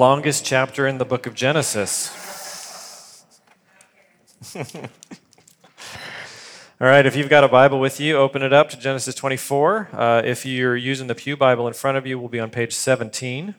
longest 0.00 0.46
chapter 0.46 0.86
in 0.86 0.96
the 0.96 1.04
book 1.04 1.26
of 1.26 1.34
Genesis. 1.34 3.22
All 4.56 4.64
right, 6.80 7.04
if 7.04 7.14
you've 7.14 7.28
got 7.28 7.44
a 7.44 7.48
Bible 7.48 7.78
with 7.78 8.00
you, 8.00 8.16
open 8.16 8.40
it 8.40 8.50
up 8.50 8.70
to 8.70 8.78
Genesis 8.78 9.14
24. 9.14 9.90
Uh, 9.92 10.22
if 10.24 10.46
you're 10.46 10.74
using 10.74 11.06
the 11.06 11.14
Pew 11.14 11.36
Bible 11.36 11.68
in 11.68 11.74
front 11.74 11.98
of 11.98 12.06
you, 12.06 12.18
we'll 12.18 12.30
be 12.30 12.40
on 12.40 12.48
page 12.48 12.72
17. 12.72 13.54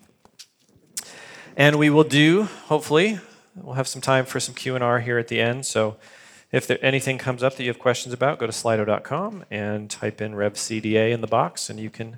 And 1.55 1.75
we 1.75 1.91
will 1.91 2.03
do, 2.03 2.45
hopefully, 2.65 3.20
we'll 3.55 3.76
have 3.76 3.87
some 3.87 4.01
time 4.01 4.26
for 4.26 4.39
some 4.39 4.55
Q&R 4.55 5.01
here 5.01 5.20
at 5.20 5.27
the 5.27 5.39
end. 5.39 5.67
So 5.67 5.98
if 6.51 6.65
there, 6.65 6.84
anything 6.84 7.20
comes 7.20 7.43
up 7.43 7.55
that 7.57 7.62
you 7.63 7.70
have 7.70 7.77
questions 7.77 8.15
about, 8.15 8.39
go 8.39 8.48
to 8.48 8.51
slido.com 8.51 9.45
and 9.51 9.91
type 9.91 10.20
in 10.20 10.34
RevCDA 10.34 11.12
in 11.12 11.21
the 11.21 11.27
box, 11.27 11.70
and 11.70 11.79
you 11.79 11.91
can 11.91 12.17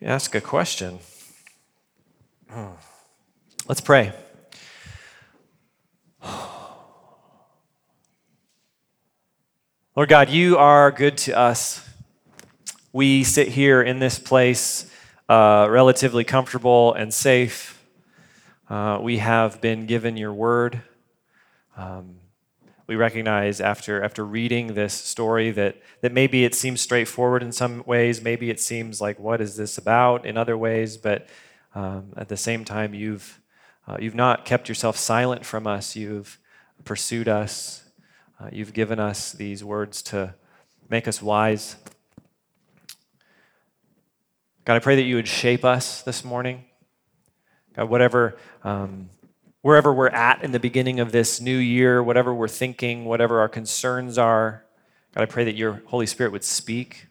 ask 0.00 0.34
a 0.34 0.40
question. 0.40 1.00
Let's 3.68 3.80
pray. 3.80 4.12
Lord 9.94 10.08
God, 10.08 10.30
you 10.30 10.58
are 10.58 10.90
good 10.90 11.16
to 11.18 11.38
us. 11.38 11.88
We 12.92 13.22
sit 13.22 13.46
here 13.46 13.80
in 13.80 14.00
this 14.00 14.18
place 14.18 14.90
uh, 15.28 15.68
relatively 15.70 16.24
comfortable 16.24 16.92
and 16.94 17.14
safe. 17.14 17.80
Uh, 18.68 18.98
we 19.00 19.18
have 19.18 19.60
been 19.60 19.86
given 19.86 20.16
your 20.16 20.32
word. 20.32 20.82
Um, 21.76 22.16
we 22.88 22.96
recognize 22.96 23.60
after, 23.60 24.02
after 24.02 24.24
reading 24.24 24.74
this 24.74 24.92
story 24.92 25.52
that, 25.52 25.80
that 26.00 26.10
maybe 26.10 26.44
it 26.44 26.56
seems 26.56 26.80
straightforward 26.80 27.44
in 27.44 27.52
some 27.52 27.84
ways, 27.86 28.20
maybe 28.20 28.50
it 28.50 28.58
seems 28.58 29.00
like, 29.00 29.20
what 29.20 29.40
is 29.40 29.56
this 29.56 29.78
about 29.78 30.26
in 30.26 30.36
other 30.36 30.58
ways, 30.58 30.96
but 30.96 31.28
um, 31.76 32.12
at 32.16 32.28
the 32.28 32.36
same 32.36 32.64
time, 32.64 32.92
you've, 32.92 33.38
uh, 33.86 33.96
you've 34.00 34.14
not 34.14 34.44
kept 34.44 34.68
yourself 34.68 34.96
silent 34.96 35.44
from 35.44 35.66
us. 35.66 35.96
You've 35.96 36.38
pursued 36.84 37.28
us. 37.28 37.84
Uh, 38.40 38.48
you've 38.52 38.72
given 38.72 38.98
us 38.98 39.32
these 39.32 39.64
words 39.64 40.02
to 40.02 40.34
make 40.88 41.06
us 41.08 41.22
wise. 41.22 41.76
God, 44.64 44.76
I 44.76 44.78
pray 44.78 44.96
that 44.96 45.02
you 45.02 45.16
would 45.16 45.28
shape 45.28 45.64
us 45.64 46.02
this 46.02 46.24
morning. 46.24 46.64
God, 47.74 47.88
whatever, 47.88 48.36
um, 48.62 49.10
wherever 49.62 49.92
we're 49.92 50.08
at 50.08 50.44
in 50.44 50.52
the 50.52 50.60
beginning 50.60 51.00
of 51.00 51.10
this 51.10 51.40
new 51.40 51.56
year, 51.56 52.02
whatever 52.02 52.32
we're 52.32 52.48
thinking, 52.48 53.04
whatever 53.04 53.40
our 53.40 53.48
concerns 53.48 54.18
are, 54.18 54.64
God, 55.14 55.22
I 55.22 55.26
pray 55.26 55.44
that 55.44 55.56
your 55.56 55.82
Holy 55.86 56.06
Spirit 56.06 56.32
would 56.32 56.44
speak. 56.44 57.06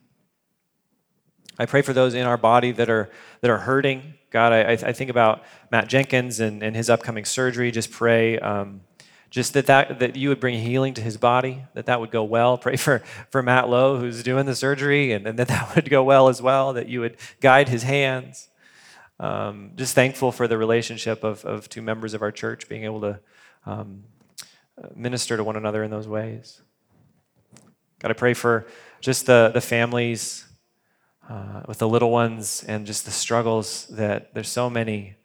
I 1.62 1.68
pray 1.68 1.84
for 1.84 1.94
those 1.94 2.16
in 2.16 2.26
our 2.26 2.38
body 2.38 2.72
that 2.72 2.90
are, 2.90 3.12
that 3.42 3.52
are 3.52 3.60
hurting. 3.60 4.16
God, 4.32 4.52
I, 4.52 4.72
I 4.72 4.94
think 4.94 5.12
about 5.12 5.44
Matt 5.72 5.88
Jenkins 5.88 6.40
and, 6.40 6.64
and 6.64 6.76
his 6.76 6.90
upcoming 6.90 7.24
surgery. 7.24 7.70
Just 7.70 7.92
pray. 7.92 8.40
Um, 8.40 8.82
just 9.30 9.54
that, 9.54 9.68
that, 9.68 10.00
that 10.00 10.16
you 10.16 10.30
would 10.30 10.40
bring 10.40 10.60
healing 10.60 10.96
to 10.96 11.04
his 11.04 11.18
body, 11.18 11.64
that 11.76 11.86
that 11.86 12.00
would 12.00 12.10
go 12.10 12.24
well. 12.24 12.58
Pray 12.58 12.78
for, 12.78 13.04
for 13.30 13.44
Matt 13.44 13.70
Lowe, 13.70 14.00
who's 14.00 14.24
doing 14.24 14.48
the 14.48 14.56
surgery, 14.56 15.12
and, 15.12 15.28
and 15.28 15.38
that 15.38 15.50
that 15.50 15.76
would 15.76 15.88
go 15.88 16.04
well 16.04 16.30
as 16.30 16.42
well, 16.42 16.74
that 16.74 16.90
you 16.90 17.00
would 17.00 17.18
guide 17.42 17.70
his 17.70 17.84
hands. 17.84 18.50
Um, 19.20 19.74
just 19.76 19.94
thankful 19.94 20.32
for 20.32 20.48
the 20.48 20.58
relationship 20.58 21.24
of, 21.24 21.46
of 21.46 21.70
two 21.70 21.84
members 21.84 22.16
of 22.16 22.24
our 22.24 22.32
church 22.32 22.70
being 22.70 22.86
able 22.86 23.02
to 23.02 23.20
um, 23.68 24.06
minister 24.96 25.38
to 25.38 25.44
one 25.44 25.58
another 25.58 25.84
in 25.84 25.92
those 25.92 26.08
ways. 26.08 26.60
God, 28.00 28.10
I 28.10 28.16
pray 28.16 28.34
for 28.34 28.66
just 29.00 29.28
the, 29.28 29.52
the 29.54 29.62
families 29.62 30.48
uh, 31.32 31.62
with 31.66 31.78
the 31.78 31.88
little 31.88 32.12
ones 32.12 32.66
and 32.68 32.86
just 32.86 33.06
the 33.06 33.12
struggles 33.12 33.88
that 33.88 34.34
there's 34.34 34.50
so 34.50 34.70
many 34.70 35.16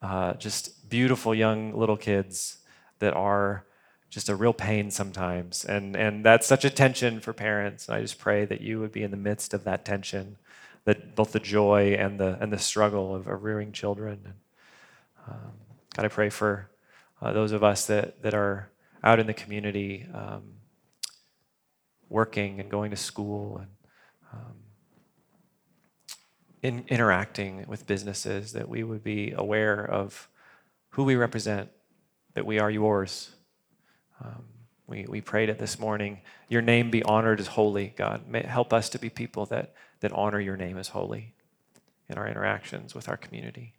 uh, 0.00 0.34
just 0.34 0.88
beautiful 0.88 1.34
young 1.34 1.76
little 1.76 1.96
kids 1.96 2.58
that 3.00 3.14
are 3.14 3.64
just 4.08 4.28
a 4.28 4.36
real 4.36 4.52
pain 4.52 4.92
sometimes. 4.92 5.64
And, 5.64 5.96
and 5.96 6.24
that's 6.24 6.46
such 6.46 6.64
a 6.64 6.70
tension 6.70 7.18
for 7.18 7.32
parents. 7.32 7.88
And 7.88 7.96
I 7.96 8.00
just 8.00 8.18
pray 8.18 8.44
that 8.44 8.60
you 8.60 8.78
would 8.78 8.92
be 8.92 9.02
in 9.02 9.10
the 9.10 9.16
midst 9.16 9.54
of 9.54 9.64
that 9.64 9.84
tension, 9.84 10.36
that 10.84 11.16
both 11.16 11.32
the 11.32 11.40
joy 11.40 11.96
and 11.98 12.20
the, 12.20 12.38
and 12.40 12.52
the 12.52 12.58
struggle 12.58 13.16
of, 13.16 13.26
of 13.26 13.42
rearing 13.42 13.72
children. 13.72 14.20
And, 14.24 14.34
um, 15.28 15.52
God, 15.96 16.04
I 16.04 16.08
pray 16.08 16.30
for 16.30 16.70
uh, 17.20 17.32
those 17.32 17.50
of 17.50 17.64
us 17.64 17.86
that, 17.86 18.22
that 18.22 18.34
are 18.34 18.70
out 19.02 19.18
in 19.18 19.26
the 19.26 19.34
community 19.34 20.06
um, 20.14 20.42
working 22.08 22.60
and 22.60 22.70
going 22.70 22.92
to 22.92 22.96
school 22.96 23.58
and 23.58 23.66
in, 26.62 26.84
interacting 26.88 27.64
with 27.66 27.86
businesses, 27.86 28.52
that 28.52 28.68
we 28.68 28.82
would 28.82 29.04
be 29.04 29.32
aware 29.32 29.84
of 29.84 30.28
who 30.90 31.04
we 31.04 31.16
represent 31.16 31.70
that 32.34 32.46
we 32.46 32.58
are 32.58 32.70
yours. 32.70 33.30
Um, 34.22 34.44
we, 34.86 35.06
we 35.08 35.20
prayed 35.20 35.48
it 35.48 35.58
this 35.58 35.78
morning. 35.78 36.20
Your 36.48 36.62
name 36.62 36.90
be 36.90 37.02
honored 37.02 37.40
as 37.40 37.48
holy, 37.48 37.94
God. 37.96 38.28
May, 38.28 38.42
help 38.42 38.72
us 38.72 38.88
to 38.90 38.98
be 38.98 39.10
people 39.10 39.46
that, 39.46 39.74
that 40.00 40.12
honor 40.12 40.40
your 40.40 40.56
name 40.56 40.78
as 40.78 40.88
holy 40.88 41.34
in 42.08 42.18
our 42.18 42.28
interactions 42.28 42.94
with 42.94 43.08
our 43.08 43.16
community. 43.16 43.72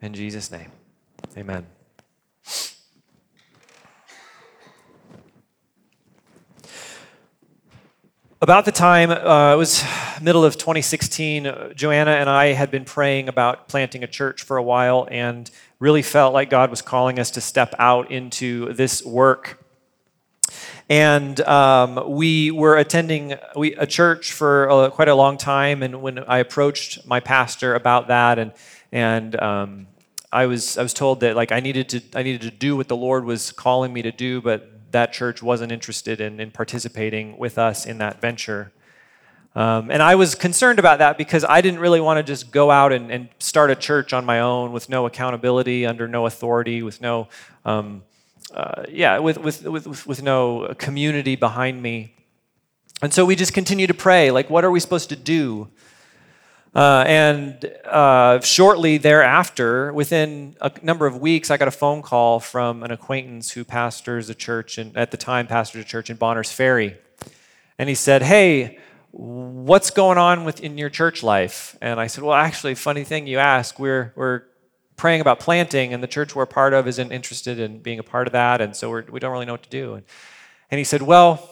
In 0.00 0.14
Jesus' 0.14 0.50
name, 0.50 0.70
amen. 1.36 1.77
About 8.40 8.64
the 8.64 8.70
time, 8.70 9.10
uh, 9.10 9.52
it 9.52 9.56
was 9.56 9.82
middle 10.22 10.44
of 10.44 10.56
2016, 10.56 11.44
uh, 11.48 11.72
Joanna 11.72 12.12
and 12.12 12.30
I 12.30 12.52
had 12.52 12.70
been 12.70 12.84
praying 12.84 13.28
about 13.28 13.66
planting 13.66 14.04
a 14.04 14.06
church 14.06 14.44
for 14.44 14.56
a 14.56 14.62
while 14.62 15.08
and 15.10 15.50
really 15.80 16.02
felt 16.02 16.34
like 16.34 16.48
God 16.48 16.70
was 16.70 16.80
calling 16.80 17.18
us 17.18 17.32
to 17.32 17.40
step 17.40 17.74
out 17.80 18.12
into 18.12 18.72
this 18.74 19.04
work. 19.04 19.60
And 20.88 21.40
um, 21.40 22.00
we 22.06 22.52
were 22.52 22.76
attending 22.76 23.34
we, 23.56 23.74
a 23.74 23.88
church 23.88 24.32
for 24.32 24.66
a, 24.66 24.90
quite 24.92 25.08
a 25.08 25.16
long 25.16 25.36
time. 25.36 25.82
And 25.82 26.00
when 26.00 26.20
I 26.20 26.38
approached 26.38 27.04
my 27.08 27.18
pastor 27.18 27.74
about 27.74 28.06
that, 28.06 28.38
and 28.38 28.52
and 28.92 29.34
um, 29.42 29.88
I 30.32 30.46
was 30.46 30.78
I 30.78 30.82
was 30.84 30.94
told 30.94 31.20
that 31.20 31.34
like 31.34 31.50
I 31.50 31.58
needed 31.58 31.88
to 31.88 32.02
I 32.14 32.22
needed 32.22 32.42
to 32.42 32.52
do 32.52 32.76
what 32.76 32.86
the 32.86 32.96
Lord 32.96 33.24
was 33.24 33.50
calling 33.50 33.92
me 33.92 34.02
to 34.02 34.12
do, 34.12 34.40
but 34.40 34.77
that 34.90 35.12
church 35.12 35.42
wasn't 35.42 35.72
interested 35.72 36.20
in, 36.20 36.40
in 36.40 36.50
participating 36.50 37.36
with 37.38 37.58
us 37.58 37.86
in 37.86 37.98
that 37.98 38.20
venture. 38.20 38.72
Um, 39.54 39.90
and 39.90 40.02
I 40.02 40.14
was 40.14 40.34
concerned 40.34 40.78
about 40.78 40.98
that 40.98 41.18
because 41.18 41.44
I 41.44 41.60
didn't 41.60 41.80
really 41.80 42.00
want 42.00 42.18
to 42.18 42.22
just 42.22 42.50
go 42.52 42.70
out 42.70 42.92
and, 42.92 43.10
and, 43.10 43.28
start 43.38 43.70
a 43.70 43.74
church 43.74 44.12
on 44.12 44.24
my 44.24 44.40
own 44.40 44.72
with 44.72 44.88
no 44.88 45.06
accountability, 45.06 45.86
under 45.86 46.06
no 46.06 46.26
authority, 46.26 46.82
with 46.82 47.00
no, 47.00 47.28
um, 47.64 48.02
uh, 48.54 48.84
yeah, 48.88 49.18
with, 49.18 49.38
with, 49.38 49.64
with, 49.64 50.06
with 50.06 50.22
no 50.22 50.74
community 50.78 51.34
behind 51.34 51.82
me. 51.82 52.14
And 53.00 53.12
so 53.12 53.24
we 53.24 53.36
just 53.36 53.52
continue 53.52 53.86
to 53.86 53.94
pray, 53.94 54.30
like, 54.30 54.50
what 54.50 54.64
are 54.64 54.70
we 54.70 54.80
supposed 54.80 55.08
to 55.08 55.16
do? 55.16 55.68
Uh, 56.78 57.02
and 57.08 57.64
uh, 57.86 58.38
shortly 58.40 58.98
thereafter, 58.98 59.92
within 59.92 60.54
a 60.60 60.70
number 60.80 61.08
of 61.08 61.16
weeks, 61.16 61.50
I 61.50 61.56
got 61.56 61.66
a 61.66 61.72
phone 61.72 62.02
call 62.02 62.38
from 62.38 62.84
an 62.84 62.92
acquaintance 62.92 63.50
who 63.50 63.64
pastors 63.64 64.30
a 64.30 64.34
church, 64.34 64.78
and 64.78 64.96
at 64.96 65.10
the 65.10 65.16
time 65.16 65.48
pastored 65.48 65.80
a 65.80 65.84
church 65.84 66.08
in 66.08 66.16
Bonners 66.16 66.52
Ferry. 66.52 66.96
And 67.80 67.88
he 67.88 67.96
said, 67.96 68.22
Hey, 68.22 68.78
what's 69.10 69.90
going 69.90 70.18
on 70.18 70.44
with 70.44 70.60
in 70.60 70.78
your 70.78 70.88
church 70.88 71.24
life? 71.24 71.76
And 71.82 71.98
I 71.98 72.06
said, 72.06 72.22
Well, 72.22 72.36
actually, 72.36 72.76
funny 72.76 73.02
thing 73.02 73.26
you 73.26 73.38
ask. 73.38 73.80
We're, 73.80 74.12
we're 74.14 74.42
praying 74.96 75.20
about 75.20 75.40
planting, 75.40 75.92
and 75.92 76.00
the 76.00 76.06
church 76.06 76.36
we're 76.36 76.46
part 76.46 76.74
of 76.74 76.86
isn't 76.86 77.10
interested 77.10 77.58
in 77.58 77.80
being 77.80 77.98
a 77.98 78.04
part 78.04 78.28
of 78.28 78.34
that, 78.34 78.60
and 78.60 78.76
so 78.76 78.88
we're, 78.88 79.04
we 79.10 79.18
do 79.18 79.26
not 79.26 79.32
really 79.32 79.46
know 79.46 79.54
what 79.54 79.64
to 79.64 79.68
do. 79.68 79.94
And, 79.94 80.04
and 80.70 80.78
he 80.78 80.84
said, 80.84 81.02
Well, 81.02 81.50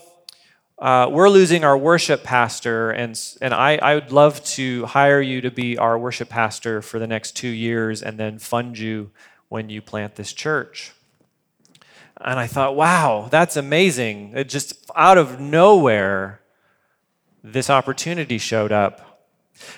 uh, 0.79 1.09
we're 1.11 1.31
losing 1.31 1.65
our 1.65 1.77
worship 1.77 2.23
pastor, 2.23 2.91
and, 2.91 3.19
and 3.41 3.55
I, 3.55 3.77
I 3.77 3.95
would 3.95 4.13
love 4.13 4.45
to 4.45 4.85
hire 4.85 5.23
you 5.23 5.41
to 5.41 5.51
be 5.51 5.79
our 5.79 5.99
worship 5.99 6.29
pastor 6.29 6.83
for 6.83 6.99
the 6.99 7.07
next 7.07 7.35
two 7.35 7.49
years 7.49 8.03
and 8.03 8.19
then 8.19 8.39
fund 8.39 8.79
you 8.79 9.11
when 9.49 9.71
you 9.71 9.81
plant 9.81 10.17
this 10.17 10.35
church. 10.35 10.93
And 12.21 12.39
I 12.39 12.47
thought, 12.47 12.77
wow, 12.77 13.29
that's 13.31 13.57
amazing. 13.57 14.33
It 14.35 14.51
just 14.51 14.85
out 14.95 15.17
of 15.17 15.41
nowhere, 15.41 16.41
this 17.43 17.71
opportunity 17.71 18.37
showed 18.37 18.73
up. 18.73 19.29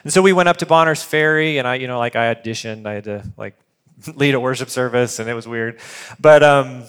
And 0.03 0.13
so 0.13 0.21
we 0.21 0.33
went 0.33 0.49
up 0.49 0.57
to 0.59 0.67
Bonners 0.67 1.03
Ferry, 1.03 1.59
and 1.59 1.69
I, 1.69 1.77
you 1.77 1.87
know, 1.87 1.99
like 1.99 2.17
I 2.17 2.35
auditioned, 2.35 2.87
I 2.87 2.95
had 2.95 3.05
to 3.05 3.25
like 3.37 3.55
lead 4.15 4.35
a 4.35 4.41
worship 4.41 4.69
service, 4.69 5.21
and 5.21 5.29
it 5.29 5.35
was 5.35 5.47
weird. 5.47 5.79
But 6.19 6.43
um, 6.43 6.85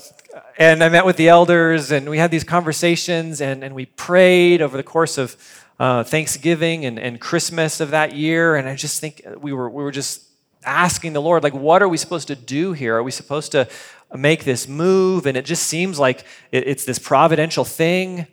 and 0.58 0.84
I 0.84 0.90
met 0.90 1.06
with 1.06 1.18
the 1.18 1.30
elders, 1.30 1.92
and 1.92 2.10
we 2.10 2.18
had 2.18 2.31
these 2.31 2.44
conversations, 2.44 3.42
and, 3.42 3.64
and 3.64 3.74
we 3.74 3.86
prayed 3.86 4.62
over 4.62 4.78
the 4.78 4.84
course 4.84 5.18
of 5.18 5.36
uh, 5.80 6.04
Thanksgiving 6.04 6.86
and, 6.86 7.00
and 7.00 7.20
Christmas 7.20 7.80
of 7.80 7.92
that 7.92 8.14
year. 8.14 8.56
And 8.56 8.68
I 8.68 8.76
just 8.76 9.00
think 9.00 9.24
we 9.38 9.54
were, 9.54 9.70
we 9.70 9.84
were 9.84 9.92
just 9.92 10.24
asking 10.66 11.14
the 11.14 11.22
Lord, 11.22 11.42
like, 11.42 11.54
what 11.54 11.81
are 11.81 11.88
we 11.88 11.98
supposed 11.98 12.28
to 12.28 12.36
do 12.36 12.74
here? 12.74 12.98
Are 12.98 13.04
we 13.04 13.12
supposed 13.12 13.52
to 13.54 13.68
make 14.14 14.44
this 14.44 14.68
move? 14.68 15.26
And 15.26 15.38
it 15.38 15.46
just 15.46 15.64
seems 15.64 15.98
like 15.98 16.26
it, 16.52 16.68
it's 16.68 16.86
this 16.86 17.00
providential 17.00 17.64
thing. 17.64 18.28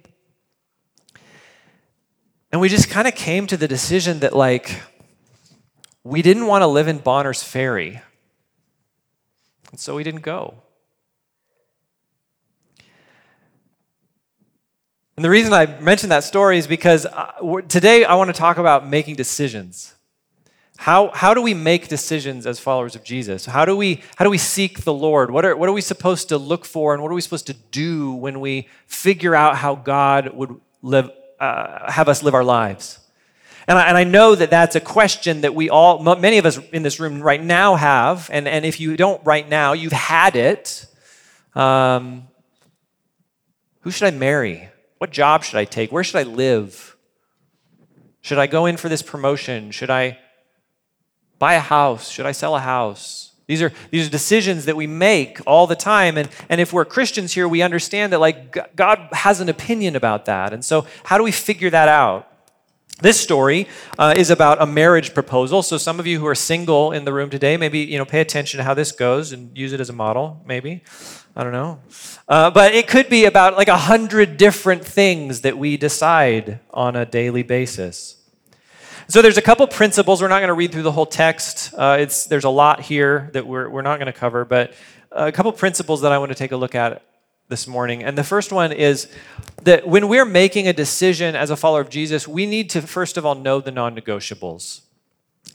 And 2.51 2.61
we 2.61 2.69
just 2.69 2.91
kind 2.91 3.07
of 3.07 3.15
came 3.15 3.47
to 3.47 3.57
the 3.57 3.69
decision 3.69 4.21
that, 4.21 4.35
like, 4.35 4.83
we 6.05 6.23
didn't 6.23 6.47
want 6.47 6.63
to 6.63 6.67
live 6.67 6.89
in 6.89 6.99
Bonners 6.99 7.43
Ferry. 7.43 8.01
And 9.71 9.81
so 9.81 9.95
we 9.95 10.05
didn't 10.05 10.23
go. 10.23 10.63
And 15.17 15.25
the 15.25 15.31
reason 15.31 15.55
I 15.55 15.65
mention 15.81 16.11
that 16.11 16.25
story 16.25 16.59
is 16.59 16.67
because 16.67 17.07
uh, 17.07 17.63
today 17.69 18.05
I 18.05 18.17
want 18.17 18.29
to 18.29 18.39
talk 18.39 18.59
about 18.59 18.87
making 18.87 19.17
decisions. 19.17 19.95
How, 20.77 21.11
how 21.15 21.33
do 21.33 21.41
we 21.41 21.55
make 21.55 21.89
decisions 21.89 22.47
as 22.47 22.61
followers 22.61 22.95
of 22.95 23.03
Jesus? 23.03 23.47
How 23.47 23.65
do 23.65 23.75
we, 23.75 24.03
how 24.17 24.27
do 24.27 24.31
we 24.31 24.37
seek 24.37 24.85
the 24.85 24.93
Lord? 24.93 25.31
What 25.31 25.47
are, 25.47 25.57
what 25.57 25.71
are 25.71 25.73
we 25.73 25.81
supposed 25.81 26.29
to 26.29 26.37
look 26.37 26.67
for 26.67 26.93
and 26.93 27.03
what 27.03 27.11
are 27.11 27.15
we 27.15 27.23
supposed 27.23 27.47
to 27.47 27.55
do 27.55 28.13
when 28.13 28.41
we 28.41 28.69
figure 28.87 29.35
out 29.35 29.57
how 29.57 29.75
God 29.75 30.35
would 30.35 30.61
live, 30.83 31.11
uh, 31.41 31.91
have 31.91 32.11
us 32.11 32.23
live 32.23 32.35
our 32.35 32.45
lives? 32.45 32.99
And 33.67 33.79
I, 33.79 33.89
and 33.89 33.97
I 33.97 34.05
know 34.05 34.35
that 34.35 34.51
that's 34.51 34.77
a 34.77 34.81
question 34.81 35.41
that 35.41 35.55
we 35.55 35.71
all, 35.71 35.99
many 36.17 36.37
of 36.37 36.45
us 36.45 36.59
in 36.75 36.83
this 36.83 37.01
room 37.01 37.23
right 37.23 37.43
now 37.43 37.77
have. 37.77 38.29
And, 38.31 38.47
and 38.47 38.67
if 38.67 38.81
you 38.81 38.99
don't 38.99 39.25
right 39.25 39.49
now, 39.49 39.73
you've 39.73 39.93
had 39.93 40.37
it. 40.37 40.85
Um, 41.55 42.29
who 43.81 43.91
should 43.91 44.13
I 44.13 44.17
marry? 44.17 44.69
What 44.99 45.11
job 45.11 45.45
should 45.45 45.59
I 45.59 45.65
take? 45.65 45.93
Where 45.93 46.05
should 46.05 46.17
I 46.17 46.23
live? 46.23 46.97
Should 48.23 48.39
I 48.39 48.47
go 48.47 48.67
in 48.67 48.77
for 48.77 48.89
this 48.89 49.03
promotion? 49.03 49.71
Should 49.71 49.91
I 49.91 50.19
buy 51.39 51.55
a 51.55 51.61
house? 51.61 52.09
Should 52.09 52.27
I 52.27 52.33
sell 52.33 52.57
a 52.57 52.61
house? 52.61 53.33
These 53.47 53.63
are, 53.63 53.73
these 53.91 54.09
are 54.09 54.11
decisions 54.11 54.65
that 54.65 54.75
we 54.75 54.89
make 54.89 55.39
all 55.47 55.67
the 55.67 55.77
time. 55.77 56.19
And, 56.19 56.29
and 56.49 56.61
if 56.61 56.73
we're 56.73 56.85
Christians 56.85 57.33
here, 57.33 57.47
we 57.47 57.63
understand 57.63 58.13
that 58.13 58.19
like 58.19 58.75
God 58.75 59.09
has 59.13 59.41
an 59.41 59.49
opinion 59.49 59.95
about 59.95 60.25
that. 60.25 60.53
And 60.53 60.65
so 60.65 60.87
how 61.05 61.17
do 61.19 61.25
we 61.25 61.31
figure 61.31 61.71
that 61.71 61.89
out? 61.89 62.29
This 63.01 63.21
story 63.21 63.69
uh, 63.99 64.15
is 64.17 64.31
about 64.31 64.61
a 64.61 64.67
marriage 64.67 65.13
proposal. 65.13 65.63
So 65.63 65.77
some 65.77 66.01
of 66.01 66.07
you 66.07 66.19
who 66.19 66.27
are 66.27 66.35
single 66.35 66.93
in 66.93 67.05
the 67.05 67.13
room 67.13 67.29
today, 67.29 67.59
maybe 67.59 67.81
you 67.81 67.99
know 67.99 68.07
pay 68.07 68.23
attention 68.23 68.57
to 68.57 68.65
how 68.65 68.73
this 68.73 68.91
goes 68.91 69.33
and 69.33 69.57
use 69.57 69.75
it 69.75 69.81
as 69.81 69.91
a 69.91 69.93
model. 69.93 70.43
Maybe 70.47 70.83
I 71.37 71.45
don't 71.45 71.53
know, 71.53 71.81
uh, 72.29 72.51
but 72.51 72.75
it 72.75 72.89
could 72.89 73.11
be 73.11 73.27
about 73.27 73.59
like 73.59 73.69
a 73.69 73.77
hundred 73.77 74.39
different 74.39 74.83
things 74.83 75.43
that 75.43 75.59
we 75.59 75.77
decide 75.77 76.61
on 76.71 76.97
a 76.97 77.05
daily 77.05 77.43
basis. 77.43 78.17
So 79.09 79.21
there's 79.21 79.37
a 79.37 79.43
couple 79.43 79.67
principles. 79.67 80.23
We're 80.23 80.29
not 80.29 80.39
going 80.39 80.49
to 80.49 80.55
read 80.55 80.73
through 80.73 80.85
the 80.85 80.93
whole 80.93 81.05
text. 81.05 81.75
Uh, 81.77 81.99
it's 82.01 82.25
there's 82.25 82.45
a 82.45 82.51
lot 82.51 82.81
here 82.81 83.29
that 83.35 83.47
we're 83.47 83.69
we're 83.69 83.83
not 83.83 83.99
going 83.99 84.13
to 84.13 84.19
cover, 84.19 84.47
but 84.47 84.73
a 85.13 85.31
couple 85.31 85.53
principles 85.53 86.01
that 86.01 86.11
I 86.11 86.17
want 86.17 86.31
to 86.31 86.35
take 86.35 86.53
a 86.53 86.57
look 86.57 86.75
at 86.75 87.03
this 87.49 87.67
morning. 87.67 88.03
And 88.03 88.17
the 88.17 88.25
first 88.25 88.51
one 88.51 88.73
is 88.73 89.09
that 89.63 89.87
when 89.87 90.09
we're 90.09 90.25
making 90.25 90.69
a 90.69 90.73
decision 90.73 91.37
as 91.37 91.51
a 91.51 91.57
follower 91.57 91.83
of 91.83 91.91
Jesus, 91.91 92.27
we 92.27 92.47
need 92.47 92.71
to, 92.71 92.83
first 92.83 93.17
of 93.17 93.27
all, 93.27 93.35
know 93.35 93.61
the 93.61 93.71
non 93.71 93.95
negotiables. 93.95 94.81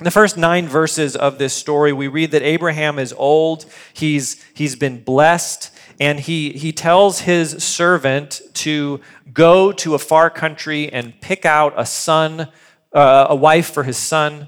In 0.01 0.06
the 0.06 0.09
first 0.09 0.36
nine 0.36 0.68
verses 0.68 1.15
of 1.15 1.38
this 1.38 1.53
story, 1.53 1.94
we 1.94 2.07
read 2.07 2.31
that 2.31 2.42
Abraham 2.42 2.98
is 2.98 3.13
old, 3.15 3.68
he's, 3.94 4.44
he's 4.56 4.75
been 4.75 5.03
blessed, 5.03 5.71
and 6.00 6.19
he, 6.19 6.53
he 6.53 6.71
tells 6.71 7.19
his 7.19 7.63
servant 7.63 8.42
to 8.56 9.00
go 9.31 9.71
to 9.74 9.94
a 9.94 10.00
far 10.00 10.31
country 10.31 10.92
and 10.92 11.21
pick 11.21 11.45
out 11.45 11.75
a 11.77 11.86
son, 11.86 12.48
uh, 12.94 13.27
a 13.30 13.36
wife 13.36 13.69
for 13.71 13.83
his 13.83 13.95
son. 13.95 14.48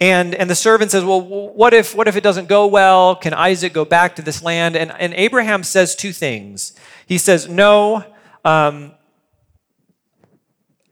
And, 0.00 0.34
and 0.34 0.48
the 0.48 0.54
servant 0.54 0.92
says, 0.92 1.04
Well, 1.04 1.20
what 1.20 1.74
if, 1.74 1.94
what 1.94 2.08
if 2.08 2.16
it 2.16 2.22
doesn't 2.22 2.48
go 2.48 2.66
well? 2.66 3.14
Can 3.14 3.34
Isaac 3.34 3.74
go 3.74 3.84
back 3.84 4.16
to 4.16 4.22
this 4.22 4.42
land? 4.42 4.76
And, 4.76 4.92
and 4.92 5.12
Abraham 5.12 5.62
says 5.62 5.94
two 5.94 6.14
things. 6.14 6.72
He 7.04 7.18
says, 7.18 7.50
No, 7.50 8.06
um, 8.46 8.92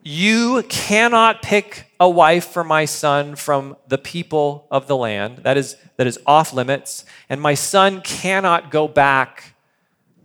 you 0.08 0.62
cannot 0.70 1.43
pick 1.43 1.93
a 2.00 2.08
wife 2.08 2.46
for 2.46 2.64
my 2.64 2.87
son 2.87 3.37
from 3.37 3.76
the 3.88 3.99
people 3.99 4.66
of 4.70 4.87
the 4.87 4.96
land. 4.96 5.38
That 5.38 5.58
is, 5.58 5.76
that 5.99 6.06
is 6.06 6.19
off 6.25 6.55
limits. 6.55 7.05
And 7.28 7.43
my 7.43 7.52
son 7.52 8.00
cannot 8.00 8.70
go 8.70 8.88
back 8.88 9.55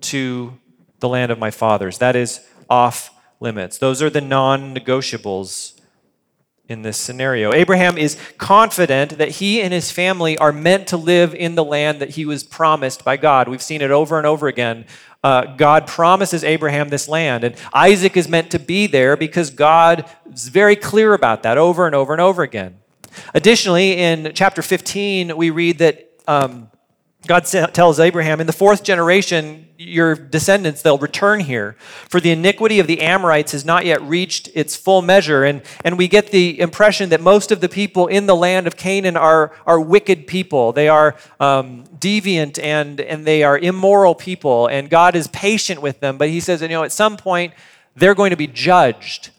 to 0.01 0.57
the 1.01 1.09
land 1.09 1.33
of 1.33 1.38
my 1.38 1.51
fathers. 1.51 1.97
That 1.97 2.15
is 2.15 2.47
off 2.69 3.13
limits. 3.41 3.77
Those 3.77 4.01
are 4.01 4.09
the 4.09 4.21
non 4.21 4.74
negotiables 4.74 5.74
in 6.69 6.83
this 6.83 6.97
scenario. 6.97 7.53
Abraham 7.53 7.97
is 7.97 8.18
confident 8.38 9.18
that 9.18 9.31
he 9.31 9.62
and 9.62 9.74
his 9.74 9.91
family 9.91 10.38
are 10.38 10.53
meant 10.53 10.88
to 10.88 10.97
live 10.97 11.35
in 11.35 11.56
the 11.56 11.63
land 11.63 12.00
that 12.00 12.12
he 12.12 12.25
was 12.25 12.41
promised 12.45 13.03
by 13.03 13.18
God. 13.18 13.50
We've 13.50 13.62
seen 13.62 13.81
it 13.81 13.91
over 13.91 14.18
and 14.18 14.25
over 14.25 14.47
again. 14.47 14.85
Uh, 15.24 15.56
God 15.56 15.88
promises 15.88 16.44
Abraham 16.44 16.90
this 16.90 17.08
land, 17.08 17.44
and 17.44 17.56
Isaac 17.74 18.18
is 18.18 18.28
meant 18.28 18.52
to 18.52 18.60
be 18.60 18.88
there 18.88 19.16
because 19.16 19.50
God 19.50 20.10
is 20.31 20.50
very 20.50 20.75
clear 20.75 21.14
about 21.14 21.44
that 21.44 21.58
over 21.58 21.86
and 21.86 21.96
over 21.96 22.12
and 22.12 22.22
over 22.22 22.44
again. 22.44 22.78
Additionally, 23.34 23.94
in 23.98 24.34
chapter 24.34 24.62
15, 24.62 25.38
we 25.38 25.50
read 25.50 25.78
that. 25.80 26.10
Um, 26.28 26.70
God 27.25 27.46
tells 27.46 28.02
Abraham, 28.02 28.42
in 28.42 28.48
the 28.48 28.54
fourth 28.54 28.84
generation, 28.84 29.70
your 29.78 30.14
descendants, 30.14 30.81
they'll 30.81 30.98
return 30.98 31.40
here. 31.40 31.78
For 32.10 32.20
the 32.20 32.31
iniquity 32.31 32.80
of 32.80 32.88
the 32.88 33.02
Amorites 33.02 33.54
has 33.54 33.64
not 33.64 33.86
yet 33.86 34.02
reached 34.02 34.50
its 34.54 34.75
full 34.75 35.02
measure. 35.02 35.46
And, 35.46 35.62
and 35.86 35.98
we 35.98 36.10
get 36.10 36.31
the 36.31 36.60
impression 36.60 37.10
that 37.10 37.22
most 37.22 37.52
of 37.52 37.62
the 37.62 37.70
people 37.70 38.08
in 38.08 38.25
the 38.25 38.36
land 38.36 38.68
of 38.68 38.75
Canaan 38.75 39.16
are, 39.16 39.54
are 39.66 39.80
wicked 39.80 40.28
people. 40.28 40.74
They 40.74 40.90
are 40.90 41.16
um, 41.40 41.86
deviant 41.98 42.62
and, 42.62 43.00
and 43.00 43.26
they 43.26 43.44
are 43.44 43.58
immoral 43.58 44.16
people. 44.16 44.68
And 44.68 44.90
God 44.90 45.16
is 45.16 45.28
patient 45.28 45.81
with 45.81 46.02
them. 46.02 46.18
But 46.18 46.28
he 46.28 46.42
says, 46.42 46.62
you 46.62 46.68
know, 46.68 46.84
at 46.84 46.92
some 46.92 47.16
point, 47.16 47.54
they're 47.96 48.16
going 48.16 48.31
to 48.31 48.38
be 48.38 48.48
judged. 48.48 49.30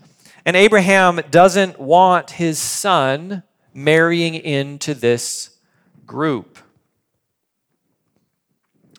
And 0.46 0.56
Abraham 0.56 1.20
doesn't 1.30 1.78
want 1.78 2.32
his 2.32 2.58
son 2.58 3.42
marrying 3.74 4.34
into 4.34 4.94
this 4.94 5.50
group. 6.06 6.58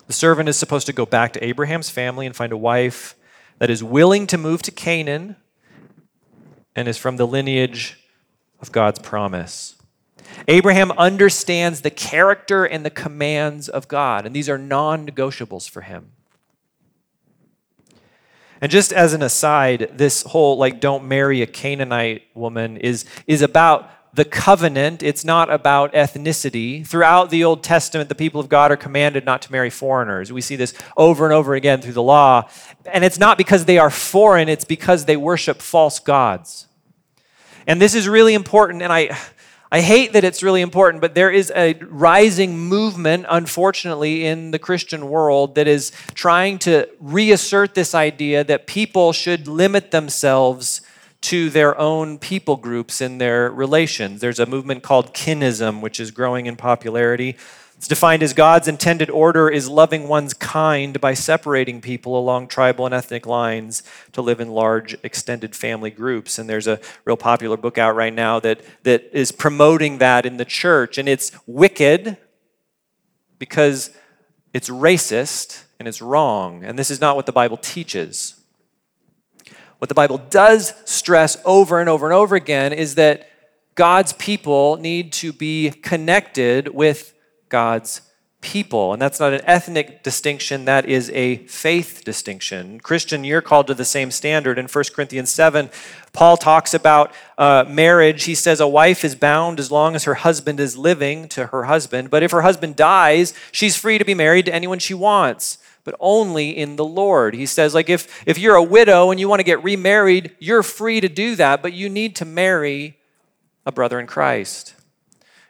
The 0.08 0.14
servant 0.14 0.50
is 0.50 0.58
supposed 0.58 0.86
to 0.88 0.94
go 0.94 1.06
back 1.06 1.34
to 1.34 1.44
Abraham's 1.44 1.90
family 1.90 2.26
and 2.26 2.36
find 2.36 2.52
a 2.52 2.58
wife 2.58 3.16
that 3.60 3.70
is 3.70 3.84
willing 3.84 4.28
to 4.28 4.38
move 4.38 4.62
to 4.64 4.72
Canaan 4.72 5.36
and 6.76 6.88
is 6.88 6.98
from 6.98 7.18
the 7.18 7.26
lineage 7.26 8.06
of 8.62 8.72
God's 8.72 9.00
promise. 9.00 9.76
Abraham 10.48 10.92
understands 10.92 11.82
the 11.82 11.90
character 11.90 12.66
and 12.66 12.86
the 12.86 12.90
commands 12.90 13.70
of 13.70 13.88
God, 13.88 14.26
and 14.26 14.36
these 14.36 14.50
are 14.50 14.58
non 14.58 15.08
negotiables 15.08 15.70
for 15.70 15.82
him. 15.82 16.12
And 18.62 18.72
just 18.72 18.94
as 18.94 19.14
an 19.14 19.22
aside, 19.22 19.92
this 19.94 20.24
whole 20.24 20.58
like 20.58 20.80
don't 20.80 21.08
marry 21.08 21.42
a 21.42 21.48
Canaanite 21.48 22.24
woman 22.34 22.78
is, 22.78 23.06
is 23.28 23.42
about 23.42 23.90
the 24.16 24.26
covenant, 24.26 25.04
it's 25.04 25.26
not 25.26 25.52
about 25.52 25.92
ethnicity. 25.92 26.88
Throughout 26.88 27.30
the 27.30 27.44
Old 27.44 27.64
Testament, 27.64 28.08
the 28.08 28.16
people 28.16 28.40
of 28.40 28.48
God 28.48 28.72
are 28.72 28.78
commanded 28.78 29.26
not 29.26 29.42
to 29.44 29.52
marry 29.52 29.70
foreigners. 29.70 30.32
We 30.32 30.40
see 30.40 30.56
this 30.56 30.74
over 30.96 31.26
and 31.26 31.34
over 31.34 31.54
again 31.54 31.82
through 31.82 31.94
the 31.94 32.02
law. 32.02 32.50
And 32.86 33.04
it's 33.04 33.20
not 33.20 33.38
because 33.38 33.66
they 33.66 33.78
are 33.78 33.90
foreign, 33.90 34.48
it's 34.48 34.64
because 34.64 35.04
they 35.04 35.18
worship 35.18 35.62
false 35.62 36.00
gods. 36.00 36.68
And 37.68 37.82
this 37.82 37.94
is 37.94 38.08
really 38.08 38.34
important, 38.34 38.82
and 38.82 38.92
I. 38.92 39.18
I 39.72 39.82
hate 39.82 40.14
that 40.14 40.24
it's 40.24 40.44
really 40.44 40.62
important, 40.62 41.02
but 41.02 41.16
there 41.16 41.32
is 41.32 41.52
a 41.54 41.74
rising 41.90 42.58
movement, 42.58 43.26
unfortunately, 43.28 44.24
in 44.26 44.52
the 44.52 44.60
Christian 44.60 45.10
world 45.10 45.56
that 45.56 45.68
is 45.68 45.92
trying 46.14 46.60
to 46.60 46.88
reassert 47.00 47.74
this 47.74 47.94
idea 47.94 48.44
that 48.44 48.68
people 48.68 49.12
should 49.12 49.48
limit 49.50 49.90
themselves 49.92 50.82
to 51.22 51.50
their 51.50 51.78
own 51.80 52.20
people 52.20 52.56
groups 52.56 53.02
in 53.02 53.18
their 53.18 53.50
relations. 53.50 54.22
There's 54.22 54.40
a 54.40 54.46
movement 54.46 54.84
called 54.84 55.14
kinism, 55.14 55.82
which 55.82 56.00
is 56.00 56.12
growing 56.12 56.46
in 56.46 56.56
popularity. 56.56 57.36
It's 57.78 57.88
defined 57.88 58.24
as 58.24 58.34
God's 58.34 58.68
intended 58.68 59.10
order 59.10 59.50
is 59.50 59.68
loving 59.68 60.08
one's 60.08 60.34
kind 60.34 61.00
by 61.02 61.14
separating 61.14 61.82
people 61.82 62.18
along 62.18 62.48
tribal 62.48 62.86
and 62.86 62.96
ethnic 62.96 63.26
lines 63.26 63.84
to 64.14 64.22
live 64.22 64.40
in 64.40 64.50
large 64.50 64.96
extended 65.04 65.56
family 65.56 65.92
groups. 65.92 66.40
And 66.40 66.50
there's 66.50 66.68
a 66.68 66.80
real 67.04 67.18
popular 67.18 67.58
book 67.58 67.78
out 67.78 67.96
right 67.96 68.14
now 68.14 68.40
that, 68.40 68.62
that 68.84 69.10
is 69.12 69.32
promoting 69.32 69.98
that 69.98 70.26
in 70.26 70.38
the 70.38 70.46
church. 70.46 70.98
And 70.98 71.10
it's 71.10 71.32
wicked 71.46 72.18
because 73.40 73.92
it's 74.54 74.70
racist 74.70 75.64
and 75.78 75.88
it's 75.88 76.02
wrong. 76.02 76.64
And 76.64 76.80
this 76.80 76.90
is 76.90 77.02
not 77.02 77.18
what 77.18 77.26
the 77.26 77.34
Bible 77.34 77.58
teaches. 77.58 78.35
What 79.86 79.90
the 79.90 79.94
Bible 79.94 80.18
does 80.18 80.74
stress 80.86 81.38
over 81.46 81.80
and 81.80 81.88
over 81.88 82.08
and 82.08 82.14
over 82.16 82.36
again 82.36 82.74
is 82.74 82.96
that 82.96 83.30
God's 83.76 84.14
people 84.14 84.78
need 84.78 85.14
to 85.14 85.32
be 85.32 85.70
connected 85.70 86.70
with 86.70 87.14
God's 87.50 88.02
people. 88.42 88.94
And 88.94 89.00
that's 89.00 89.20
not 89.20 89.34
an 89.34 89.42
ethnic 89.44 90.02
distinction, 90.02 90.66
that 90.66 90.88
is 90.88 91.12
a 91.12 91.46
faith 91.46 92.02
distinction. 92.04 92.80
Christian, 92.80 93.24
you're 93.24 93.44
called 93.44 93.68
to 93.68 93.76
the 93.76 93.86
same 93.86 94.10
standard. 94.10 94.58
In 94.58 94.66
1 94.66 94.84
Corinthians 94.92 95.30
7, 95.30 95.70
Paul 96.14 96.36
talks 96.36 96.74
about 96.74 97.14
uh, 97.38 97.66
marriage. 97.68 98.24
He 98.24 98.34
says, 98.34 98.60
A 98.60 98.68
wife 98.68 99.06
is 99.06 99.14
bound 99.14 99.60
as 99.60 99.70
long 99.70 99.94
as 99.94 100.06
her 100.06 100.16
husband 100.16 100.60
is 100.60 100.80
living 100.80 101.28
to 101.28 101.46
her 101.48 101.66
husband. 101.66 102.10
But 102.10 102.24
if 102.24 102.32
her 102.32 102.42
husband 102.42 102.76
dies, 102.76 103.36
she's 103.52 103.78
free 103.78 104.00
to 104.00 104.06
be 104.06 104.16
married 104.16 104.48
to 104.48 104.56
anyone 104.56 104.80
she 104.80 104.96
wants 104.96 105.60
but 105.86 105.96
only 106.00 106.50
in 106.50 106.76
the 106.76 106.84
Lord. 106.84 107.36
He 107.36 107.46
says, 107.46 107.74
like, 107.74 107.90
if, 107.90 108.24
if 108.28 108.38
you're 108.38 108.56
a 108.56 108.64
widow 108.64 109.12
and 109.12 109.20
you 109.20 109.30
want 109.30 109.40
to 109.40 109.46
get 109.46 109.64
remarried, 109.64 110.36
you're 110.40 110.64
free 110.64 111.00
to 111.00 111.08
do 111.08 111.36
that, 111.38 111.62
but 111.62 111.72
you 111.72 111.88
need 111.88 112.16
to 112.18 112.26
marry 112.26 112.98
a 113.66 113.72
brother 113.72 114.00
in 114.00 114.08
Christ. 114.08 114.74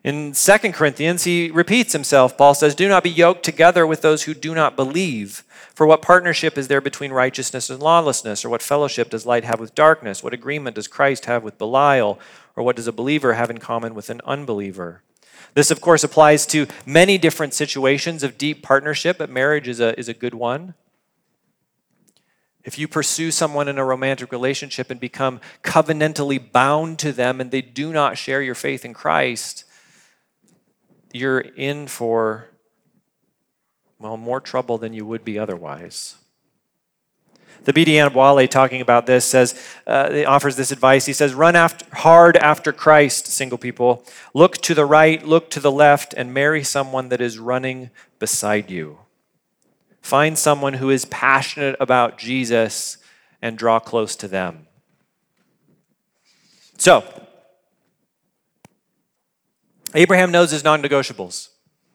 In 0.03 0.33
2 0.33 0.57
Corinthians, 0.71 1.23
he 1.23 1.49
repeats 1.49 1.93
himself. 1.93 2.37
Paul 2.37 2.53
says, 2.53 2.75
Do 2.75 2.87
not 2.87 3.03
be 3.03 3.09
yoked 3.09 3.43
together 3.43 3.87
with 3.87 4.01
those 4.01 4.23
who 4.23 4.35
do 4.35 4.53
not 4.53 4.75
believe. 4.75 5.43
For 5.73 5.87
what 5.87 6.03
partnership 6.03 6.59
is 6.59 6.67
there 6.67 6.79
between 6.79 7.11
righteousness 7.11 7.71
and 7.71 7.81
lawlessness? 7.81 8.45
Or 8.45 8.49
what 8.49 8.61
fellowship 8.61 9.09
does 9.09 9.25
light 9.25 9.45
have 9.45 9.59
with 9.59 9.73
darkness? 9.73 10.21
What 10.21 10.33
agreement 10.33 10.75
does 10.75 10.87
Christ 10.87 11.25
have 11.25 11.43
with 11.43 11.57
Belial? 11.57 12.19
Or 12.55 12.63
what 12.63 12.75
does 12.75 12.87
a 12.87 12.93
believer 12.93 13.33
have 13.33 13.49
in 13.49 13.57
common 13.57 13.95
with 13.95 14.11
an 14.11 14.21
unbeliever? 14.25 15.01
This, 15.55 15.71
of 15.71 15.79
course, 15.79 16.03
applies 16.03 16.45
to 16.47 16.67
many 16.85 17.17
different 17.17 17.53
situations 17.53 18.23
of 18.23 18.37
deep 18.37 18.61
partnership, 18.61 19.17
but 19.17 19.29
marriage 19.29 19.69
is 19.69 19.79
a, 19.79 19.97
is 19.97 20.09
a 20.09 20.13
good 20.13 20.33
one. 20.33 20.75
If 22.65 22.77
you 22.77 22.89
pursue 22.89 23.31
someone 23.31 23.69
in 23.69 23.77
a 23.77 23.85
romantic 23.85 24.33
relationship 24.33 24.91
and 24.91 24.99
become 24.99 25.39
covenantally 25.63 26.51
bound 26.51 26.99
to 26.99 27.13
them 27.13 27.39
and 27.39 27.51
they 27.51 27.61
do 27.61 27.93
not 27.93 28.17
share 28.17 28.41
your 28.41 28.55
faith 28.55 28.83
in 28.83 28.93
Christ, 28.93 29.63
you're 31.13 31.39
in 31.39 31.87
for, 31.87 32.49
well, 33.97 34.17
more 34.17 34.41
trouble 34.41 34.77
than 34.77 34.91
you 34.91 35.05
would 35.05 35.23
be 35.23 35.39
otherwise. 35.39 36.15
Thabiti 37.65 37.95
Anyabwile, 37.95 38.47
talking 38.47 38.79
about 38.79 39.07
this, 39.07 39.25
says, 39.25 39.59
uh, 39.87 40.23
offers 40.27 40.55
this 40.55 40.71
advice. 40.71 41.07
He 41.07 41.13
says, 41.13 41.33
Run 41.33 41.55
after, 41.55 41.83
hard 41.95 42.37
after 42.37 42.71
Christ, 42.71 43.25
single 43.25 43.57
people. 43.57 44.05
Look 44.35 44.57
to 44.57 44.75
the 44.75 44.85
right, 44.85 45.25
look 45.25 45.49
to 45.51 45.59
the 45.59 45.71
left, 45.71 46.13
and 46.15 46.31
marry 46.31 46.63
someone 46.63 47.09
that 47.09 47.21
is 47.21 47.39
running 47.39 47.89
beside 48.19 48.69
you. 48.69 48.99
Find 50.01 50.37
someone 50.37 50.75
who 50.75 50.91
is 50.91 51.05
passionate 51.05 51.75
about 51.79 52.19
Jesus 52.19 52.97
and 53.41 53.57
draw 53.57 53.79
close 53.79 54.15
to 54.17 54.27
them. 54.27 54.67
So, 56.77 57.03
Abraham 59.95 60.31
knows 60.31 60.51
his 60.51 60.63
non 60.63 60.83
negotiables. 60.83 61.49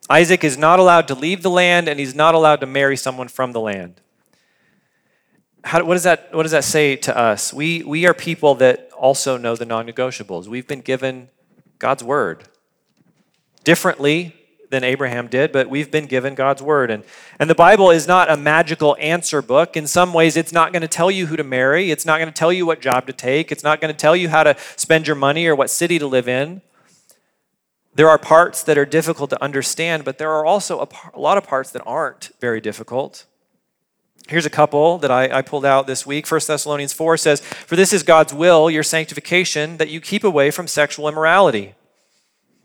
Isaac 0.09 0.43
is 0.43 0.59
not 0.59 0.81
allowed 0.81 1.07
to 1.07 1.15
leave 1.15 1.43
the 1.43 1.50
land, 1.50 1.87
and 1.87 2.00
he's 2.00 2.15
not 2.17 2.35
allowed 2.35 2.61
to 2.61 2.67
marry 2.67 2.97
someone 2.97 3.29
from 3.29 3.53
the 3.53 3.61
land 3.61 4.00
how, 5.64 5.85
what, 5.85 5.95
does 5.95 6.05
that, 6.05 6.35
what 6.35 6.45
does 6.45 6.52
that 6.52 6.64
say 6.64 6.97
to 6.97 7.17
us? 7.17 7.52
We, 7.52 7.83
we 7.83 8.07
are 8.07 8.14
people 8.14 8.55
that 8.57 8.90
also 8.97 9.37
know 9.37 9.57
the 9.57 9.67
non 9.67 9.87
negotiables. 9.87 10.47
We've 10.47 10.67
been 10.67 10.81
given 10.81 11.29
God's 11.79 12.02
word 12.02 12.45
differently 13.64 14.35
than 14.71 14.85
Abraham 14.85 15.26
did, 15.26 15.50
but 15.50 15.69
we've 15.69 15.90
been 15.90 16.07
given 16.07 16.35
God's 16.35 16.62
word. 16.62 16.90
And, 16.90 17.02
and 17.38 17.50
the 17.50 17.55
Bible 17.55 17.90
is 17.90 18.07
not 18.07 18.31
a 18.31 18.37
magical 18.37 18.97
answer 19.00 19.43
book. 19.43 19.76
In 19.76 19.87
some 19.87 20.12
ways, 20.12 20.37
it's 20.37 20.52
not 20.52 20.73
going 20.73 20.83
to 20.83 20.88
tell 20.88 21.11
you 21.11 21.26
who 21.26 21.37
to 21.37 21.45
marry, 21.45 21.90
it's 21.90 22.07
not 22.07 22.19
going 22.19 22.29
to 22.29 22.35
tell 22.35 22.52
you 22.52 22.64
what 22.64 22.81
job 22.81 23.07
to 23.09 23.12
take, 23.12 23.50
it's 23.50 23.64
not 23.64 23.81
going 23.81 23.93
to 23.93 23.99
tell 23.99 24.14
you 24.14 24.29
how 24.29 24.45
to 24.45 24.57
spend 24.76 25.07
your 25.07 25.17
money 25.17 25.47
or 25.47 25.57
what 25.57 25.71
city 25.71 25.99
to 25.99 26.07
live 26.07 26.29
in. 26.29 26.62
There 27.95 28.09
are 28.09 28.19
parts 28.19 28.62
that 28.62 28.79
are 28.79 28.87
difficult 28.87 29.31
to 29.31 29.43
understand, 29.43 30.05
but 30.05 30.19
there 30.19 30.31
are 30.31 30.47
also 30.47 30.81
a, 30.81 30.88
a 31.14 31.21
lot 31.21 31.37
of 31.37 31.45
parts 31.45 31.71
that 31.73 31.83
aren't 31.85 32.31
very 32.40 32.61
difficult. 32.61 33.26
Here's 34.31 34.47
a 34.47 34.51
couple 34.51 34.99
that 34.99 35.11
I, 35.11 35.39
I, 35.39 35.43
pulled 35.43 35.65
out 35.65 35.89
this 35.89 36.07
week. 36.07 36.31
1 36.31 36.41
Thessalonians 36.47 36.93
4 36.93 37.17
says, 37.17 37.41
For 37.41 37.75
this 37.75 37.93
is 37.93 38.05
God's 38.05 38.33
will, 38.33 38.71
your 38.71 38.85
sanctification, 38.85 39.79
that 39.79 39.91
you 39.91 40.01
keep 40.01 40.23
away 40.23 40.53
from 40.53 40.69
sexual 40.69 41.09
immorality. 41.09 41.75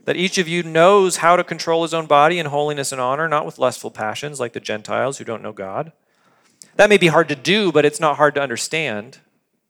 That 0.04 0.16
each 0.16 0.38
of 0.38 0.48
you 0.48 0.62
knows 0.62 1.18
how 1.18 1.36
to 1.36 1.44
control 1.44 1.82
his 1.82 1.92
own 1.92 2.06
body 2.06 2.38
in 2.38 2.46
holiness 2.46 2.92
and 2.92 3.02
honor, 3.02 3.28
not 3.28 3.48
with 3.48 3.58
lustful 3.58 3.90
passions 3.90 4.40
like 4.40 4.54
the 4.54 4.60
Gentiles 4.60 5.18
who 5.18 5.24
don't 5.24 5.42
know 5.42 5.54
God. 5.54 5.92
That 6.76 6.88
may 6.88 6.98
be 6.98 7.08
hard 7.08 7.30
to 7.30 7.36
do, 7.36 7.72
but 7.72 7.84
it's 7.84 8.00
not 8.00 8.18
hard 8.18 8.36
to 8.36 8.44
understand. 8.44 9.18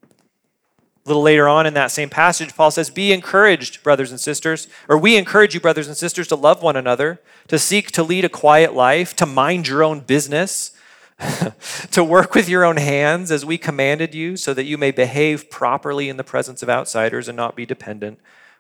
A 0.04 1.08
little 1.08 1.24
later 1.24 1.48
on 1.48 1.66
in 1.66 1.75
that 1.75 1.92
same 1.92 2.10
passage, 2.10 2.58
Paul 2.58 2.72
says, 2.72 2.90
Be 2.90 3.14
encouraged, 3.14 3.84
brothers 3.84 4.12
and 4.12 4.20
sisters, 4.20 4.68
or 4.90 4.98
we 4.98 5.16
encourage 5.16 5.54
you, 5.54 5.62
brothers 5.62 5.88
and 5.88 5.96
sisters, 5.96 6.28
to 6.28 6.36
love 6.36 6.62
one 6.62 6.75
another, 6.75 7.22
to 7.48 7.58
seek 7.58 7.92
to 7.92 8.04
lead 8.04 8.25
a 8.25 8.30
quiet 8.30 8.74
life, 8.74 9.16
to 9.16 9.25
mind 9.25 9.70
your 9.70 9.82
own 9.82 10.02
business 10.02 10.74
to 11.91 12.03
work 12.03 12.36
with 12.36 12.50
your 12.50 12.65
own 12.65 12.77
hands 12.77 13.31
as 13.31 13.45
we 13.45 13.57
commanded 13.57 14.13
you, 14.13 14.36
so 14.36 14.53
that 14.53 14.65
you 14.65 14.77
may 14.77 14.91
behave 14.91 15.50
properly 15.50 16.10
in 16.10 16.17
the 16.17 16.24
presence 16.24 16.62
of 16.62 16.69
outsiders 16.69 17.27
and 17.27 17.38
not 17.38 17.55
be 17.55 17.65
dependent 17.65 18.19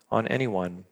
on 0.09 0.27
anyone. 0.27 0.85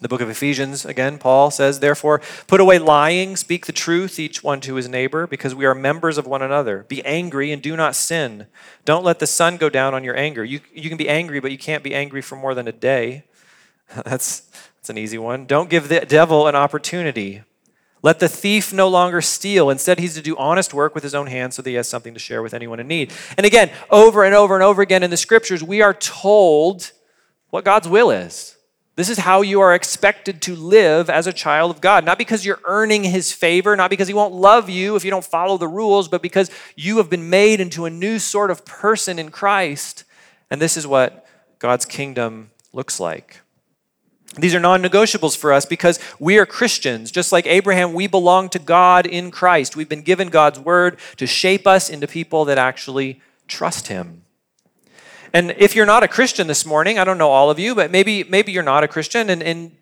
The 0.00 0.08
book 0.08 0.20
of 0.20 0.30
Ephesians, 0.30 0.84
again, 0.84 1.18
Paul 1.18 1.50
says, 1.50 1.80
Therefore, 1.80 2.20
put 2.46 2.60
away 2.60 2.78
lying, 2.78 3.34
speak 3.34 3.66
the 3.66 3.72
truth, 3.72 4.20
each 4.20 4.44
one 4.44 4.60
to 4.60 4.76
his 4.76 4.88
neighbor, 4.88 5.26
because 5.26 5.56
we 5.56 5.66
are 5.66 5.74
members 5.74 6.18
of 6.18 6.26
one 6.26 6.40
another. 6.40 6.84
Be 6.86 7.04
angry 7.04 7.50
and 7.50 7.60
do 7.60 7.76
not 7.76 7.96
sin. 7.96 8.46
Don't 8.84 9.04
let 9.04 9.18
the 9.18 9.26
sun 9.26 9.56
go 9.56 9.68
down 9.68 9.94
on 9.94 10.04
your 10.04 10.16
anger. 10.16 10.44
You, 10.44 10.60
you 10.72 10.88
can 10.88 10.98
be 10.98 11.08
angry, 11.08 11.40
but 11.40 11.50
you 11.50 11.58
can't 11.58 11.82
be 11.82 11.96
angry 11.96 12.22
for 12.22 12.36
more 12.36 12.54
than 12.54 12.68
a 12.68 12.72
day. 12.72 13.24
That's, 14.04 14.40
that's 14.76 14.90
an 14.90 14.98
easy 14.98 15.16
one. 15.16 15.46
Don't 15.46 15.70
give 15.70 15.88
the 15.88 16.00
devil 16.00 16.46
an 16.46 16.54
opportunity. 16.54 17.42
Let 18.02 18.20
the 18.20 18.28
thief 18.28 18.72
no 18.72 18.88
longer 18.88 19.20
steal. 19.20 19.70
Instead, 19.70 19.98
he's 19.98 20.14
to 20.14 20.22
do 20.22 20.36
honest 20.36 20.72
work 20.72 20.94
with 20.94 21.02
his 21.02 21.14
own 21.14 21.26
hands 21.26 21.56
so 21.56 21.62
that 21.62 21.70
he 21.70 21.76
has 21.76 21.88
something 21.88 22.14
to 22.14 22.20
share 22.20 22.42
with 22.42 22.54
anyone 22.54 22.80
in 22.80 22.86
need. 22.86 23.12
And 23.36 23.44
again, 23.44 23.70
over 23.90 24.24
and 24.24 24.34
over 24.34 24.54
and 24.54 24.62
over 24.62 24.82
again 24.82 25.02
in 25.02 25.10
the 25.10 25.16
scriptures, 25.16 25.62
we 25.62 25.82
are 25.82 25.94
told 25.94 26.92
what 27.50 27.64
God's 27.64 27.88
will 27.88 28.10
is. 28.10 28.56
This 28.98 29.08
is 29.08 29.18
how 29.18 29.42
you 29.42 29.60
are 29.60 29.74
expected 29.74 30.42
to 30.42 30.56
live 30.56 31.08
as 31.08 31.28
a 31.28 31.32
child 31.32 31.70
of 31.70 31.80
God. 31.80 32.04
Not 32.04 32.18
because 32.18 32.44
you're 32.44 32.60
earning 32.64 33.04
his 33.04 33.32
favor, 33.32 33.76
not 33.76 33.90
because 33.90 34.08
he 34.08 34.14
won't 34.14 34.34
love 34.34 34.68
you 34.68 34.96
if 34.96 35.04
you 35.04 35.10
don't 35.12 35.24
follow 35.24 35.56
the 35.56 35.68
rules, 35.68 36.08
but 36.08 36.20
because 36.20 36.50
you 36.74 36.96
have 36.96 37.08
been 37.08 37.30
made 37.30 37.60
into 37.60 37.84
a 37.84 37.90
new 37.90 38.18
sort 38.18 38.50
of 38.50 38.64
person 38.64 39.18
in 39.20 39.30
Christ. 39.30 40.02
And 40.50 40.60
this 40.60 40.76
is 40.76 40.84
what 40.84 41.24
God's 41.60 41.84
kingdom 41.84 42.50
looks 42.72 42.98
like. 42.98 43.40
These 44.36 44.54
are 44.54 44.60
non 44.60 44.82
negotiables 44.82 45.36
for 45.36 45.52
us 45.52 45.64
because 45.64 45.98
we 46.18 46.38
are 46.38 46.46
Christians. 46.46 47.10
Just 47.10 47.32
like 47.32 47.46
Abraham, 47.46 47.94
we 47.94 48.06
belong 48.06 48.48
to 48.50 48.58
God 48.58 49.06
in 49.06 49.30
Christ. 49.30 49.74
We've 49.74 49.88
been 49.88 50.02
given 50.02 50.28
God's 50.28 50.60
word 50.60 50.98
to 51.16 51.26
shape 51.26 51.66
us 51.66 51.88
into 51.88 52.06
people 52.06 52.44
that 52.44 52.58
actually 52.58 53.20
trust 53.46 53.88
Him. 53.88 54.22
And 55.32 55.54
if 55.58 55.74
you're 55.74 55.86
not 55.86 56.02
a 56.02 56.08
Christian 56.08 56.46
this 56.46 56.64
morning, 56.64 56.98
I 56.98 57.04
don't 57.04 57.18
know 57.18 57.30
all 57.30 57.50
of 57.50 57.58
you, 57.58 57.74
but 57.74 57.90
maybe, 57.90 58.24
maybe 58.24 58.52
you're 58.52 58.62
not 58.62 58.84
a 58.84 58.88
Christian 58.88 59.28
and, 59.28 59.42
and 59.42 59.72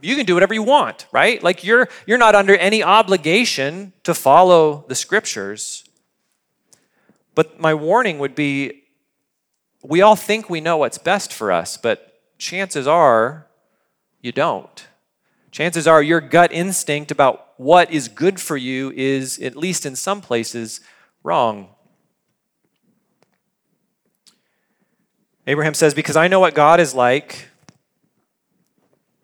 you 0.00 0.16
can 0.16 0.26
do 0.26 0.34
whatever 0.34 0.52
you 0.52 0.62
want, 0.62 1.06
right? 1.12 1.42
Like 1.42 1.64
you're, 1.64 1.88
you're 2.06 2.18
not 2.18 2.34
under 2.34 2.56
any 2.56 2.82
obligation 2.82 3.92
to 4.02 4.14
follow 4.14 4.84
the 4.88 4.94
scriptures. 4.94 5.84
But 7.34 7.58
my 7.58 7.72
warning 7.72 8.18
would 8.18 8.34
be 8.34 8.82
we 9.82 10.00
all 10.00 10.16
think 10.16 10.48
we 10.48 10.60
know 10.60 10.76
what's 10.76 10.98
best 10.98 11.32
for 11.32 11.50
us, 11.50 11.76
but 11.76 12.20
chances 12.38 12.86
are 12.86 13.46
you 14.22 14.32
don't. 14.32 14.86
Chances 15.50 15.86
are 15.86 16.02
your 16.02 16.20
gut 16.20 16.50
instinct 16.52 17.10
about 17.10 17.48
what 17.58 17.90
is 17.90 18.08
good 18.08 18.40
for 18.40 18.56
you 18.56 18.90
is, 18.96 19.38
at 19.40 19.56
least 19.56 19.84
in 19.84 19.94
some 19.94 20.22
places, 20.22 20.80
wrong. 21.22 21.68
Abraham 25.46 25.74
says, 25.74 25.92
Because 25.92 26.16
I 26.16 26.28
know 26.28 26.40
what 26.40 26.54
God 26.54 26.80
is 26.80 26.94
like, 26.94 27.48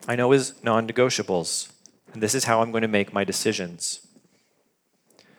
I 0.06 0.16
know 0.16 0.32
his 0.32 0.62
non 0.62 0.86
negotiables, 0.86 1.70
and 2.12 2.22
this 2.22 2.34
is 2.34 2.44
how 2.44 2.60
I'm 2.60 2.72
going 2.72 2.82
to 2.82 2.88
make 2.88 3.12
my 3.12 3.24
decisions. 3.24 4.06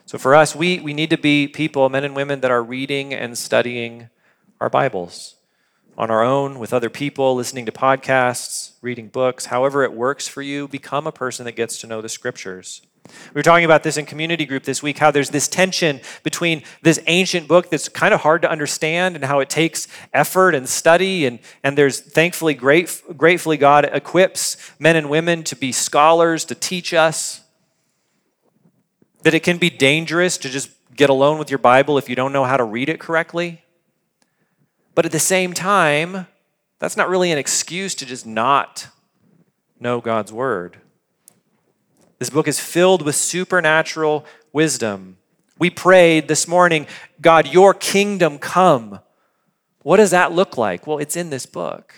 So 0.05 0.17
for 0.17 0.33
us, 0.33 0.55
we, 0.55 0.79
we 0.79 0.93
need 0.93 1.11
to 1.11 1.17
be 1.17 1.47
people, 1.47 1.87
men 1.89 2.03
and 2.03 2.15
women, 2.15 2.39
that 2.41 2.49
are 2.49 2.63
reading 2.63 3.13
and 3.13 3.37
studying 3.37 4.09
our 4.59 4.69
Bibles 4.69 5.35
on 5.99 6.09
our 6.09 6.23
own, 6.23 6.59
with 6.59 6.73
other 6.73 6.89
people, 6.89 7.35
listening 7.35 7.65
to 7.65 7.73
podcasts, 7.73 8.71
reading 8.81 9.09
books, 9.09 9.47
however 9.47 9.83
it 9.83 9.91
works 9.91 10.29
for 10.29 10.41
you, 10.41 10.65
become 10.65 11.05
a 11.05 11.11
person 11.11 11.43
that 11.43 11.57
gets 11.57 11.77
to 11.81 11.87
know 11.87 12.01
the 12.01 12.07
scriptures. 12.07 12.81
We 13.05 13.39
were 13.39 13.43
talking 13.43 13.65
about 13.65 13.83
this 13.83 13.97
in 13.97 14.05
community 14.05 14.45
group 14.45 14.63
this 14.63 14.81
week 14.81 14.99
how 14.99 15.11
there's 15.11 15.31
this 15.31 15.49
tension 15.49 15.99
between 16.23 16.63
this 16.83 17.01
ancient 17.07 17.49
book 17.49 17.69
that's 17.69 17.89
kind 17.89 18.13
of 18.13 18.21
hard 18.21 18.43
to 18.43 18.49
understand 18.49 19.15
and 19.15 19.25
how 19.25 19.39
it 19.39 19.49
takes 19.49 19.89
effort 20.13 20.55
and 20.55 20.69
study. 20.69 21.25
And, 21.25 21.39
and 21.63 21.77
there's 21.77 21.99
thankfully, 21.99 22.53
great, 22.53 23.01
gratefully, 23.17 23.57
God 23.57 23.89
equips 23.91 24.55
men 24.79 24.95
and 24.95 25.09
women 25.09 25.43
to 25.45 25.55
be 25.55 25.73
scholars, 25.73 26.45
to 26.45 26.55
teach 26.55 26.93
us. 26.93 27.41
That 29.23 29.33
it 29.33 29.43
can 29.43 29.57
be 29.57 29.69
dangerous 29.69 30.37
to 30.37 30.49
just 30.49 30.69
get 30.95 31.09
alone 31.09 31.39
with 31.39 31.49
your 31.49 31.59
Bible 31.59 31.97
if 31.97 32.07
you 32.07 32.15
don't 32.15 32.31
know 32.31 32.45
how 32.45 32.55
to 32.55 32.63
read 32.63 32.87
it 32.87 33.01
correctly. 33.01 33.63
But 34.96 35.05
at 35.05 35.12
the 35.12 35.19
same 35.19 35.53
time, 35.53 36.27
that's 36.79 36.98
not 36.98 37.10
really 37.10 37.31
an 37.31 37.38
excuse 37.38 37.96
to 37.96 38.05
just 38.05 38.25
not 38.25 38.88
know 39.79 40.01
God's 40.01 40.34
word. 40.34 40.77
This 42.19 42.29
book 42.29 42.48
is 42.48 42.60
filled 42.60 43.01
with 43.01 43.15
supernatural 43.15 44.25
wisdom. 44.51 45.17
We 45.58 45.69
prayed 45.69 46.27
this 46.27 46.48
morning, 46.48 46.88
God, 47.22 47.48
your 47.48 47.74
kingdom 47.74 48.39
come. 48.39 49.00
What 49.84 49.98
does 49.98 50.12
that 50.12 50.31
look 50.31 50.58
like? 50.58 50.86
Well, 50.86 51.00
it's 51.00 51.15
in 51.15 51.29
this 51.29 51.46
book. 51.46 51.93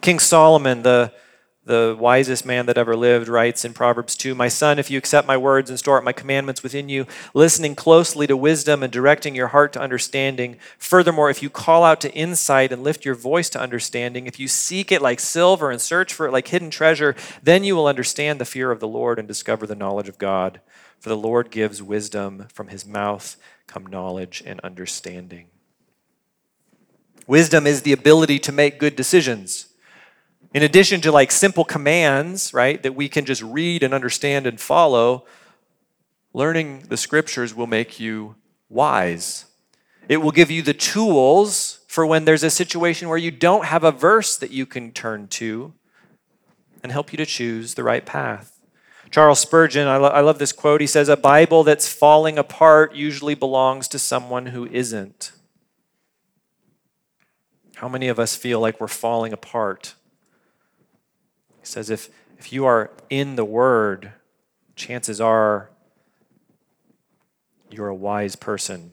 King 0.00 0.18
Solomon, 0.18 0.82
the, 0.82 1.12
the 1.70 1.96
wisest 1.96 2.44
man 2.44 2.66
that 2.66 2.76
ever 2.76 2.96
lived, 2.96 3.28
writes 3.28 3.64
in 3.64 3.72
Proverbs 3.72 4.16
2 4.16 4.34
My 4.34 4.48
son, 4.48 4.80
if 4.80 4.90
you 4.90 4.98
accept 4.98 5.28
my 5.28 5.36
words 5.36 5.70
and 5.70 5.78
store 5.78 5.98
up 5.98 6.04
my 6.04 6.12
commandments 6.12 6.64
within 6.64 6.88
you, 6.88 7.06
listening 7.32 7.76
closely 7.76 8.26
to 8.26 8.36
wisdom 8.36 8.82
and 8.82 8.92
directing 8.92 9.36
your 9.36 9.46
heart 9.48 9.72
to 9.74 9.80
understanding. 9.80 10.56
Furthermore, 10.78 11.30
if 11.30 11.44
you 11.44 11.48
call 11.48 11.84
out 11.84 12.00
to 12.00 12.12
insight 12.12 12.72
and 12.72 12.82
lift 12.82 13.04
your 13.04 13.14
voice 13.14 13.48
to 13.50 13.60
understanding, 13.60 14.26
if 14.26 14.40
you 14.40 14.48
seek 14.48 14.90
it 14.90 15.00
like 15.00 15.20
silver 15.20 15.70
and 15.70 15.80
search 15.80 16.12
for 16.12 16.26
it 16.26 16.32
like 16.32 16.48
hidden 16.48 16.70
treasure, 16.70 17.14
then 17.40 17.62
you 17.62 17.76
will 17.76 17.86
understand 17.86 18.40
the 18.40 18.44
fear 18.44 18.72
of 18.72 18.80
the 18.80 18.88
Lord 18.88 19.20
and 19.20 19.28
discover 19.28 19.64
the 19.64 19.76
knowledge 19.76 20.08
of 20.08 20.18
God. 20.18 20.60
For 20.98 21.08
the 21.08 21.16
Lord 21.16 21.52
gives 21.52 21.80
wisdom, 21.80 22.48
from 22.52 22.68
his 22.68 22.84
mouth 22.84 23.36
come 23.68 23.86
knowledge 23.86 24.42
and 24.44 24.58
understanding. 24.60 25.46
Wisdom 27.28 27.64
is 27.64 27.82
the 27.82 27.92
ability 27.92 28.40
to 28.40 28.50
make 28.50 28.80
good 28.80 28.96
decisions. 28.96 29.69
In 30.52 30.62
addition 30.62 31.00
to 31.02 31.12
like 31.12 31.30
simple 31.30 31.64
commands, 31.64 32.52
right, 32.52 32.82
that 32.82 32.94
we 32.94 33.08
can 33.08 33.24
just 33.24 33.42
read 33.42 33.82
and 33.82 33.94
understand 33.94 34.46
and 34.46 34.60
follow, 34.60 35.24
learning 36.32 36.84
the 36.88 36.96
scriptures 36.96 37.54
will 37.54 37.68
make 37.68 38.00
you 38.00 38.34
wise. 38.68 39.46
It 40.08 40.18
will 40.18 40.32
give 40.32 40.50
you 40.50 40.62
the 40.62 40.74
tools 40.74 41.80
for 41.86 42.04
when 42.04 42.24
there's 42.24 42.42
a 42.42 42.50
situation 42.50 43.08
where 43.08 43.18
you 43.18 43.30
don't 43.30 43.66
have 43.66 43.84
a 43.84 43.92
verse 43.92 44.36
that 44.36 44.50
you 44.50 44.66
can 44.66 44.90
turn 44.90 45.28
to 45.28 45.72
and 46.82 46.90
help 46.90 47.12
you 47.12 47.16
to 47.18 47.26
choose 47.26 47.74
the 47.74 47.84
right 47.84 48.04
path. 48.04 48.60
Charles 49.10 49.40
Spurgeon, 49.40 49.88
I, 49.88 49.96
lo- 49.96 50.08
I 50.08 50.20
love 50.20 50.38
this 50.38 50.52
quote. 50.52 50.80
He 50.80 50.86
says, 50.86 51.08
A 51.08 51.16
Bible 51.16 51.64
that's 51.64 51.92
falling 51.92 52.38
apart 52.38 52.94
usually 52.94 53.34
belongs 53.34 53.88
to 53.88 53.98
someone 53.98 54.46
who 54.46 54.66
isn't. 54.66 55.32
How 57.76 57.88
many 57.88 58.08
of 58.08 58.18
us 58.18 58.36
feel 58.36 58.60
like 58.60 58.80
we're 58.80 58.88
falling 58.88 59.32
apart? 59.32 59.94
Says, 61.70 61.88
if, 61.88 62.10
if 62.38 62.52
you 62.52 62.64
are 62.64 62.90
in 63.08 63.36
the 63.36 63.44
Word, 63.44 64.12
chances 64.74 65.20
are 65.20 65.70
you're 67.70 67.88
a 67.88 67.94
wise 67.94 68.34
person. 68.34 68.92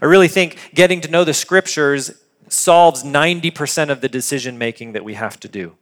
I 0.00 0.06
really 0.06 0.28
think 0.28 0.72
getting 0.74 1.00
to 1.02 1.10
know 1.10 1.24
the 1.24 1.34
Scriptures 1.34 2.22
solves 2.48 3.04
90% 3.04 3.90
of 3.90 4.00
the 4.00 4.08
decision 4.08 4.56
making 4.56 4.92
that 4.92 5.04
we 5.04 5.14
have 5.14 5.38
to 5.40 5.48
do. 5.48 5.76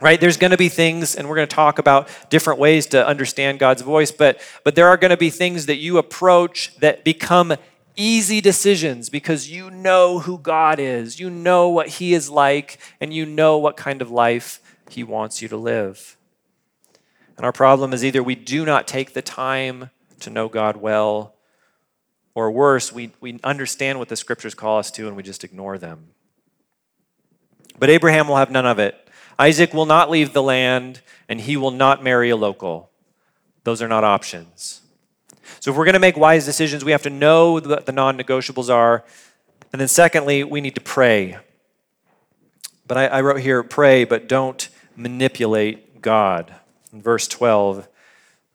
Right? 0.00 0.18
There's 0.18 0.38
going 0.38 0.52
to 0.52 0.56
be 0.56 0.70
things, 0.70 1.14
and 1.14 1.28
we're 1.28 1.36
going 1.36 1.48
to 1.48 1.54
talk 1.54 1.78
about 1.78 2.08
different 2.30 2.58
ways 2.58 2.86
to 2.86 3.06
understand 3.06 3.58
God's 3.58 3.82
voice, 3.82 4.10
but, 4.10 4.40
but 4.64 4.74
there 4.74 4.88
are 4.88 4.96
going 4.96 5.10
to 5.10 5.18
be 5.18 5.28
things 5.28 5.66
that 5.66 5.76
you 5.76 5.98
approach 5.98 6.74
that 6.78 7.04
become 7.04 7.54
easy 7.94 8.40
decisions 8.40 9.10
because 9.10 9.50
you 9.50 9.70
know 9.70 10.20
who 10.20 10.38
God 10.38 10.78
is, 10.78 11.20
you 11.20 11.28
know 11.28 11.68
what 11.68 11.88
He 11.88 12.14
is 12.14 12.30
like, 12.30 12.78
and 12.98 13.12
you 13.12 13.26
know 13.26 13.58
what 13.58 13.76
kind 13.76 14.00
of 14.00 14.10
life 14.10 14.62
He 14.90 15.04
wants 15.04 15.40
you 15.40 15.48
to 15.48 15.56
live. 15.56 16.16
And 17.36 17.46
our 17.46 17.52
problem 17.52 17.92
is 17.92 18.04
either 18.04 18.22
we 18.22 18.34
do 18.34 18.64
not 18.64 18.86
take 18.86 19.14
the 19.14 19.22
time 19.22 19.90
to 20.20 20.30
know 20.30 20.48
God 20.48 20.76
well, 20.76 21.34
or 22.34 22.50
worse, 22.50 22.92
we, 22.92 23.12
we 23.20 23.40
understand 23.42 23.98
what 23.98 24.08
the 24.08 24.16
scriptures 24.16 24.54
call 24.54 24.78
us 24.78 24.90
to 24.92 25.06
and 25.06 25.16
we 25.16 25.22
just 25.22 25.44
ignore 25.44 25.78
them. 25.78 26.08
But 27.78 27.90
Abraham 27.90 28.28
will 28.28 28.36
have 28.36 28.50
none 28.50 28.66
of 28.66 28.78
it. 28.78 29.08
Isaac 29.38 29.72
will 29.72 29.86
not 29.86 30.10
leave 30.10 30.34
the 30.34 30.42
land, 30.42 31.00
and 31.26 31.40
he 31.40 31.56
will 31.56 31.70
not 31.70 32.04
marry 32.04 32.28
a 32.28 32.36
local. 32.36 32.90
Those 33.64 33.80
are 33.80 33.88
not 33.88 34.04
options. 34.04 34.82
So, 35.60 35.70
if 35.70 35.76
we're 35.78 35.86
going 35.86 35.94
to 35.94 36.00
make 36.00 36.16
wise 36.16 36.44
decisions, 36.44 36.84
we 36.84 36.92
have 36.92 37.02
to 37.04 37.10
know 37.10 37.52
what 37.52 37.86
the 37.86 37.92
non 37.92 38.18
negotiables 38.18 38.68
are. 38.68 39.02
And 39.72 39.80
then, 39.80 39.88
secondly, 39.88 40.44
we 40.44 40.60
need 40.60 40.74
to 40.74 40.80
pray. 40.82 41.38
But 42.86 42.98
I, 42.98 43.06
I, 43.06 43.20
wrote 43.22 43.40
here 43.40 43.62
pray, 43.62 44.04
but 44.04 44.28
don't 44.28 44.68
manipulate 45.02 46.02
God. 46.02 46.54
In 46.92 47.00
verse 47.02 47.26
12, 47.28 47.88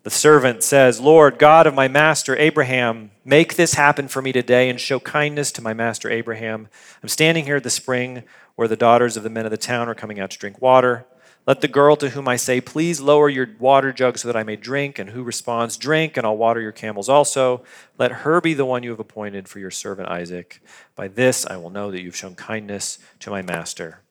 the 0.04 0.10
servant 0.12 0.62
says, 0.62 1.00
Lord, 1.00 1.40
God 1.40 1.66
of 1.66 1.74
my 1.74 1.88
master 1.88 2.38
Abraham, 2.38 3.10
make 3.24 3.56
this 3.56 3.74
happen 3.74 4.08
for 4.08 4.22
me 4.22 4.32
today 4.32 4.70
and 4.70 4.80
show 4.80 5.00
kindness 5.00 5.52
to 5.54 5.64
my 5.64 5.74
master 5.74 6.12
Abraham. 6.12 6.68
I'm 7.02 7.10
standing 7.10 7.46
here 7.46 7.56
at 7.56 7.64
the 7.64 7.72
spring 7.72 8.24
where 8.56 8.68
the 8.68 8.76
daughters 8.76 9.18
of 9.18 9.24
the 9.24 9.32
men 9.32 9.46
of 9.46 9.52
the 9.52 9.58
town 9.58 9.90
are 9.90 9.96
coming 9.96 10.20
out 10.20 10.30
to 10.32 10.38
drink 10.38 10.62
water. 10.62 11.08
Let 11.48 11.62
the 11.62 11.68
girl 11.68 11.96
to 11.98 12.10
whom 12.10 12.28
I 12.28 12.36
say, 12.36 12.62
Please 12.62 13.00
lower 13.00 13.30
your 13.30 13.48
water 13.60 13.92
jug 13.92 14.18
so 14.18 14.28
that 14.28 14.38
I 14.38 14.44
may 14.44 14.56
drink, 14.56 14.98
and 14.98 15.12
who 15.12 15.24
responds, 15.24 15.78
Drink, 15.78 16.18
and 16.18 16.26
I'll 16.26 16.38
water 16.38 16.62
your 16.62 16.72
camels 16.72 17.10
also. 17.10 17.64
Let 17.98 18.12
her 18.12 18.42
be 18.42 18.54
the 18.56 18.66
one 18.66 18.84
you 18.84 18.90
have 18.92 19.00
appointed 19.00 19.48
for 19.48 19.60
your 19.60 19.72
servant 19.72 20.10
Isaac. 20.10 20.62
By 20.96 21.08
this 21.08 21.46
I 21.46 21.58
will 21.58 21.70
know 21.70 21.92
that 21.92 22.02
you've 22.02 22.16
shown 22.16 22.36
kindness 22.36 22.98
to 23.20 23.30
my 23.30 23.44
master. 23.44 24.02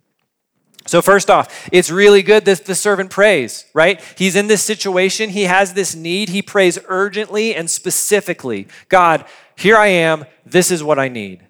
So, 0.87 1.01
first 1.01 1.31
off, 1.31 1.69
it's 1.73 1.91
really 1.91 2.23
good 2.23 2.45
that 2.45 2.67
the 2.67 2.75
servant 2.75 3.11
prays, 3.11 3.65
right? 3.73 4.01
He's 4.19 4.37
in 4.37 4.49
this 4.49 4.63
situation, 4.63 5.31
he 5.31 5.45
has 5.45 5.73
this 5.73 5.95
need, 5.95 6.29
he 6.29 6.43
prays 6.43 6.79
urgently 6.89 7.55
and 7.55 7.71
specifically 7.71 8.69
God, 8.89 9.25
here 9.57 9.77
I 9.77 9.87
am, 9.87 10.27
this 10.45 10.71
is 10.71 10.83
what 10.83 10.99
I 10.99 11.09
need. 11.09 11.47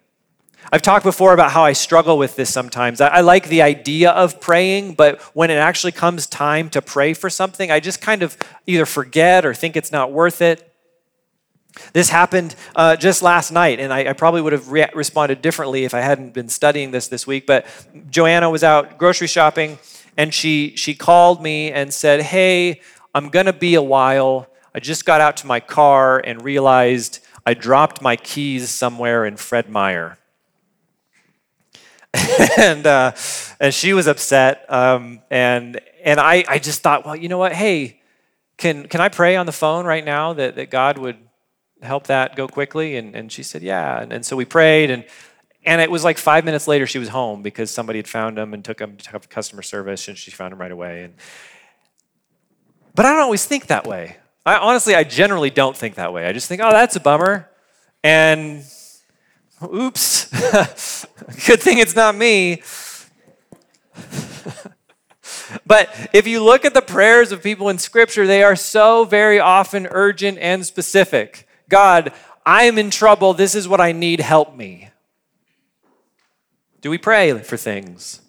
I've 0.73 0.83
talked 0.83 1.05
before 1.05 1.35
about 1.35 1.51
how 1.51 1.65
I 1.65 1.73
struggle 1.73 2.17
with 2.17 2.37
this 2.37 2.53
sometimes. 2.53 3.01
I, 3.01 3.09
I, 3.09 3.21
like 3.21 3.49
the 3.49 3.63
idea 3.63 4.11
of 4.11 4.41
praying, 4.41 4.95
but 4.95 5.21
when 5.35 5.51
it 5.51 5.57
actually 5.57 5.93
comes 5.93 6.27
time 6.27 6.71
to 6.71 6.81
pray 6.81 7.13
for 7.13 7.29
something, 7.29 7.71
I 7.71 7.81
just 7.81 8.01
kind 8.01 8.23
of 8.23 8.37
either 8.67 8.87
forget 8.87 9.45
or 9.45 9.53
think 9.55 9.77
it's 9.77 9.93
not 9.93 10.11
worth 10.11 10.41
it. 10.41 10.74
This 11.93 12.09
happened 12.09 12.55
uh, 12.77 12.97
just 12.97 13.23
last 13.23 13.51
night, 13.51 13.81
and 13.81 13.93
I, 13.93 14.11
I 14.11 14.13
probably 14.13 14.41
would 14.41 14.53
have 14.53 14.71
re- 14.71 14.91
responded 14.95 15.43
differently 15.43 15.85
if 15.85 15.95
I 15.95 16.01
hadn't 16.01 16.33
been 16.33 16.49
studying 16.49 16.91
this 16.91 17.09
this 17.09 17.27
week. 17.27 17.47
But 17.47 17.67
Joanna 18.11 18.51
was 18.51 18.63
out 18.63 18.99
grocery 18.99 19.27
shopping, 19.27 19.79
and 20.17 20.33
she 20.33 20.75
she 20.77 20.95
called 20.95 21.43
me 21.43 21.73
and 21.73 21.93
said, 21.93 22.23
"Hey, 22.23 22.81
I'm 23.15 23.29
gonna 23.29 23.53
be 23.53 23.75
a 23.75 23.83
while. 23.83 24.49
I 24.75 24.81
just 24.81 25.05
got 25.05 25.21
out 25.21 25.37
to 25.39 25.47
my 25.47 25.61
car 25.61 26.21
and 26.25 26.43
realized 26.45 27.21
I 27.47 27.55
dropped 27.55 28.01
my 28.01 28.17
keys 28.17 28.71
somewhere 28.71 29.25
in 29.25 29.37
Fred 29.37 29.69
Meyer." 29.69 30.19
and 32.59 32.87
uh, 32.87 33.13
and 33.61 33.75
she 33.75 33.93
was 33.93 34.07
upset. 34.07 34.65
Um, 34.69 35.21
and 35.31 35.81
and 36.05 36.21
I, 36.21 36.45
I 36.49 36.59
just 36.59 36.83
thought, 36.83 37.05
well, 37.05 37.17
you 37.17 37.29
know 37.29 37.39
what? 37.39 37.53
Hey, 37.53 38.01
can 38.57 38.87
can 38.87 39.01
I 39.01 39.09
pray 39.09 39.37
on 39.37 39.47
the 39.47 39.53
phone 39.53 39.87
right 39.87 40.05
now 40.05 40.33
that, 40.35 40.57
that 40.57 40.71
God 40.71 40.99
would 40.99 41.17
help 41.85 42.07
that 42.09 42.37
go 42.37 42.49
quickly? 42.49 42.97
And 42.97 43.15
and 43.15 43.31
she 43.31 43.43
said, 43.43 43.63
yeah. 43.63 44.01
And, 44.01 44.13
and 44.13 44.27
so 44.27 44.37
we 44.37 44.45
prayed 44.45 44.91
and. 44.91 45.05
And 45.67 45.81
it 45.81 45.91
was 45.91 46.05
like 46.05 46.19
five 46.19 46.45
minutes 46.45 46.69
later, 46.69 46.87
she 46.87 46.99
was 46.99 47.09
home 47.09 47.41
because 47.41 47.71
somebody 47.71 47.99
had 47.99 48.07
found 48.07 48.39
him 48.39 48.53
and 48.53 48.63
took 48.63 48.79
him 48.79 48.99
to 48.99 49.19
customer 49.21 49.63
service, 49.63 50.09
and 50.09 50.19
she 50.19 50.31
found 50.31 50.53
him 50.53 50.61
right 50.61 50.71
away. 50.71 51.05
And, 51.05 51.15
but 52.95 53.07
I 53.07 53.15
don't 53.15 53.23
always 53.23 53.47
think 53.47 53.69
that 53.69 53.87
way. 53.87 54.19
I, 54.45 54.59
honestly, 54.59 54.95
I 54.95 55.05
generally 55.05 55.49
don't 55.49 55.75
think 55.75 55.95
that 55.95 56.13
way. 56.13 56.27
I 56.27 56.35
just 56.35 56.49
think, 56.49 56.61
oh, 56.63 56.71
that's 56.71 56.97
a 56.97 57.01
bummer. 57.01 57.49
And 58.03 58.63
Oops. 59.63 60.27
Good 61.47 61.61
thing 61.61 61.79
it's 61.79 61.95
not 61.95 62.15
me. 62.15 62.63
but 65.67 66.11
if 66.13 66.27
you 66.27 66.43
look 66.43 66.65
at 66.65 66.75
the 66.75 66.83
prayers 66.83 67.33
of 67.33 67.43
people 67.43 67.69
in 67.69 67.79
Scripture, 67.79 68.27
they 68.27 68.43
are 68.43 68.57
so 68.57 69.05
very 69.05 69.39
often 69.39 69.87
urgent 69.91 70.39
and 70.39 70.67
specific. 70.67 71.47
God, 71.69 72.13
I 72.45 72.65
am 72.65 72.79
in 72.79 72.91
trouble. 72.91 73.35
This 73.35 73.55
is 73.55 73.67
what 73.67 73.81
I 73.81 73.93
need. 73.93 74.21
Help 74.21 74.57
me. 74.57 74.91
Do 76.81 76.91
we 76.91 76.99
pray 76.99 77.37
for 77.39 77.57
things? 77.57 78.21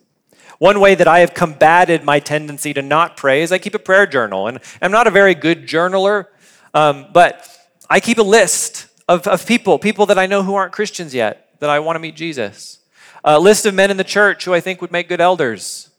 One 0.60 0.80
way 0.80 0.96
that 0.96 1.08
I 1.08 1.20
have 1.20 1.34
combated 1.34 2.04
my 2.04 2.20
tendency 2.20 2.74
to 2.74 2.82
not 2.82 3.18
pray 3.18 3.42
is 3.42 3.52
I 3.52 3.58
keep 3.58 3.76
a 3.76 3.80
prayer 3.80 4.06
journal. 4.06 4.48
And 4.48 4.60
I'm 4.82 4.92
not 4.92 5.08
a 5.08 5.12
very 5.12 5.36
good 5.36 5.68
journaler, 5.68 6.28
um, 6.74 7.08
but 7.12 7.46
I 7.90 8.00
keep 8.00 8.18
a 8.18 8.24
list 8.24 8.88
of, 9.08 9.28
of 9.28 9.46
people, 9.46 9.78
people 9.78 10.06
that 10.06 10.18
I 10.18 10.26
know 10.26 10.44
who 10.44 10.56
aren't 10.56 10.72
Christians 10.72 11.14
yet, 11.14 11.50
that 11.60 11.70
I 11.70 11.80
want 11.80 11.98
to 11.98 12.00
meet 12.00 12.16
Jesus. 12.16 12.80
A 13.24 13.40
list 13.40 13.66
of 13.66 13.74
men 13.74 13.92
in 13.92 13.98
the 13.98 14.04
church 14.04 14.46
who 14.46 14.54
I 14.54 14.62
think 14.62 14.82
would 14.82 14.92
make 14.92 15.10
good 15.10 15.22
elders. 15.22 15.90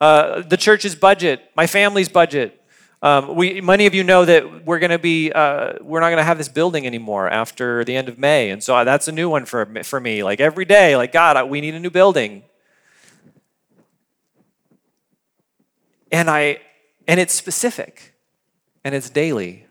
Uh, 0.00 0.42
the 0.42 0.56
church's 0.56 0.94
budget, 0.94 1.50
my 1.54 1.66
family's 1.66 2.08
budget. 2.08 2.62
Um, 3.02 3.36
we, 3.36 3.60
many 3.60 3.86
of 3.86 3.94
you 3.94 4.02
know 4.02 4.24
that 4.24 4.64
we're 4.64 4.78
going 4.78 4.90
to 4.90 4.98
be, 4.98 5.30
uh, 5.30 5.74
we're 5.82 6.00
not 6.00 6.08
going 6.08 6.16
to 6.16 6.24
have 6.24 6.38
this 6.38 6.48
building 6.48 6.86
anymore 6.86 7.28
after 7.28 7.84
the 7.84 7.94
end 7.94 8.08
of 8.08 8.18
May, 8.18 8.50
and 8.50 8.62
so 8.62 8.84
that's 8.84 9.06
a 9.06 9.12
new 9.12 9.28
one 9.28 9.44
for 9.44 9.66
for 9.84 10.00
me. 10.00 10.22
Like 10.22 10.40
every 10.40 10.64
day, 10.64 10.96
like 10.96 11.12
God, 11.12 11.48
we 11.50 11.60
need 11.60 11.74
a 11.74 11.80
new 11.80 11.90
building, 11.90 12.42
and 16.10 16.30
I, 16.30 16.60
and 17.06 17.20
it's 17.20 17.34
specific, 17.34 18.14
and 18.82 18.94
it's 18.94 19.10
daily, 19.10 19.66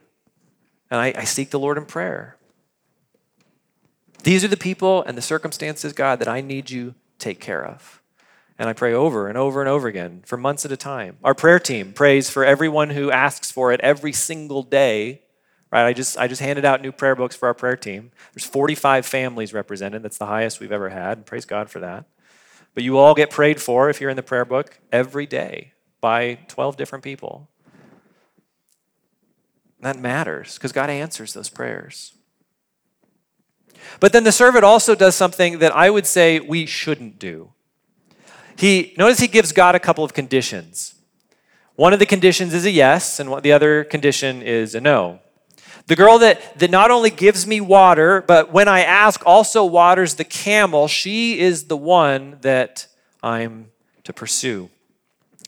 and 0.91 1.01
I, 1.01 1.13
I 1.17 1.23
seek 1.23 1.49
the 1.49 1.59
Lord 1.59 1.77
in 1.77 1.85
prayer. 1.85 2.37
These 4.21 4.43
are 4.43 4.47
the 4.47 4.57
people 4.57 5.03
and 5.03 5.17
the 5.17 5.21
circumstances, 5.21 5.93
God, 5.93 6.19
that 6.19 6.27
I 6.27 6.41
need 6.41 6.69
you 6.69 6.95
take 7.19 7.39
care 7.39 7.65
of. 7.65 8.01
And 8.57 8.69
I 8.69 8.73
pray 8.73 8.93
over 8.93 9.27
and 9.27 9.37
over 9.37 9.61
and 9.61 9.69
over 9.69 9.87
again 9.87 10.21
for 10.25 10.37
months 10.37 10.65
at 10.65 10.71
a 10.71 10.77
time. 10.77 11.17
Our 11.23 11.33
prayer 11.33 11.59
team 11.59 11.91
prays 11.91 12.29
for 12.29 12.45
everyone 12.45 12.91
who 12.91 13.11
asks 13.11 13.51
for 13.51 13.73
it 13.73 13.81
every 13.81 14.13
single 14.13 14.63
day. 14.63 15.21
Right? 15.71 15.85
I 15.85 15.93
just 15.93 16.17
I 16.17 16.27
just 16.27 16.41
handed 16.41 16.63
out 16.63 16.81
new 16.81 16.93
prayer 16.93 17.15
books 17.15 17.35
for 17.35 17.47
our 17.47 17.53
prayer 17.53 17.75
team. 17.75 18.11
There's 18.33 18.45
45 18.45 19.05
families 19.05 19.53
represented. 19.53 20.03
That's 20.03 20.17
the 20.17 20.25
highest 20.25 20.59
we've 20.59 20.71
ever 20.71 20.89
had. 20.89 21.17
And 21.17 21.25
Praise 21.25 21.45
God 21.45 21.69
for 21.69 21.79
that. 21.79 22.05
But 22.73 22.83
you 22.83 22.97
all 22.97 23.13
get 23.13 23.29
prayed 23.29 23.61
for 23.61 23.89
if 23.89 23.99
you're 23.99 24.09
in 24.09 24.15
the 24.15 24.23
prayer 24.23 24.45
book 24.45 24.79
every 24.91 25.25
day 25.25 25.73
by 25.99 26.39
12 26.47 26.77
different 26.77 27.03
people. 27.03 27.49
That 29.81 29.99
matters 29.99 30.55
because 30.55 30.71
God 30.71 30.89
answers 30.89 31.33
those 31.33 31.49
prayers. 31.49 32.13
But 33.99 34.13
then 34.13 34.23
the 34.23 34.31
servant 34.31 34.63
also 34.63 34.95
does 34.95 35.15
something 35.15 35.59
that 35.59 35.75
I 35.75 35.89
would 35.89 36.05
say 36.05 36.39
we 36.39 36.65
shouldn't 36.65 37.19
do. 37.19 37.51
He 38.55 38.93
notice 38.97 39.19
he 39.19 39.27
gives 39.27 39.51
God 39.51 39.75
a 39.75 39.79
couple 39.79 40.03
of 40.03 40.13
conditions. 40.13 40.95
One 41.75 41.91
of 41.91 41.99
the 41.99 42.05
conditions 42.05 42.53
is 42.53 42.65
a 42.65 42.71
yes, 42.71 43.19
and 43.19 43.43
the 43.43 43.51
other 43.51 43.83
condition 43.83 44.41
is 44.41 44.75
a 44.75 44.81
no. 44.81 45.19
The 45.87 45.95
girl 45.95 46.17
that, 46.19 46.57
that 46.57 46.71
not 46.71 46.89
only 46.89 47.11
gives 47.11 47.45
me 47.45 47.61
water, 47.61 48.21
but 48.21 48.51
when 48.51 48.67
I 48.67 48.81
ask 48.81 49.21
also 49.25 49.63
waters 49.65 50.15
the 50.15 50.23
camel, 50.23 50.87
she 50.87 51.39
is 51.39 51.65
the 51.65 51.77
one 51.77 52.37
that 52.41 52.87
I'm 53.21 53.71
to 54.03 54.13
pursue. 54.13 54.69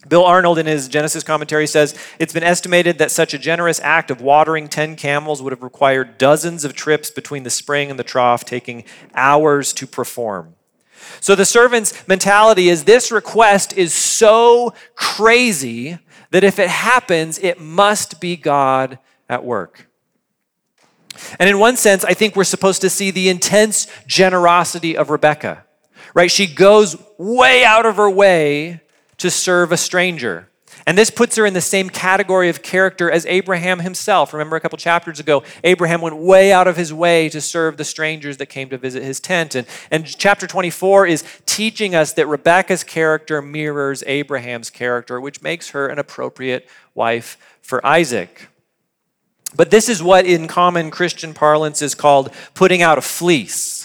Bill 0.07 0.23
Arnold, 0.23 0.59
in 0.59 0.67
his 0.67 0.87
Genesis 0.87 1.23
commentary, 1.23 1.65
says 1.65 1.97
it's 2.19 2.33
been 2.33 2.43
estimated 2.43 2.97
that 2.99 3.09
such 3.09 3.33
a 3.33 3.39
generous 3.39 3.79
act 3.79 4.11
of 4.11 4.21
watering 4.21 4.67
10 4.67 4.95
camels 4.95 5.41
would 5.41 5.51
have 5.51 5.63
required 5.63 6.17
dozens 6.17 6.63
of 6.63 6.73
trips 6.73 7.09
between 7.09 7.43
the 7.43 7.49
spring 7.49 7.89
and 7.89 7.97
the 7.97 8.03
trough, 8.03 8.45
taking 8.45 8.83
hours 9.15 9.73
to 9.73 9.87
perform. 9.87 10.53
So 11.19 11.35
the 11.35 11.45
servant's 11.45 12.07
mentality 12.07 12.69
is 12.69 12.83
this 12.83 13.11
request 13.11 13.73
is 13.73 13.93
so 13.93 14.73
crazy 14.95 15.97
that 16.31 16.43
if 16.43 16.59
it 16.59 16.69
happens, 16.69 17.39
it 17.39 17.59
must 17.59 18.19
be 18.19 18.35
God 18.35 18.99
at 19.29 19.43
work. 19.43 19.87
And 21.39 21.49
in 21.49 21.59
one 21.59 21.77
sense, 21.77 22.03
I 22.03 22.13
think 22.13 22.35
we're 22.35 22.43
supposed 22.43 22.81
to 22.81 22.89
see 22.89 23.11
the 23.11 23.29
intense 23.29 23.87
generosity 24.05 24.95
of 24.95 25.09
Rebecca, 25.09 25.65
right? 26.13 26.29
She 26.29 26.47
goes 26.47 26.95
way 27.17 27.63
out 27.63 27.85
of 27.85 27.97
her 27.97 28.09
way 28.09 28.81
to 29.17 29.31
serve 29.31 29.71
a 29.71 29.77
stranger. 29.77 30.47
And 30.85 30.97
this 30.97 31.09
puts 31.09 31.35
her 31.35 31.45
in 31.45 31.53
the 31.53 31.61
same 31.61 31.89
category 31.89 32.49
of 32.49 32.61
character 32.61 33.11
as 33.11 33.25
Abraham 33.25 33.79
himself. 33.79 34.33
Remember 34.33 34.55
a 34.55 34.59
couple 34.59 34.77
chapters 34.77 35.19
ago, 35.19 35.43
Abraham 35.63 36.01
went 36.01 36.17
way 36.17 36.51
out 36.51 36.67
of 36.67 36.77
his 36.77 36.93
way 36.93 37.29
to 37.29 37.41
serve 37.41 37.77
the 37.77 37.83
strangers 37.83 38.37
that 38.37 38.47
came 38.47 38.69
to 38.69 38.77
visit 38.77 39.03
his 39.03 39.19
tent. 39.19 39.55
And, 39.55 39.67
and 39.91 40.05
chapter 40.05 40.47
24 40.47 41.07
is 41.07 41.23
teaching 41.45 41.95
us 41.95 42.13
that 42.13 42.27
Rebecca's 42.27 42.83
character 42.83 43.41
mirrors 43.41 44.03
Abraham's 44.07 44.69
character, 44.69 45.19
which 45.19 45.41
makes 45.41 45.71
her 45.71 45.87
an 45.87 45.99
appropriate 45.99 46.67
wife 46.93 47.37
for 47.61 47.85
Isaac. 47.85 48.47
But 49.55 49.71
this 49.71 49.87
is 49.89 50.03
what, 50.03 50.25
in 50.25 50.47
common 50.47 50.91
Christian 50.91 51.33
parlance, 51.33 51.81
is 51.81 51.95
called 51.95 52.31
putting 52.53 52.81
out 52.81 52.97
a 52.97 53.01
fleece. 53.01 53.76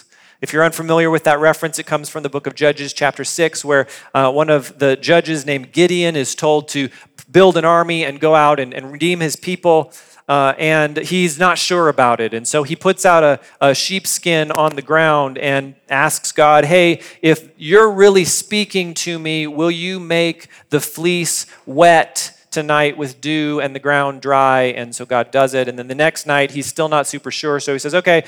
If 0.43 0.53
you're 0.53 0.65
unfamiliar 0.65 1.09
with 1.09 1.23
that 1.23 1.39
reference, 1.39 1.79
it 1.79 1.87
comes 1.87 2.09
from 2.09 2.25
the 2.25 2.29
book 2.29 2.49
of 2.49 2.57
Judges, 2.57 2.93
chapter 2.93 3.23
6, 3.23 3.65
where 3.65 3.87
uh, 4.13 4.29
one 4.33 4.51
of 4.51 4.77
the 4.81 4.97
judges 4.97 5.47
named 5.47 5.71
Gideon 5.71 6.17
is 6.17 6.35
told 6.35 6.67
to 6.71 6.89
build 7.31 7.57
an 7.57 7.65
army 7.65 8.05
and 8.05 8.19
go 8.19 8.35
out 8.35 8.59
and, 8.59 8.75
and 8.75 8.91
redeem 8.91 9.21
his 9.21 9.37
people. 9.37 9.93
Uh, 10.29 10.53
and 10.59 10.97
he's 10.97 11.39
not 11.39 11.59
sure 11.59 11.89
about 11.89 12.19
it. 12.19 12.35
And 12.35 12.47
so 12.49 12.65
he 12.65 12.75
puts 12.75 13.07
out 13.07 13.23
a, 13.23 13.39
a 13.61 13.73
sheepskin 13.73 14.51
on 14.51 14.75
the 14.75 14.83
ground 14.83 15.39
and 15.39 15.77
asks 15.89 16.33
God, 16.33 16.65
Hey, 16.65 17.01
if 17.23 17.49
you're 17.57 17.93
really 17.93 18.25
speaking 18.25 18.95
to 18.95 19.21
me, 19.21 19.47
will 19.47 19.71
you 19.71 20.01
make 20.01 20.49
the 20.71 20.81
fleece 20.81 21.47
wet? 21.67 22.37
Tonight 22.53 22.97
with 22.97 23.21
dew 23.21 23.61
and 23.61 23.75
the 23.75 23.81
ground 23.81 24.21
dry. 24.21 24.63
And 24.63 24.95
so 24.95 25.05
God 25.05 25.31
does 25.31 25.55
it. 25.55 25.69
And 25.69 25.79
then 25.79 25.89
the 25.89 25.95
next 25.95 26.27
night, 26.27 26.53
he's 26.53 26.67
still 26.67 26.89
not 26.89 27.07
super 27.07 27.31
sure. 27.31 27.59
So 27.59 27.73
he 27.73 27.79
says, 27.79 27.95
Okay, 27.95 28.25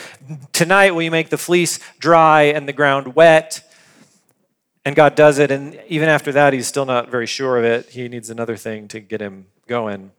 tonight 0.53 0.91
will 0.93 1.03
you 1.03 1.11
make 1.11 1.29
the 1.29 1.39
fleece 1.39 1.79
dry 1.99 2.43
and 2.43 2.67
the 2.67 2.73
ground 2.73 3.15
wet? 3.15 3.63
And 4.85 4.97
God 4.97 5.15
does 5.15 5.39
it. 5.39 5.51
And 5.51 5.81
even 5.89 6.09
after 6.09 6.33
that, 6.33 6.53
he's 6.53 6.67
still 6.67 6.85
not 6.85 7.11
very 7.11 7.27
sure 7.27 7.59
of 7.59 7.65
it. 7.65 7.91
He 7.91 8.09
needs 8.09 8.31
another 8.31 8.57
thing 8.57 8.89
to 8.89 9.01
get 9.01 9.21
him 9.21 9.47
going. 9.67 10.11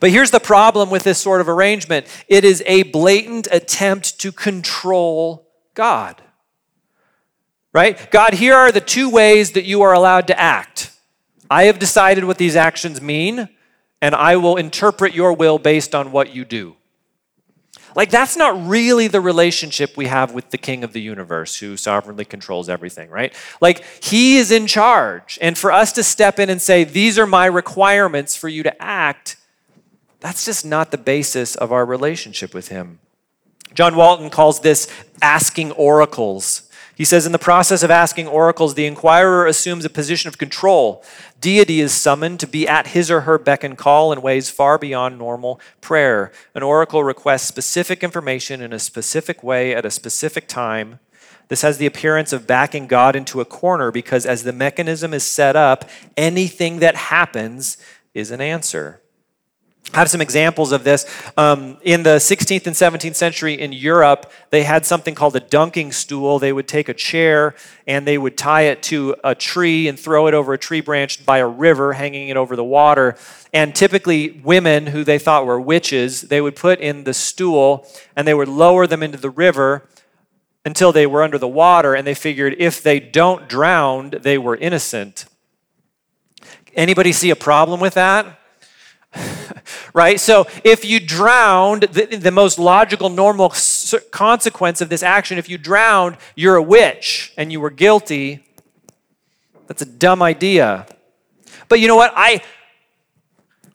But 0.00 0.10
here's 0.10 0.30
the 0.30 0.40
problem 0.40 0.90
with 0.90 1.02
this 1.02 1.18
sort 1.18 1.40
of 1.40 1.48
arrangement 1.48 2.06
it 2.28 2.44
is 2.44 2.62
a 2.66 2.84
blatant 2.84 3.48
attempt 3.50 4.20
to 4.20 4.32
control 4.32 5.48
God. 5.74 6.22
Right? 7.72 8.10
God, 8.10 8.34
here 8.34 8.54
are 8.54 8.70
the 8.70 8.82
two 8.82 9.08
ways 9.08 9.52
that 9.52 9.64
you 9.64 9.82
are 9.82 9.94
allowed 9.94 10.26
to 10.26 10.38
act. 10.38 10.91
I 11.52 11.64
have 11.64 11.78
decided 11.78 12.24
what 12.24 12.38
these 12.38 12.56
actions 12.56 13.02
mean, 13.02 13.46
and 14.00 14.14
I 14.14 14.36
will 14.36 14.56
interpret 14.56 15.12
your 15.12 15.34
will 15.34 15.58
based 15.58 15.94
on 15.94 16.10
what 16.10 16.34
you 16.34 16.46
do. 16.46 16.76
Like, 17.94 18.08
that's 18.08 18.38
not 18.38 18.66
really 18.66 19.06
the 19.06 19.20
relationship 19.20 19.94
we 19.94 20.06
have 20.06 20.32
with 20.32 20.48
the 20.48 20.56
king 20.56 20.82
of 20.82 20.94
the 20.94 21.02
universe 21.02 21.58
who 21.58 21.76
sovereignly 21.76 22.24
controls 22.24 22.70
everything, 22.70 23.10
right? 23.10 23.34
Like, 23.60 23.84
he 24.02 24.38
is 24.38 24.50
in 24.50 24.66
charge. 24.66 25.38
And 25.42 25.58
for 25.58 25.70
us 25.70 25.92
to 25.92 26.02
step 26.02 26.38
in 26.38 26.48
and 26.48 26.62
say, 26.62 26.84
these 26.84 27.18
are 27.18 27.26
my 27.26 27.44
requirements 27.44 28.34
for 28.34 28.48
you 28.48 28.62
to 28.62 28.82
act, 28.82 29.36
that's 30.20 30.46
just 30.46 30.64
not 30.64 30.90
the 30.90 30.96
basis 30.96 31.54
of 31.54 31.70
our 31.70 31.84
relationship 31.84 32.54
with 32.54 32.68
him. 32.68 32.98
John 33.74 33.94
Walton 33.94 34.30
calls 34.30 34.60
this 34.60 34.88
asking 35.20 35.72
oracles. 35.72 36.62
He 37.02 37.06
says, 37.06 37.26
in 37.26 37.32
the 37.32 37.36
process 37.36 37.82
of 37.82 37.90
asking 37.90 38.28
oracles, 38.28 38.74
the 38.74 38.86
inquirer 38.86 39.44
assumes 39.44 39.84
a 39.84 39.90
position 39.90 40.28
of 40.28 40.38
control. 40.38 41.02
Deity 41.40 41.80
is 41.80 41.90
summoned 41.92 42.38
to 42.38 42.46
be 42.46 42.68
at 42.68 42.86
his 42.86 43.10
or 43.10 43.22
her 43.22 43.40
beck 43.40 43.64
and 43.64 43.76
call 43.76 44.12
in 44.12 44.22
ways 44.22 44.50
far 44.50 44.78
beyond 44.78 45.18
normal 45.18 45.60
prayer. 45.80 46.30
An 46.54 46.62
oracle 46.62 47.02
requests 47.02 47.42
specific 47.42 48.04
information 48.04 48.60
in 48.60 48.72
a 48.72 48.78
specific 48.78 49.42
way 49.42 49.74
at 49.74 49.84
a 49.84 49.90
specific 49.90 50.46
time. 50.46 51.00
This 51.48 51.62
has 51.62 51.78
the 51.78 51.86
appearance 51.86 52.32
of 52.32 52.46
backing 52.46 52.86
God 52.86 53.16
into 53.16 53.40
a 53.40 53.44
corner 53.44 53.90
because, 53.90 54.24
as 54.24 54.44
the 54.44 54.52
mechanism 54.52 55.12
is 55.12 55.24
set 55.24 55.56
up, 55.56 55.90
anything 56.16 56.78
that 56.78 56.94
happens 56.94 57.78
is 58.14 58.30
an 58.30 58.40
answer. 58.40 59.01
I 59.94 59.98
have 59.98 60.08
some 60.08 60.22
examples 60.22 60.72
of 60.72 60.84
this. 60.84 61.04
Um, 61.36 61.76
in 61.82 62.02
the 62.02 62.16
16th 62.16 62.66
and 62.66 62.74
17th 62.74 63.14
century 63.14 63.60
in 63.60 63.72
Europe, 63.72 64.32
they 64.48 64.62
had 64.62 64.86
something 64.86 65.14
called 65.14 65.36
a 65.36 65.40
dunking 65.40 65.92
stool. 65.92 66.38
They 66.38 66.52
would 66.52 66.66
take 66.66 66.88
a 66.88 66.94
chair 66.94 67.54
and 67.86 68.06
they 68.06 68.16
would 68.16 68.38
tie 68.38 68.62
it 68.62 68.82
to 68.84 69.16
a 69.22 69.34
tree 69.34 69.88
and 69.88 70.00
throw 70.00 70.28
it 70.28 70.34
over 70.34 70.54
a 70.54 70.58
tree 70.58 70.80
branch 70.80 71.26
by 71.26 71.38
a 71.38 71.46
river, 71.46 71.92
hanging 71.92 72.28
it 72.28 72.38
over 72.38 72.56
the 72.56 72.64
water. 72.64 73.16
And 73.52 73.74
typically, 73.74 74.40
women 74.42 74.86
who 74.86 75.04
they 75.04 75.18
thought 75.18 75.44
were 75.44 75.60
witches, 75.60 76.22
they 76.22 76.40
would 76.40 76.56
put 76.56 76.80
in 76.80 77.04
the 77.04 77.12
stool 77.12 77.86
and 78.16 78.26
they 78.26 78.34
would 78.34 78.48
lower 78.48 78.86
them 78.86 79.02
into 79.02 79.18
the 79.18 79.30
river 79.30 79.86
until 80.64 80.92
they 80.92 81.06
were 81.06 81.22
under 81.22 81.38
the 81.38 81.48
water. 81.48 81.94
And 81.94 82.06
they 82.06 82.14
figured 82.14 82.54
if 82.58 82.82
they 82.82 82.98
don't 82.98 83.46
drown, 83.46 84.10
they 84.22 84.38
were 84.38 84.56
innocent. 84.56 85.26
Anybody 86.74 87.12
see 87.12 87.28
a 87.28 87.36
problem 87.36 87.78
with 87.78 87.92
that? 87.92 88.38
Right? 89.92 90.18
So 90.18 90.46
if 90.64 90.84
you 90.84 91.00
drowned, 91.00 91.82
the, 91.82 92.06
the, 92.06 92.30
most 92.30 92.58
logical, 92.58 93.10
normal 93.10 93.52
consequence 94.10 94.80
of 94.80 94.88
this 94.88 95.02
action, 95.02 95.38
if 95.38 95.48
you 95.48 95.58
drowned, 95.58 96.16
you're 96.34 96.56
a 96.56 96.62
witch 96.62 97.32
and 97.36 97.52
you 97.52 97.60
were 97.60 97.70
guilty. 97.70 98.44
That's 99.66 99.82
a 99.82 99.86
dumb 99.86 100.22
idea. 100.22 100.86
But 101.68 101.80
you 101.80 101.88
know 101.88 101.96
what? 101.96 102.12
I 102.14 102.42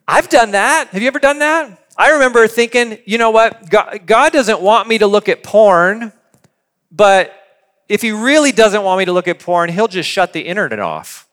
I've 0.06 0.28
done 0.30 0.52
that. 0.52 0.88
Have 0.88 1.02
you 1.02 1.08
ever 1.08 1.18
done 1.18 1.40
that? 1.40 1.86
I 1.96 2.12
remember 2.12 2.46
thinking, 2.46 2.98
you 3.04 3.18
know 3.18 3.30
what? 3.30 3.68
God, 3.68 4.06
God 4.06 4.32
doesn't 4.32 4.60
want 4.60 4.88
me 4.88 4.98
to 4.98 5.06
look 5.06 5.28
at 5.28 5.42
porn, 5.42 6.12
but 6.90 7.34
if 7.88 8.00
he 8.00 8.12
really 8.12 8.52
doesn't 8.52 8.82
want 8.82 9.00
me 9.00 9.04
to 9.04 9.12
look 9.12 9.28
at 9.28 9.38
porn, 9.38 9.68
he'll 9.68 9.88
just 9.88 10.08
shut 10.08 10.32
the 10.32 10.40
internet 10.40 10.78
off. 10.78 11.28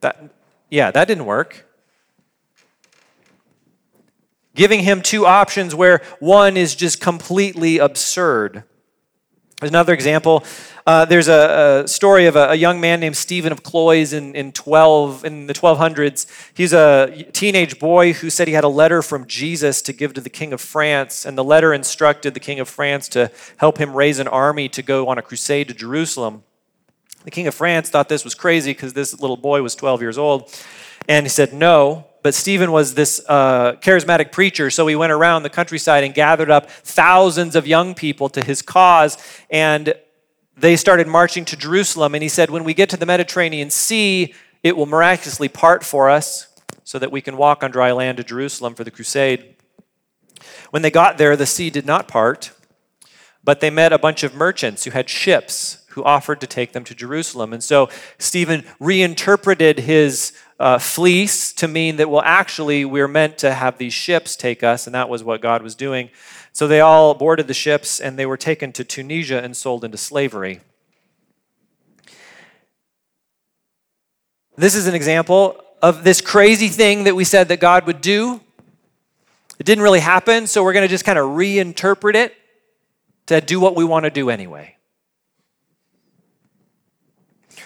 That 0.00 0.30
yeah, 0.70 0.90
that 0.90 1.06
didn't 1.06 1.26
work 1.26 1.66
giving 4.56 4.80
him 4.80 5.02
two 5.02 5.26
options 5.26 5.74
where 5.74 6.02
one 6.18 6.56
is 6.56 6.74
just 6.74 7.00
completely 7.00 7.78
absurd. 7.78 8.64
Another 9.62 9.94
example. 9.94 10.44
Uh, 10.86 11.04
there's 11.04 11.28
a, 11.28 11.82
a, 11.84 11.88
story 11.88 12.26
of 12.26 12.36
a, 12.36 12.50
a, 12.50 12.54
young 12.54 12.78
man 12.78 13.00
named 13.00 13.16
Stephen 13.16 13.52
of 13.52 13.62
Cloyes 13.62 14.12
in, 14.12 14.34
in, 14.36 14.52
12, 14.52 15.24
in 15.24 15.46
the 15.46 15.54
1200s. 15.54 16.26
He's 16.54 16.74
a 16.74 17.24
teenage 17.32 17.78
boy 17.78 18.12
who 18.12 18.28
said 18.28 18.48
he 18.48 18.54
had 18.54 18.64
a 18.64 18.68
letter 18.68 19.00
from 19.00 19.26
Jesus 19.26 19.80
to 19.82 19.92
give 19.94 20.12
to 20.14 20.20
the 20.20 20.30
King 20.30 20.52
of 20.52 20.60
France, 20.60 21.24
and 21.24 21.38
the 21.38 21.42
letter 21.42 21.72
instructed 21.72 22.34
the 22.34 22.40
King 22.40 22.60
of 22.60 22.68
France 22.68 23.08
to 23.08 23.32
help 23.56 23.78
him 23.78 23.96
raise 23.96 24.18
an 24.18 24.28
army 24.28 24.68
to 24.68 24.82
go 24.82 25.08
on 25.08 25.16
a 25.16 25.22
crusade 25.22 25.68
to 25.68 25.74
Jerusalem. 25.74 26.44
The 27.26 27.32
King 27.32 27.48
of 27.48 27.56
France 27.56 27.90
thought 27.90 28.08
this 28.08 28.22
was 28.22 28.36
crazy 28.36 28.70
because 28.70 28.92
this 28.92 29.20
little 29.20 29.36
boy 29.36 29.60
was 29.60 29.74
12 29.74 30.00
years 30.00 30.16
old, 30.16 30.48
and 31.08 31.26
he 31.26 31.28
said 31.28 31.52
no. 31.52 32.06
But 32.22 32.34
Stephen 32.34 32.70
was 32.70 32.94
this 32.94 33.20
uh, 33.28 33.72
charismatic 33.80 34.30
preacher, 34.30 34.70
so 34.70 34.86
he 34.86 34.94
went 34.94 35.10
around 35.10 35.42
the 35.42 35.50
countryside 35.50 36.04
and 36.04 36.14
gathered 36.14 36.52
up 36.52 36.70
thousands 36.70 37.56
of 37.56 37.66
young 37.66 37.96
people 37.96 38.28
to 38.28 38.44
his 38.44 38.62
cause. 38.62 39.18
And 39.50 39.94
they 40.56 40.76
started 40.76 41.08
marching 41.08 41.44
to 41.46 41.56
Jerusalem. 41.56 42.14
And 42.14 42.22
he 42.22 42.28
said, 42.28 42.48
When 42.48 42.62
we 42.62 42.74
get 42.74 42.90
to 42.90 42.96
the 42.96 43.06
Mediterranean 43.06 43.70
Sea, 43.70 44.32
it 44.62 44.76
will 44.76 44.86
miraculously 44.86 45.48
part 45.48 45.82
for 45.82 46.08
us 46.08 46.46
so 46.84 47.00
that 47.00 47.10
we 47.10 47.20
can 47.20 47.36
walk 47.36 47.64
on 47.64 47.72
dry 47.72 47.90
land 47.90 48.18
to 48.18 48.24
Jerusalem 48.24 48.76
for 48.76 48.84
the 48.84 48.92
crusade. 48.92 49.56
When 50.70 50.82
they 50.82 50.92
got 50.92 51.18
there, 51.18 51.34
the 51.34 51.44
sea 51.44 51.70
did 51.70 51.86
not 51.86 52.06
part, 52.06 52.52
but 53.46 53.60
they 53.60 53.70
met 53.70 53.92
a 53.92 53.98
bunch 53.98 54.24
of 54.24 54.34
merchants 54.34 54.84
who 54.84 54.90
had 54.90 55.08
ships 55.08 55.86
who 55.90 56.02
offered 56.02 56.40
to 56.40 56.48
take 56.48 56.72
them 56.72 56.82
to 56.82 56.94
Jerusalem. 56.94 57.52
And 57.52 57.62
so 57.62 57.88
Stephen 58.18 58.64
reinterpreted 58.80 59.78
his 59.78 60.32
uh, 60.58 60.78
fleece 60.78 61.52
to 61.54 61.68
mean 61.68 61.96
that, 61.96 62.10
well, 62.10 62.22
actually, 62.24 62.84
we're 62.84 63.08
meant 63.08 63.38
to 63.38 63.54
have 63.54 63.78
these 63.78 63.94
ships 63.94 64.34
take 64.34 64.64
us, 64.64 64.86
and 64.86 64.94
that 64.94 65.08
was 65.08 65.22
what 65.22 65.40
God 65.40 65.62
was 65.62 65.76
doing. 65.76 66.10
So 66.52 66.66
they 66.66 66.80
all 66.80 67.14
boarded 67.14 67.46
the 67.46 67.54
ships 67.54 68.00
and 68.00 68.18
they 68.18 68.26
were 68.26 68.36
taken 68.36 68.72
to 68.72 68.84
Tunisia 68.84 69.42
and 69.42 69.56
sold 69.56 69.84
into 69.84 69.96
slavery. 69.96 70.60
This 74.56 74.74
is 74.74 74.88
an 74.88 74.94
example 74.94 75.62
of 75.80 76.02
this 76.02 76.20
crazy 76.20 76.68
thing 76.68 77.04
that 77.04 77.14
we 77.14 77.24
said 77.24 77.48
that 77.48 77.60
God 77.60 77.86
would 77.86 78.00
do. 78.00 78.40
It 79.60 79.66
didn't 79.66 79.84
really 79.84 80.00
happen, 80.00 80.48
so 80.48 80.64
we're 80.64 80.72
going 80.72 80.84
to 80.84 80.88
just 80.88 81.04
kind 81.04 81.18
of 81.18 81.26
reinterpret 81.26 82.16
it 82.16 82.34
to 83.26 83.40
do 83.40 83.60
what 83.60 83.76
we 83.76 83.84
want 83.84 84.04
to 84.04 84.10
do 84.10 84.30
anyway. 84.30 84.76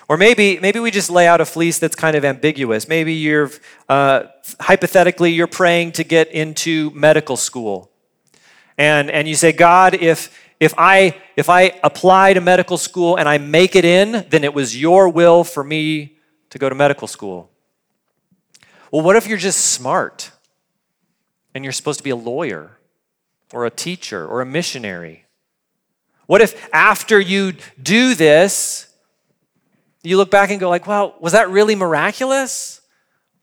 Or 0.08 0.16
maybe, 0.16 0.58
maybe 0.58 0.80
we 0.80 0.90
just 0.90 1.08
lay 1.08 1.28
out 1.28 1.40
a 1.40 1.44
fleece 1.44 1.78
that's 1.78 1.94
kind 1.94 2.16
of 2.16 2.24
ambiguous. 2.24 2.88
Maybe 2.88 3.14
you're, 3.14 3.50
uh, 3.88 4.24
hypothetically, 4.58 5.30
you're 5.30 5.46
praying 5.46 5.92
to 5.92 6.04
get 6.04 6.32
into 6.32 6.90
medical 6.90 7.36
school. 7.36 7.92
And, 8.76 9.08
and 9.08 9.28
you 9.28 9.36
say, 9.36 9.52
God, 9.52 9.94
if, 9.94 10.36
if, 10.58 10.74
I, 10.76 11.16
if 11.36 11.48
I 11.48 11.78
apply 11.84 12.32
to 12.32 12.40
medical 12.40 12.76
school 12.76 13.16
and 13.16 13.28
I 13.28 13.38
make 13.38 13.76
it 13.76 13.84
in, 13.84 14.26
then 14.30 14.42
it 14.42 14.52
was 14.52 14.80
your 14.80 15.08
will 15.08 15.44
for 15.44 15.62
me 15.62 16.16
to 16.48 16.58
go 16.58 16.68
to 16.68 16.74
medical 16.74 17.06
school. 17.06 17.50
Well, 18.90 19.02
what 19.02 19.14
if 19.14 19.28
you're 19.28 19.38
just 19.38 19.60
smart 19.60 20.32
and 21.54 21.62
you're 21.62 21.72
supposed 21.72 22.00
to 22.00 22.04
be 22.04 22.10
a 22.10 22.16
lawyer 22.16 22.78
or 23.52 23.64
a 23.64 23.70
teacher 23.70 24.26
or 24.26 24.40
a 24.40 24.46
missionary? 24.46 25.26
What 26.30 26.40
if 26.40 26.68
after 26.72 27.18
you 27.18 27.54
do 27.82 28.14
this, 28.14 28.86
you 30.04 30.16
look 30.16 30.30
back 30.30 30.52
and 30.52 30.60
go 30.60 30.68
like, 30.68 30.86
"Well, 30.86 31.16
was 31.18 31.32
that 31.32 31.50
really 31.50 31.74
miraculous? 31.74 32.82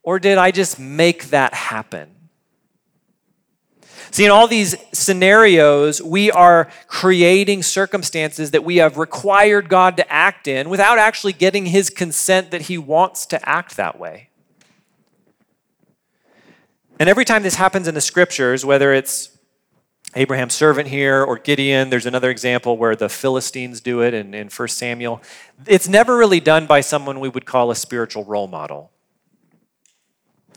Or 0.04 0.20
did 0.20 0.38
I 0.38 0.52
just 0.52 0.80
make 0.80 1.32
that 1.32 1.54
happen?" 1.54 2.30
See, 4.12 4.24
in 4.24 4.32
all 4.32 4.48
these 4.48 4.78
scenarios, 4.94 6.02
we 6.02 6.32
are 6.32 6.70
creating 6.88 7.62
circumstances 7.62 8.52
that 8.52 8.64
we 8.64 8.78
have 8.78 8.98
required 8.98 9.68
God 9.68 9.98
to 9.98 10.10
act 10.10 10.48
in 10.48 10.70
without 10.70 10.98
actually 10.98 11.34
getting 11.34 11.66
his 11.66 11.90
consent 11.90 12.52
that 12.52 12.62
he 12.62 12.78
wants 12.78 13.26
to 13.26 13.50
act 13.50 13.76
that 13.76 14.00
way. 14.00 14.30
And 17.02 17.10
every 17.10 17.26
time 17.26 17.44
this 17.44 17.56
happens 17.56 17.90
in 17.90 17.96
the 17.96 18.02
scriptures, 18.02 18.64
whether 18.64 18.94
it's 18.94 19.37
Abraham's 20.16 20.54
servant 20.54 20.88
here 20.88 21.24
or 21.24 21.38
Gideon. 21.38 21.90
There's 21.90 22.06
another 22.06 22.30
example 22.30 22.78
where 22.78 22.96
the 22.96 23.10
Philistines 23.10 23.82
do 23.82 24.02
it 24.02 24.14
in, 24.14 24.34
in 24.34 24.50
1 24.50 24.68
Samuel. 24.70 25.22
It's 25.66 25.88
never 25.88 26.18
really 26.18 26.40
done 26.40 26.66
by 26.66 26.82
someone 26.82 27.20
we 27.20 27.30
would 27.30 27.46
call 27.46 27.72
a 27.72 27.76
spiritual 27.76 28.24
role 28.24 28.48
model. 28.48 28.92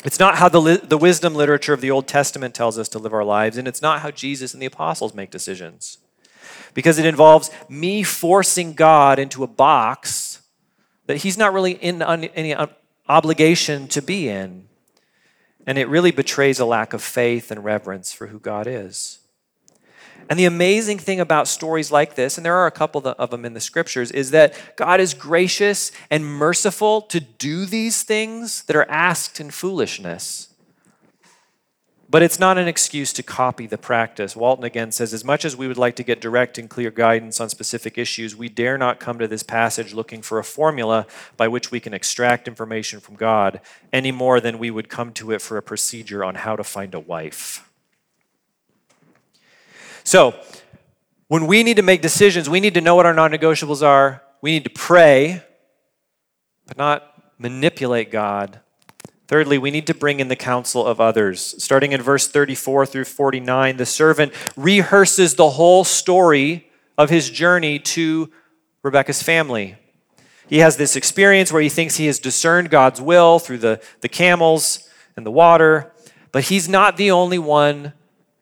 It's 0.05 0.19
not 0.19 0.37
how 0.37 0.49
the, 0.49 0.81
the 0.83 0.97
wisdom 0.97 1.35
literature 1.35 1.75
of 1.75 1.83
the 1.83 1.91
Old 1.91 2.09
Testament 2.09 2.55
tells 2.55 2.79
us 2.79 2.89
to 2.91 2.99
live 2.99 3.13
our 3.13 3.25
lives, 3.25 3.59
and 3.59 3.69
it's 3.69 3.83
not 3.83 4.01
how 4.01 4.11
Jesus 4.11 4.55
and 4.55 4.63
the 4.63 4.67
apostles 4.67 5.15
make 5.15 5.31
decisions. 5.31 5.99
Because 6.73 6.99
it 6.99 7.05
involves 7.05 7.51
me 7.69 8.03
forcing 8.03 8.73
God 8.73 9.19
into 9.19 9.43
a 9.43 9.47
box 9.47 10.41
that 11.07 11.19
he's 11.19 11.37
not 11.37 11.53
really 11.53 11.73
in 11.73 12.01
any 12.03 12.55
obligation 13.09 13.89
to 13.89 14.01
be 14.01 14.29
in. 14.29 14.69
And 15.67 15.77
it 15.77 15.89
really 15.89 16.13
betrays 16.13 16.59
a 16.59 16.65
lack 16.65 16.93
of 16.93 17.03
faith 17.03 17.51
and 17.51 17.63
reverence 17.63 18.13
for 18.13 18.29
who 18.29 18.39
God 18.39 18.67
is. 18.67 19.20
And 20.31 20.39
the 20.39 20.45
amazing 20.45 21.01
thing 21.01 21.19
about 21.19 21.49
stories 21.49 21.91
like 21.91 22.15
this, 22.15 22.39
and 22.39 22.47
there 22.47 22.55
are 22.55 22.69
a 22.69 22.71
couple 22.71 23.05
of 23.05 23.31
them 23.31 23.45
in 23.45 23.53
the 23.53 23.61
scriptures, 23.61 24.13
is 24.13 24.31
that 24.31 24.55
God 24.77 25.01
is 25.01 25.13
gracious 25.13 25.91
and 26.09 26.25
merciful 26.25 27.03
to 27.03 27.19
do 27.19 27.67
these 27.67 28.05
things 28.05 28.63
that 28.63 28.77
are 28.77 28.89
asked 28.89 29.41
in 29.41 29.51
foolishness. 29.51 30.55
But 32.09 32.23
it's 32.23 32.39
not 32.39 32.59
an 32.59 32.69
excuse 32.69 33.13
to 33.15 33.25
copy 33.25 33.67
the 33.67 33.77
practice. 33.79 34.37
Walton 34.37 34.65
again 34.65 34.93
says 34.93 35.13
As 35.13 35.25
much 35.25 35.45
as 35.45 35.57
we 35.57 35.67
would 35.67 35.77
like 35.77 35.97
to 35.97 36.05
get 36.05 36.21
direct 36.21 36.59
and 36.59 36.71
clear 36.71 36.93
guidance 36.93 37.41
on 37.41 37.49
specific 37.49 37.99
issues, 37.99 38.37
we 38.37 38.49
dare 38.49 38.79
not 38.79 39.01
come 39.01 39.19
to 39.19 39.27
this 39.27 39.43
passage 39.43 39.95
looking 39.95 40.23
for 40.23 40.39
a 40.39 40.45
formula 40.45 41.09
by 41.37 41.49
which 41.49 41.73
we 41.73 41.81
can 41.81 41.95
extract 41.95 42.47
information 42.47 43.01
from 43.01 43.17
God 43.17 43.61
any 43.93 44.13
more 44.13 44.41
than 44.41 44.61
we 44.61 44.71
would 44.71 44.89
come 44.89 45.13
to 45.15 45.33
it 45.33 45.43
for 45.43 45.57
a 45.57 45.63
procedure 45.63 46.23
on 46.23 46.37
how 46.37 46.55
to 46.55 46.63
find 46.63 46.95
a 46.95 47.01
wife. 47.01 47.70
So, 50.11 50.35
when 51.29 51.47
we 51.47 51.63
need 51.63 51.77
to 51.77 51.85
make 51.85 52.03
decisions, 52.03 52.51
we 52.51 52.59
need 52.59 52.75
to 52.75 52.81
know 52.81 52.97
what 52.97 53.07
our 53.07 53.15
non 53.15 53.31
negotiables 53.31 53.81
are. 53.81 54.25
We 54.43 54.51
need 54.51 54.65
to 54.65 54.71
pray, 54.71 55.45
but 56.67 56.77
not 56.77 57.23
manipulate 57.39 58.11
God. 58.11 58.59
Thirdly, 59.29 59.57
we 59.57 59.71
need 59.71 59.87
to 59.87 59.95
bring 59.95 60.19
in 60.19 60.27
the 60.27 60.35
counsel 60.35 60.85
of 60.85 61.01
others. 61.01 61.55
Starting 61.63 61.93
in 61.93 62.03
verse 62.03 62.27
34 62.27 62.87
through 62.87 63.05
49, 63.05 63.77
the 63.77 63.87
servant 63.87 64.33
rehearses 64.57 65.37
the 65.37 65.51
whole 65.51 65.85
story 65.85 66.69
of 66.99 67.09
his 67.09 67.31
journey 67.31 67.79
to 67.79 68.33
Rebecca's 68.83 69.23
family. 69.23 69.77
He 70.49 70.59
has 70.59 70.77
this 70.77 70.97
experience 70.97 71.53
where 71.53 71.63
he 71.63 71.69
thinks 71.69 71.99
he 71.99 72.07
has 72.07 72.19
discerned 72.19 72.69
God's 72.69 73.01
will 73.01 73.39
through 73.39 73.59
the, 73.59 73.81
the 74.01 74.09
camels 74.09 74.91
and 75.17 75.25
the 75.25 75.31
water, 75.31 75.93
but 76.33 76.47
he's 76.47 76.69
not 76.69 76.97
the 76.97 77.13
only 77.13 77.39
one 77.39 77.93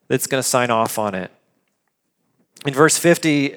that's 0.07 0.26
going 0.26 0.42
to 0.42 0.48
sign 0.48 0.70
off 0.70 0.98
on 0.98 1.14
it. 1.14 1.31
In 2.66 2.75
verse 2.75 2.99
50, 2.99 3.57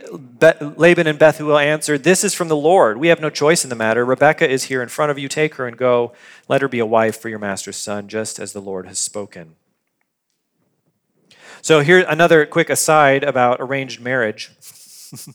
Laban 0.78 1.08
and 1.08 1.18
Bethuel 1.18 1.58
answered, 1.58 2.04
This 2.04 2.24
is 2.24 2.36
from 2.36 2.50
the 2.50 2.56
Lord. 2.56 2.98
We 2.98 3.08
have 3.08 3.20
no 3.20 3.32
choice 3.32 3.64
in 3.64 3.72
the 3.72 3.76
matter. 3.76 4.06
Rebekah 4.06 4.48
is 4.48 4.66
here 4.66 4.84
in 4.84 4.90
front 4.90 5.10
of 5.10 5.18
you. 5.18 5.28
Take 5.28 5.56
her 5.56 5.68
and 5.68 5.76
go. 5.76 6.14
Let 6.48 6.62
her 6.62 6.68
be 6.68 6.78
a 6.78 6.86
wife 6.86 7.20
for 7.20 7.28
your 7.28 7.40
master's 7.40 7.78
son, 7.78 8.08
just 8.08 8.38
as 8.38 8.54
the 8.54 8.62
Lord 8.62 8.86
has 8.86 9.00
spoken. 9.00 9.56
So, 11.64 11.80
here 11.80 12.06
another 12.08 12.46
quick 12.46 12.70
aside 12.70 13.24
about 13.24 13.58
arranged 13.60 14.02
marriage. 14.02 14.52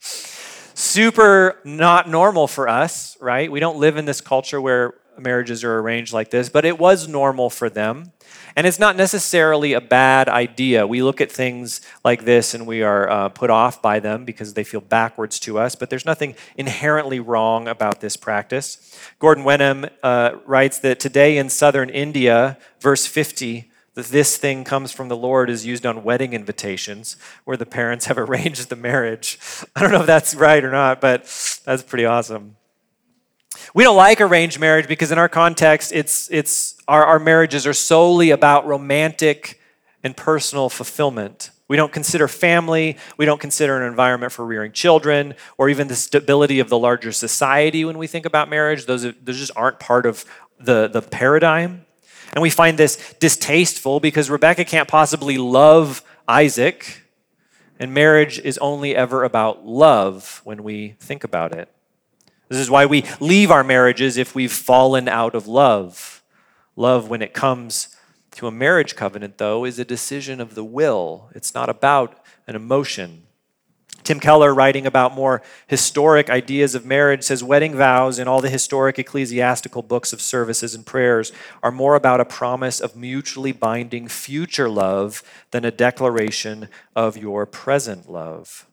Super 0.00 1.60
not 1.64 2.08
normal 2.08 2.48
for 2.48 2.68
us, 2.68 3.16
right? 3.20 3.50
We 3.50 3.60
don't 3.60 3.78
live 3.78 3.96
in 3.96 4.06
this 4.06 4.20
culture 4.20 4.60
where 4.60 4.94
marriages 5.18 5.64
are 5.64 5.78
arranged 5.78 6.12
like 6.12 6.30
this, 6.30 6.48
but 6.48 6.64
it 6.64 6.78
was 6.78 7.08
normal 7.08 7.50
for 7.50 7.68
them. 7.70 8.12
And 8.56 8.66
it's 8.66 8.78
not 8.78 8.96
necessarily 8.96 9.72
a 9.72 9.80
bad 9.80 10.28
idea. 10.28 10.86
We 10.86 11.02
look 11.02 11.20
at 11.20 11.30
things 11.30 11.80
like 12.04 12.24
this 12.24 12.54
and 12.54 12.66
we 12.66 12.82
are 12.82 13.10
uh, 13.10 13.28
put 13.28 13.50
off 13.50 13.82
by 13.82 13.98
them 13.98 14.24
because 14.24 14.54
they 14.54 14.64
feel 14.64 14.80
backwards 14.80 15.40
to 15.40 15.58
us, 15.58 15.74
but 15.74 15.90
there's 15.90 16.06
nothing 16.06 16.36
inherently 16.56 17.18
wrong 17.18 17.66
about 17.66 18.00
this 18.00 18.16
practice. 18.16 18.96
Gordon 19.18 19.44
Wenham 19.44 19.86
uh, 20.02 20.36
writes 20.46 20.78
that 20.80 21.00
today 21.00 21.36
in 21.36 21.48
southern 21.48 21.90
India, 21.90 22.56
verse 22.80 23.06
50, 23.06 23.70
that 23.94 24.06
this 24.06 24.36
thing 24.36 24.64
comes 24.64 24.92
from 24.92 25.08
the 25.08 25.16
Lord 25.16 25.48
is 25.48 25.64
used 25.64 25.86
on 25.86 26.04
wedding 26.04 26.32
invitations 26.32 27.16
where 27.44 27.56
the 27.56 27.66
parents 27.66 28.06
have 28.06 28.18
arranged 28.24 28.68
the 28.68 28.76
marriage. 28.76 29.38
I 29.74 29.80
don't 29.80 29.92
know 29.92 30.00
if 30.00 30.06
that's 30.06 30.34
right 30.34 30.62
or 30.62 30.70
not, 30.70 31.00
but 31.00 31.22
that's 31.64 31.82
pretty 31.82 32.04
awesome. 32.04 32.56
We 33.72 33.84
don't 33.84 33.96
like 33.96 34.20
arranged 34.20 34.60
marriage 34.60 34.88
because 34.88 35.10
in 35.10 35.18
our 35.18 35.28
context, 35.28 35.92
it's, 35.92 36.28
it's, 36.30 36.76
our, 36.86 37.04
our 37.04 37.18
marriages 37.18 37.66
are 37.66 37.72
solely 37.72 38.30
about 38.30 38.66
romantic 38.66 39.60
and 40.02 40.16
personal 40.16 40.68
fulfillment. 40.68 41.50
We 41.66 41.76
don't 41.76 41.92
consider 41.92 42.28
family, 42.28 42.98
we 43.16 43.24
don't 43.24 43.40
consider 43.40 43.80
an 43.80 43.88
environment 43.88 44.32
for 44.32 44.44
rearing 44.44 44.72
children, 44.72 45.34
or 45.56 45.70
even 45.70 45.88
the 45.88 45.94
stability 45.94 46.60
of 46.60 46.68
the 46.68 46.78
larger 46.78 47.10
society 47.10 47.86
when 47.86 47.96
we 47.96 48.06
think 48.06 48.26
about 48.26 48.50
marriage. 48.50 48.84
Those, 48.84 49.02
those 49.02 49.38
just 49.38 49.52
aren't 49.56 49.80
part 49.80 50.04
of 50.04 50.26
the, 50.60 50.88
the 50.88 51.00
paradigm. 51.00 51.86
And 52.34 52.42
we 52.42 52.50
find 52.50 52.76
this 52.76 53.14
distasteful 53.14 53.98
because 53.98 54.28
Rebecca 54.28 54.64
can't 54.64 54.88
possibly 54.88 55.38
love 55.38 56.02
Isaac, 56.28 57.02
and 57.78 57.94
marriage 57.94 58.38
is 58.38 58.58
only 58.58 58.94
ever 58.94 59.24
about 59.24 59.66
love 59.66 60.42
when 60.44 60.62
we 60.62 60.96
think 61.00 61.24
about 61.24 61.52
it. 61.52 61.68
This 62.54 62.62
is 62.62 62.70
why 62.70 62.86
we 62.86 63.04
leave 63.18 63.50
our 63.50 63.64
marriages 63.64 64.16
if 64.16 64.36
we've 64.36 64.52
fallen 64.52 65.08
out 65.08 65.34
of 65.34 65.48
love. 65.48 66.22
Love, 66.76 67.10
when 67.10 67.20
it 67.20 67.34
comes 67.34 67.96
to 68.36 68.46
a 68.46 68.52
marriage 68.52 68.94
covenant, 68.94 69.38
though, 69.38 69.64
is 69.64 69.80
a 69.80 69.84
decision 69.84 70.40
of 70.40 70.54
the 70.54 70.62
will, 70.62 71.30
it's 71.34 71.52
not 71.52 71.68
about 71.68 72.24
an 72.46 72.54
emotion. 72.54 73.24
Tim 74.04 74.20
Keller, 74.20 74.54
writing 74.54 74.86
about 74.86 75.16
more 75.16 75.42
historic 75.66 76.30
ideas 76.30 76.76
of 76.76 76.86
marriage, 76.86 77.24
says 77.24 77.42
wedding 77.42 77.74
vows 77.74 78.20
in 78.20 78.28
all 78.28 78.40
the 78.40 78.48
historic 78.50 79.00
ecclesiastical 79.00 79.82
books 79.82 80.12
of 80.12 80.20
services 80.20 80.76
and 80.76 80.86
prayers 80.86 81.32
are 81.60 81.72
more 81.72 81.96
about 81.96 82.20
a 82.20 82.24
promise 82.24 82.78
of 82.78 82.94
mutually 82.94 83.50
binding 83.50 84.06
future 84.06 84.68
love 84.68 85.24
than 85.50 85.64
a 85.64 85.72
declaration 85.72 86.68
of 86.94 87.16
your 87.16 87.46
present 87.46 88.08
love. 88.08 88.68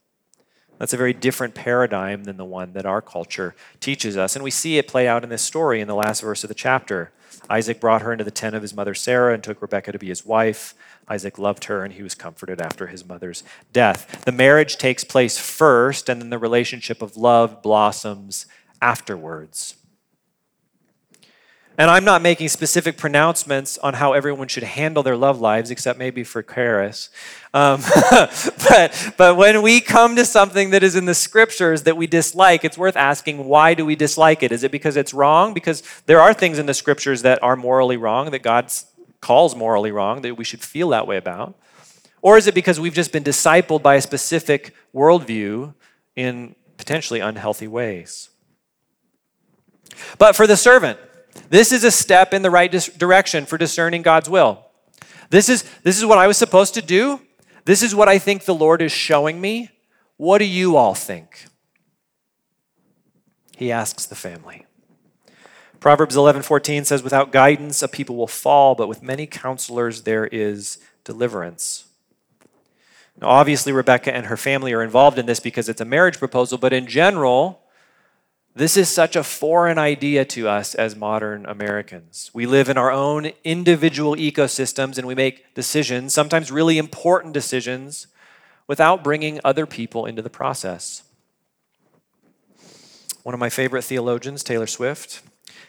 That's 0.82 0.94
a 0.94 0.98
very 0.98 1.13
different 1.13 1.54
paradigm 1.54 2.24
than 2.24 2.38
the 2.38 2.44
one 2.44 2.74
that 2.74 2.88
our 2.88 3.04
culture 3.04 3.54
teaches 3.80 4.17
us. 4.17 4.36
And 4.36 4.44
we 4.44 4.50
see 4.50 4.80
it 4.80 4.88
play 4.88 5.08
out 5.08 5.24
in 5.24 5.30
this 5.30 5.44
story 5.44 5.80
in 5.80 5.88
the 5.88 5.94
last 5.94 6.22
verse 6.22 6.44
of 6.44 6.48
the 6.48 6.56
chapter. 6.56 7.12
Isaac 7.52 7.80
brought 7.80 8.02
her 8.02 8.12
into 8.12 8.24
the 8.24 8.32
tent 8.32 8.56
of 8.56 8.63
his 8.63 8.74
mother 8.74 8.96
Sarah 8.96 9.36
and 9.36 9.44
took 9.44 9.62
Rebekah 9.62 9.91
to 9.91 10.00
be 10.00 10.08
his 10.08 10.26
wife. 10.26 10.74
Isaac 11.08 11.38
loved 11.38 11.65
her 11.65 11.86
and 11.86 11.94
he 11.94 12.02
was 12.02 12.15
comforted 12.15 12.60
after 12.60 12.88
his 12.88 13.06
mother's 13.06 13.44
death. 13.72 14.26
The 14.26 14.32
marriage 14.32 14.78
takes 14.78 15.04
place 15.04 15.38
first, 15.38 16.10
and 16.10 16.20
then 16.20 16.32
the 16.32 16.39
relationship 16.39 17.04
of 17.04 17.15
love 17.15 17.62
blossoms 17.62 18.48
afterwards. 18.82 19.76
And 21.82 21.89
I'm 21.89 22.06
not 22.06 22.22
making 22.22 22.50
specific 22.50 22.96
pronouncements 22.96 23.80
on 23.80 23.96
how 23.96 24.13
everyone 24.13 24.48
should 24.48 24.62
handle 24.62 25.02
their 25.02 25.17
love 25.17 25.41
lives, 25.41 25.72
except 25.72 25.98
maybe 25.98 26.24
for 26.24 26.44
Karis. 26.44 27.10
Um, 27.56 27.82
but, 28.70 29.13
but 29.17 29.36
when 29.36 29.63
we 29.63 29.82
come 29.82 30.15
to 30.17 30.24
something 30.24 30.70
that 30.70 30.84
is 30.84 30.96
in 30.96 31.06
the 31.06 31.15
scriptures 31.15 31.82
that 31.82 31.98
we 31.98 32.06
dislike, 32.06 32.63
it's 32.63 32.78
worth 32.78 32.96
asking 32.96 33.46
why 33.46 33.74
do 33.74 33.84
we 33.84 33.96
dislike 33.96 34.44
it? 34.44 34.52
Is 34.52 34.63
it 34.63 34.72
because 34.72 34.96
it's 34.96 35.12
wrong? 35.12 35.56
Because 35.56 35.82
there 36.06 36.22
are 36.22 36.36
things 36.36 36.60
in 36.60 36.67
the 36.67 36.76
scriptures 36.76 37.24
that 37.24 37.41
are 37.41 37.56
morally 37.56 37.98
wrong, 37.98 38.30
that 38.30 38.44
God 38.44 38.72
calls 39.20 39.56
morally 39.56 39.91
wrong, 39.91 40.22
that 40.22 40.38
we 40.38 40.44
should 40.44 40.62
feel 40.62 40.89
that 40.89 41.08
way 41.08 41.17
about. 41.17 41.56
Or 42.22 42.38
is 42.38 42.46
it 42.46 42.54
because 42.54 42.80
we've 42.80 42.94
just 42.94 43.12
been 43.12 43.24
discipled 43.24 43.82
by 43.82 43.96
a 43.96 44.02
specific 44.02 44.76
worldview 44.94 45.74
in 46.15 46.54
potentially 46.78 47.22
unhealthy 47.22 47.67
ways? 47.67 48.30
But 50.20 50.36
for 50.36 50.46
the 50.46 50.56
servant, 50.56 51.00
this 51.50 51.72
is 51.72 51.84
a 51.84 51.91
step 51.91 52.34
in 52.34 52.41
the 52.41 52.50
right 52.50 52.72
dis- 52.72 52.88
direction 52.88 53.46
for 53.46 53.58
discerning 53.58 54.02
God's 54.02 54.30
will. 54.30 54.65
This 55.30 55.50
is, 55.50 55.63
this 55.84 55.98
is 55.98 56.06
what 56.06 56.17
I 56.17 56.28
was 56.28 56.38
supposed 56.38 56.74
to 56.74 56.82
do. 56.82 57.22
This 57.65 57.84
is 57.84 57.96
what 57.96 58.10
I 58.10 58.17
think 58.17 58.46
the 58.46 58.56
Lord 58.56 58.82
is 58.82 58.91
showing 58.91 59.39
me. 59.39 59.70
What 60.17 60.39
do 60.39 60.46
you 60.46 60.76
all 60.76 60.94
think? 60.94 61.46
He 63.58 63.72
asks 63.72 64.06
the 64.06 64.15
family. 64.15 64.65
Proverbs 65.80 66.15
11:14 66.15 66.86
says 66.86 67.02
without 67.02 67.32
guidance 67.32 67.82
a 67.82 67.88
people 67.88 68.15
will 68.15 68.28
fall, 68.28 68.76
but 68.76 68.88
with 68.88 69.02
many 69.02 69.26
counselors 69.26 70.04
there 70.04 70.28
is 70.28 70.78
deliverance. 71.04 71.86
Now 73.20 73.30
obviously 73.30 73.72
Rebecca 73.72 74.15
and 74.15 74.28
her 74.28 74.38
family 74.38 74.74
are 74.74 74.84
involved 74.84 75.17
in 75.17 75.26
this 75.26 75.39
because 75.39 75.70
it's 75.70 75.82
a 75.82 75.86
marriage 75.86 76.20
proposal, 76.20 76.60
but 76.60 76.72
in 76.72 76.86
general, 76.86 77.61
this 78.54 78.76
is 78.76 78.90
such 78.90 79.16
a 79.16 79.24
foreign 79.24 79.78
idea 79.78 80.26
to 80.26 80.50
us 80.50 80.76
as 80.76 80.96
modern 80.96 81.46
Americans. 81.46 82.30
We 82.34 82.46
live 82.46 82.68
in 82.68 82.78
our 82.78 82.92
own 82.92 83.32
individual 83.44 84.16
ecosystems 84.16 84.98
and 84.98 85.08
we 85.08 85.16
make 85.16 85.56
decisions, 85.56 86.14
sometimes 86.14 86.52
really 86.52 86.78
important 86.78 87.34
decisions, 87.34 88.08
without 88.68 89.04
bringing 89.04 89.40
other 89.44 89.66
people 89.66 90.06
into 90.06 90.22
the 90.22 90.30
process. 90.30 91.04
One 93.24 93.34
of 93.34 93.40
my 93.40 93.50
favorite 93.50 93.84
theologians, 93.84 94.44
Taylor 94.44 94.68
Swift, 94.68 95.22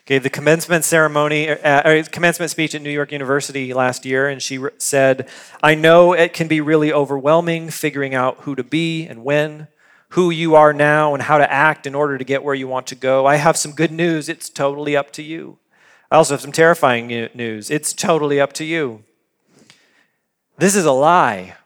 gave 0.04 0.24
the 0.24 0.30
commencement 0.30 0.84
ceremony, 0.84 1.50
uh, 1.50 1.88
or 1.88 2.02
commencement 2.04 2.50
speech 2.50 2.74
at 2.74 2.82
New 2.82 2.90
York 2.90 3.12
University 3.12 3.72
last 3.72 4.04
year, 4.04 4.28
and 4.28 4.42
she 4.42 4.58
said, 4.78 5.28
I 5.62 5.74
know 5.74 6.12
it 6.12 6.32
can 6.32 6.48
be 6.48 6.60
really 6.60 6.92
overwhelming 6.92 7.70
figuring 7.70 8.14
out 8.14 8.38
who 8.40 8.56
to 8.56 8.64
be 8.64 9.06
and 9.06 9.22
when 9.22 9.68
who 10.12 10.30
you 10.30 10.54
are 10.54 10.74
now 10.74 11.14
and 11.14 11.22
how 11.22 11.38
to 11.38 11.50
act 11.50 11.86
in 11.86 11.94
order 11.94 12.18
to 12.18 12.24
get 12.24 12.44
where 12.44 12.54
you 12.54 12.68
want 12.68 12.86
to 12.86 12.94
go. 12.94 13.24
I 13.24 13.36
have 13.36 13.56
some 13.56 13.72
good 13.72 13.90
news. 13.90 14.28
It's 14.28 14.50
totally 14.50 14.94
up 14.94 15.10
to 15.12 15.22
you. 15.22 15.58
I 16.10 16.16
also 16.16 16.34
have 16.34 16.42
some 16.42 16.52
terrifying 16.52 17.06
news. 17.34 17.70
It's 17.70 17.94
totally 17.94 18.38
up 18.38 18.52
to 18.54 18.64
you. 18.64 19.04
This 20.58 20.76
is 20.76 20.84
a 20.84 20.92
lie. 20.92 21.56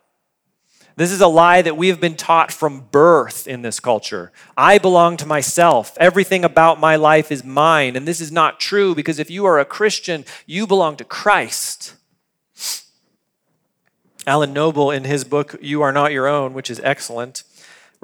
This 0.95 1.11
is 1.11 1.21
a 1.21 1.27
lie 1.27 1.61
that 1.61 1.77
we 1.77 1.89
have 1.89 2.01
been 2.01 2.15
taught 2.15 2.53
from 2.53 2.87
birth 2.93 3.49
in 3.49 3.63
this 3.63 3.81
culture. 3.81 4.31
I 4.57 4.79
belong 4.79 5.17
to 5.17 5.27
myself. 5.27 5.97
Everything 5.99 6.45
about 6.45 6.79
my 6.79 6.95
life 6.95 7.33
is 7.33 7.43
mine. 7.43 7.97
And 7.97 8.07
this 8.07 8.21
is 8.21 8.31
not 8.31 8.61
true 8.61 8.95
because 8.95 9.19
if 9.19 9.29
you 9.29 9.45
are 9.45 9.59
a 9.59 9.65
Christian, 9.65 10.25
you 10.47 10.69
belong 10.69 10.97
to 10.99 11.05
Christ. 11.05 11.95
Alan 14.25 14.53
Noble, 14.53 14.93
in 14.93 15.03
his 15.03 15.25
book, 15.25 15.57
You 15.61 15.83
Are 15.83 15.93
Not 15.93 16.13
Your 16.13 16.29
Own, 16.29 16.53
which 16.53 16.71
is 16.71 16.81
excellent, 16.85 17.43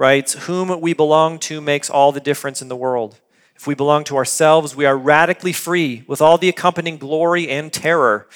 writes, 0.03 0.33
Whom 0.47 0.81
we 0.81 0.91
belong 0.91 1.39
to 1.39 1.61
makes 1.61 1.89
all 1.89 2.11
the 2.11 2.19
difference 2.19 2.61
in 2.61 2.67
the 2.67 2.75
world. 2.75 3.21
If 3.55 3.65
we 3.65 3.73
belong 3.73 4.03
to 4.05 4.17
ourselves, 4.17 4.75
we 4.75 4.85
are 4.85 4.97
radically 4.97 5.53
free 5.53 6.03
with 6.07 6.21
all 6.21 6.37
the 6.37 6.49
accompanying 6.49 6.97
glory 6.97 7.47
and 7.47 7.71
terror. 7.71 8.27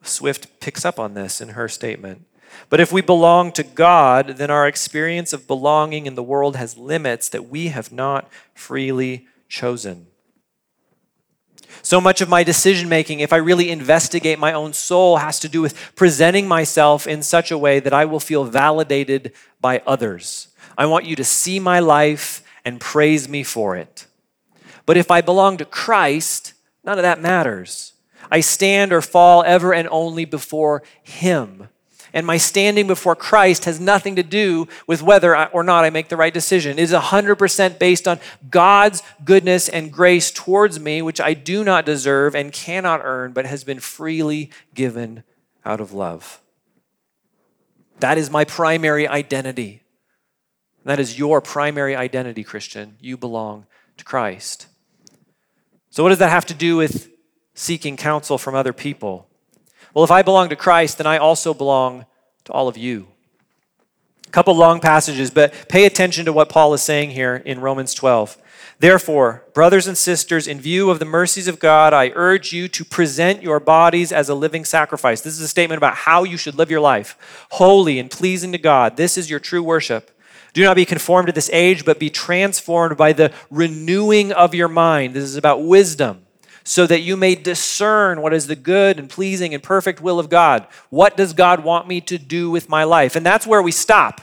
Swift 0.00 0.60
picks 0.60 0.82
up 0.82 0.98
on 0.98 1.12
this 1.12 1.42
in 1.42 1.50
her 1.50 1.68
statement. 1.68 2.24
But 2.70 2.80
if 2.80 2.90
we 2.90 3.02
belong 3.02 3.52
to 3.52 3.62
God, 3.62 4.38
then 4.38 4.50
our 4.50 4.66
experience 4.66 5.34
of 5.34 5.46
belonging 5.46 6.06
in 6.06 6.14
the 6.14 6.22
world 6.22 6.56
has 6.56 6.78
limits 6.78 7.28
that 7.28 7.50
we 7.50 7.68
have 7.68 7.92
not 7.92 8.30
freely 8.54 9.26
chosen. 9.46 10.06
So 11.82 12.00
much 12.00 12.22
of 12.22 12.30
my 12.30 12.44
decision 12.44 12.88
making, 12.88 13.20
if 13.20 13.30
I 13.30 13.36
really 13.36 13.68
investigate 13.68 14.38
my 14.38 14.54
own 14.54 14.72
soul, 14.72 15.18
has 15.18 15.38
to 15.40 15.50
do 15.50 15.60
with 15.60 15.76
presenting 15.96 16.48
myself 16.48 17.06
in 17.06 17.22
such 17.22 17.50
a 17.50 17.58
way 17.58 17.78
that 17.78 17.92
I 17.92 18.06
will 18.06 18.20
feel 18.20 18.44
validated 18.44 19.34
by 19.60 19.82
others. 19.86 20.48
I 20.76 20.86
want 20.86 21.04
you 21.04 21.16
to 21.16 21.24
see 21.24 21.60
my 21.60 21.80
life 21.80 22.42
and 22.64 22.80
praise 22.80 23.28
me 23.28 23.42
for 23.42 23.76
it. 23.76 24.06
But 24.86 24.96
if 24.96 25.10
I 25.10 25.20
belong 25.20 25.56
to 25.58 25.64
Christ, 25.64 26.54
none 26.84 26.98
of 26.98 27.02
that 27.02 27.20
matters. 27.20 27.92
I 28.30 28.40
stand 28.40 28.92
or 28.92 29.00
fall 29.02 29.42
ever 29.44 29.72
and 29.72 29.88
only 29.90 30.24
before 30.24 30.82
Him. 31.02 31.68
And 32.12 32.26
my 32.26 32.36
standing 32.36 32.86
before 32.86 33.16
Christ 33.16 33.64
has 33.64 33.80
nothing 33.80 34.14
to 34.16 34.22
do 34.22 34.68
with 34.86 35.02
whether 35.02 35.48
or 35.48 35.64
not 35.64 35.84
I 35.84 35.90
make 35.90 36.08
the 36.08 36.16
right 36.16 36.32
decision. 36.32 36.78
It 36.78 36.82
is 36.82 36.92
100% 36.92 37.78
based 37.80 38.06
on 38.06 38.20
God's 38.48 39.02
goodness 39.24 39.68
and 39.68 39.92
grace 39.92 40.30
towards 40.30 40.78
me, 40.78 41.02
which 41.02 41.20
I 41.20 41.34
do 41.34 41.64
not 41.64 41.84
deserve 41.84 42.36
and 42.36 42.52
cannot 42.52 43.00
earn, 43.02 43.32
but 43.32 43.46
has 43.46 43.64
been 43.64 43.80
freely 43.80 44.50
given 44.74 45.24
out 45.64 45.80
of 45.80 45.92
love. 45.92 46.40
That 47.98 48.16
is 48.16 48.30
my 48.30 48.44
primary 48.44 49.08
identity. 49.08 49.83
That 50.84 51.00
is 51.00 51.18
your 51.18 51.40
primary 51.40 51.96
identity, 51.96 52.44
Christian. 52.44 52.96
You 53.00 53.16
belong 53.16 53.66
to 53.96 54.04
Christ. 54.04 54.66
So, 55.90 56.02
what 56.02 56.10
does 56.10 56.18
that 56.18 56.30
have 56.30 56.46
to 56.46 56.54
do 56.54 56.76
with 56.76 57.10
seeking 57.54 57.96
counsel 57.96 58.36
from 58.36 58.54
other 58.54 58.72
people? 58.72 59.28
Well, 59.94 60.04
if 60.04 60.10
I 60.10 60.22
belong 60.22 60.48
to 60.50 60.56
Christ, 60.56 60.98
then 60.98 61.06
I 61.06 61.18
also 61.18 61.54
belong 61.54 62.04
to 62.44 62.52
all 62.52 62.68
of 62.68 62.76
you. 62.76 63.08
A 64.26 64.30
couple 64.30 64.54
long 64.54 64.80
passages, 64.80 65.30
but 65.30 65.68
pay 65.68 65.86
attention 65.86 66.24
to 66.24 66.32
what 66.32 66.48
Paul 66.48 66.74
is 66.74 66.82
saying 66.82 67.12
here 67.12 67.36
in 67.36 67.60
Romans 67.60 67.94
12. 67.94 68.36
Therefore, 68.80 69.44
brothers 69.54 69.86
and 69.86 69.96
sisters, 69.96 70.48
in 70.48 70.60
view 70.60 70.90
of 70.90 70.98
the 70.98 71.04
mercies 71.04 71.46
of 71.46 71.60
God, 71.60 71.94
I 71.94 72.10
urge 72.14 72.52
you 72.52 72.66
to 72.68 72.84
present 72.84 73.42
your 73.42 73.60
bodies 73.60 74.10
as 74.10 74.28
a 74.28 74.34
living 74.34 74.64
sacrifice. 74.64 75.20
This 75.20 75.34
is 75.34 75.40
a 75.40 75.48
statement 75.48 75.76
about 75.76 75.94
how 75.94 76.24
you 76.24 76.36
should 76.36 76.56
live 76.56 76.70
your 76.70 76.80
life 76.80 77.46
holy 77.52 77.98
and 78.00 78.10
pleasing 78.10 78.50
to 78.52 78.58
God. 78.58 78.96
This 78.96 79.16
is 79.16 79.30
your 79.30 79.40
true 79.40 79.62
worship. 79.62 80.10
Do 80.54 80.62
not 80.62 80.76
be 80.76 80.84
conformed 80.84 81.26
to 81.26 81.32
this 81.32 81.50
age, 81.52 81.84
but 81.84 81.98
be 81.98 82.10
transformed 82.10 82.96
by 82.96 83.12
the 83.12 83.32
renewing 83.50 84.32
of 84.32 84.54
your 84.54 84.68
mind. 84.68 85.12
This 85.12 85.24
is 85.24 85.36
about 85.36 85.64
wisdom, 85.64 86.24
so 86.62 86.86
that 86.86 87.00
you 87.00 87.16
may 87.16 87.34
discern 87.34 88.22
what 88.22 88.32
is 88.32 88.46
the 88.46 88.56
good 88.56 88.98
and 88.98 89.10
pleasing 89.10 89.52
and 89.52 89.62
perfect 89.62 90.00
will 90.00 90.20
of 90.20 90.30
God. 90.30 90.66
What 90.90 91.16
does 91.16 91.32
God 91.32 91.64
want 91.64 91.88
me 91.88 92.00
to 92.02 92.18
do 92.18 92.50
with 92.50 92.68
my 92.68 92.84
life? 92.84 93.16
And 93.16 93.26
that's 93.26 93.48
where 93.48 93.60
we 93.60 93.72
stop. 93.72 94.20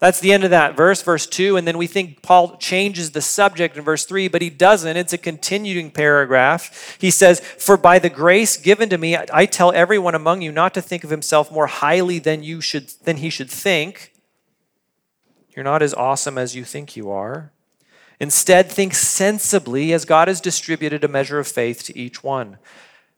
That's 0.00 0.20
the 0.20 0.32
end 0.32 0.44
of 0.44 0.50
that 0.50 0.76
verse, 0.76 1.00
verse 1.02 1.26
2. 1.26 1.56
And 1.56 1.66
then 1.66 1.78
we 1.78 1.86
think 1.86 2.22
Paul 2.22 2.56
changes 2.56 3.12
the 3.12 3.20
subject 3.20 3.76
in 3.76 3.84
verse 3.84 4.04
3, 4.04 4.26
but 4.28 4.42
he 4.42 4.50
doesn't. 4.50 4.96
It's 4.96 5.12
a 5.12 5.18
continuing 5.18 5.92
paragraph. 5.92 6.96
He 7.00 7.10
says, 7.10 7.40
For 7.40 7.76
by 7.76 8.00
the 8.00 8.10
grace 8.10 8.56
given 8.56 8.88
to 8.90 8.98
me, 8.98 9.16
I 9.16 9.46
tell 9.46 9.72
everyone 9.72 10.14
among 10.16 10.42
you 10.42 10.50
not 10.52 10.74
to 10.74 10.82
think 10.82 11.04
of 11.04 11.10
himself 11.10 11.50
more 11.52 11.66
highly 11.66 12.18
than, 12.18 12.42
you 12.42 12.60
should, 12.60 12.88
than 13.04 13.18
he 13.18 13.30
should 13.30 13.50
think 13.50 14.12
you're 15.58 15.64
not 15.64 15.82
as 15.82 15.92
awesome 15.94 16.38
as 16.38 16.54
you 16.54 16.62
think 16.62 16.94
you 16.94 17.10
are. 17.10 17.50
Instead, 18.20 18.70
think 18.70 18.94
sensibly 18.94 19.92
as 19.92 20.04
God 20.04 20.28
has 20.28 20.40
distributed 20.40 21.02
a 21.02 21.08
measure 21.08 21.40
of 21.40 21.48
faith 21.48 21.82
to 21.82 21.98
each 21.98 22.22
one. 22.22 22.58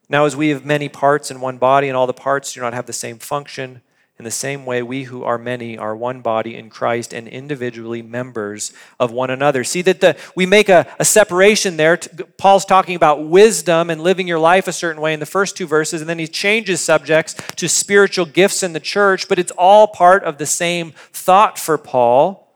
Now, 0.08 0.24
as 0.24 0.34
we 0.36 0.48
have 0.48 0.64
many 0.64 0.88
parts 0.88 1.30
in 1.30 1.42
one 1.42 1.58
body, 1.58 1.86
and 1.86 1.94
all 1.94 2.06
the 2.06 2.14
parts 2.14 2.54
do 2.54 2.62
not 2.62 2.72
have 2.72 2.86
the 2.86 2.94
same 2.94 3.18
function, 3.18 3.82
in 4.20 4.24
the 4.24 4.30
same 4.30 4.66
way, 4.66 4.82
we 4.82 5.04
who 5.04 5.24
are 5.24 5.38
many 5.38 5.78
are 5.78 5.96
one 5.96 6.20
body 6.20 6.54
in 6.54 6.68
Christ 6.68 7.14
and 7.14 7.26
individually 7.26 8.02
members 8.02 8.70
of 8.98 9.12
one 9.12 9.30
another. 9.30 9.64
See 9.64 9.80
that 9.80 10.02
the, 10.02 10.14
we 10.36 10.44
make 10.44 10.68
a, 10.68 10.86
a 10.98 11.06
separation 11.06 11.78
there. 11.78 11.96
Paul's 12.36 12.66
talking 12.66 12.96
about 12.96 13.26
wisdom 13.26 13.88
and 13.88 14.02
living 14.02 14.28
your 14.28 14.38
life 14.38 14.68
a 14.68 14.74
certain 14.74 15.00
way 15.00 15.14
in 15.14 15.20
the 15.20 15.24
first 15.26 15.56
two 15.56 15.66
verses, 15.66 16.02
and 16.02 16.10
then 16.10 16.18
he 16.18 16.26
changes 16.26 16.82
subjects 16.82 17.34
to 17.56 17.66
spiritual 17.66 18.26
gifts 18.26 18.62
in 18.62 18.74
the 18.74 18.78
church, 18.78 19.26
but 19.26 19.38
it's 19.38 19.52
all 19.52 19.86
part 19.86 20.22
of 20.24 20.36
the 20.36 20.44
same 20.44 20.92
thought 21.14 21.58
for 21.58 21.78
Paul. 21.78 22.49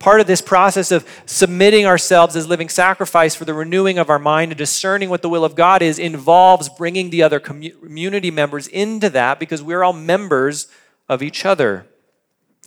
Part 0.00 0.22
of 0.22 0.26
this 0.26 0.40
process 0.40 0.90
of 0.90 1.06
submitting 1.26 1.84
ourselves 1.84 2.34
as 2.34 2.48
living 2.48 2.70
sacrifice 2.70 3.34
for 3.34 3.44
the 3.44 3.52
renewing 3.52 3.98
of 3.98 4.08
our 4.08 4.18
mind 4.18 4.50
and 4.50 4.58
discerning 4.58 5.10
what 5.10 5.20
the 5.20 5.28
will 5.28 5.44
of 5.44 5.54
God 5.54 5.82
is 5.82 5.98
involves 5.98 6.70
bringing 6.70 7.10
the 7.10 7.22
other 7.22 7.38
community 7.38 8.30
members 8.30 8.66
into 8.66 9.10
that 9.10 9.38
because 9.38 9.62
we're 9.62 9.84
all 9.84 9.92
members 9.92 10.68
of 11.06 11.22
each 11.22 11.44
other. 11.44 11.86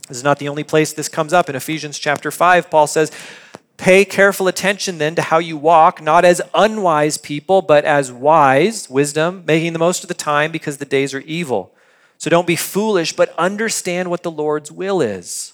This 0.08 0.18
is 0.18 0.24
not 0.24 0.38
the 0.38 0.48
only 0.48 0.64
place 0.64 0.94
this 0.94 1.10
comes 1.10 1.34
up. 1.34 1.50
In 1.50 1.56
Ephesians 1.56 1.98
chapter 1.98 2.30
5, 2.30 2.70
Paul 2.70 2.86
says, 2.86 3.12
Pay 3.78 4.06
careful 4.06 4.48
attention 4.48 5.00
then 5.00 5.16
to 5.16 5.24
how 5.24 5.40
you 5.40 5.58
walk, 5.58 6.04
not 6.04 6.24
as 6.24 6.40
unwise 6.54 7.18
people, 7.18 7.64
but 7.64 7.84
as 7.84 8.12
wise, 8.12 8.88
wisdom, 8.92 9.44
making 9.48 9.74
the 9.74 9.80
most 9.80 10.04
of 10.04 10.08
the 10.08 10.14
time 10.14 10.52
because 10.52 10.78
the 10.78 10.86
days 10.86 11.16
are 11.16 11.22
evil. 11.22 11.74
So 12.20 12.30
don't 12.30 12.46
be 12.46 12.56
foolish, 12.56 13.14
but 13.14 13.34
understand 13.40 14.12
what 14.12 14.22
the 14.22 14.30
Lord's 14.30 14.72
will 14.72 15.02
is. 15.02 15.53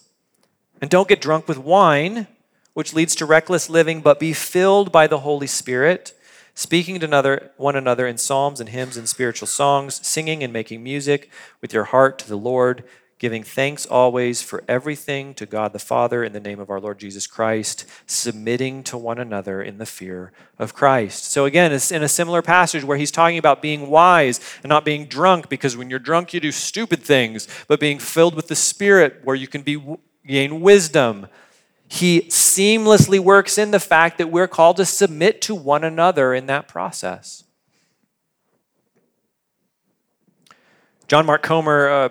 And 0.81 0.89
don't 0.89 1.09
get 1.09 1.21
drunk 1.21 1.47
with 1.47 1.57
wine, 1.57 2.27
which 2.73 2.93
leads 2.93 3.15
to 3.15 3.25
reckless 3.25 3.69
living, 3.69 4.01
but 4.01 4.19
be 4.19 4.33
filled 4.33 4.91
by 4.91 5.07
the 5.07 5.19
Holy 5.19 5.47
Spirit, 5.47 6.13
speaking 6.53 6.99
to 6.99 7.05
another, 7.05 7.51
one 7.57 7.75
another 7.75 8.07
in 8.07 8.17
psalms 8.17 8.59
and 8.59 8.69
hymns 8.69 8.97
and 8.97 9.09
spiritual 9.09 9.47
songs, 9.47 10.05
singing 10.05 10.43
and 10.43 10.53
making 10.53 10.83
music 10.83 11.29
with 11.61 11.73
your 11.73 11.85
heart 11.85 12.19
to 12.19 12.29
the 12.29 12.37
Lord 12.37 12.83
giving 13.19 13.43
thanks 13.43 13.85
always 13.85 14.41
for 14.41 14.63
everything 14.67 15.33
to 15.33 15.45
God 15.45 15.73
the 15.73 15.79
Father 15.79 16.23
in 16.23 16.31
the 16.31 16.39
name 16.39 16.59
of 16.59 16.69
our 16.69 16.79
Lord 16.79 16.97
Jesus 16.97 17.27
Christ, 17.27 17.85
submitting 18.07 18.81
to 18.83 18.97
one 18.97 19.19
another 19.19 19.61
in 19.61 19.77
the 19.77 19.85
fear 19.85 20.31
of 20.57 20.73
Christ. 20.73 21.25
So, 21.25 21.43
again, 21.43 21.73
it's 21.73 21.91
in 21.91 22.01
a 22.01 22.07
similar 22.07 22.41
passage 22.41 22.83
where 22.83 22.97
he's 22.97 23.11
talking 23.11 23.37
about 23.37 23.61
being 23.61 23.89
wise 23.89 24.39
and 24.63 24.69
not 24.69 24.85
being 24.85 25.05
drunk, 25.05 25.49
because 25.49 25.75
when 25.75 25.89
you're 25.89 25.99
drunk, 25.99 26.33
you 26.33 26.39
do 26.39 26.53
stupid 26.53 27.03
things, 27.03 27.47
but 27.67 27.81
being 27.81 27.99
filled 27.99 28.35
with 28.35 28.47
the 28.47 28.55
Spirit 28.55 29.19
where 29.25 29.35
you 29.35 29.47
can 29.47 29.63
be, 29.63 29.75
gain 30.29 30.61
wisdom. 30.61 31.27
He 31.87 32.21
seamlessly 32.21 33.19
works 33.19 33.57
in 33.57 33.71
the 33.71 33.79
fact 33.79 34.17
that 34.19 34.29
we're 34.29 34.47
called 34.47 34.77
to 34.77 34.85
submit 34.85 35.41
to 35.43 35.55
one 35.55 35.83
another 35.83 36.33
in 36.33 36.45
that 36.45 36.67
process. 36.67 37.43
John 41.07 41.25
Mark 41.25 41.41
Comer 41.41 41.89
uh, 41.89 42.09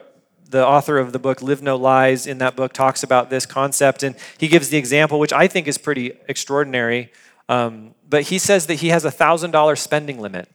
the 0.51 0.67
author 0.67 0.99
of 0.99 1.13
the 1.13 1.19
book 1.19 1.43
Live 1.43 1.63
No 1.63 1.77
Lies, 1.77 2.27
in 2.27 2.39
that 2.39 2.57
book, 2.57 2.73
talks 2.73 3.03
about 3.03 3.31
this 3.31 3.47
concept. 3.47 4.03
And 4.03 4.17
he 4.39 4.49
gives 4.49 4.71
the 4.71 4.79
example, 4.79 5.19
which 5.19 5.33
I 5.33 5.47
think 5.47 5.69
is 5.69 5.79
pretty 5.79 6.13
extraordinary. 6.27 7.13
Um, 7.49 7.95
but 8.09 8.25
he 8.25 8.39
says 8.39 8.67
that 8.67 8.77
he 8.77 8.89
has 8.89 9.05
a 9.05 9.11
$1,000 9.11 9.79
spending 9.79 10.19
limit. 10.19 10.49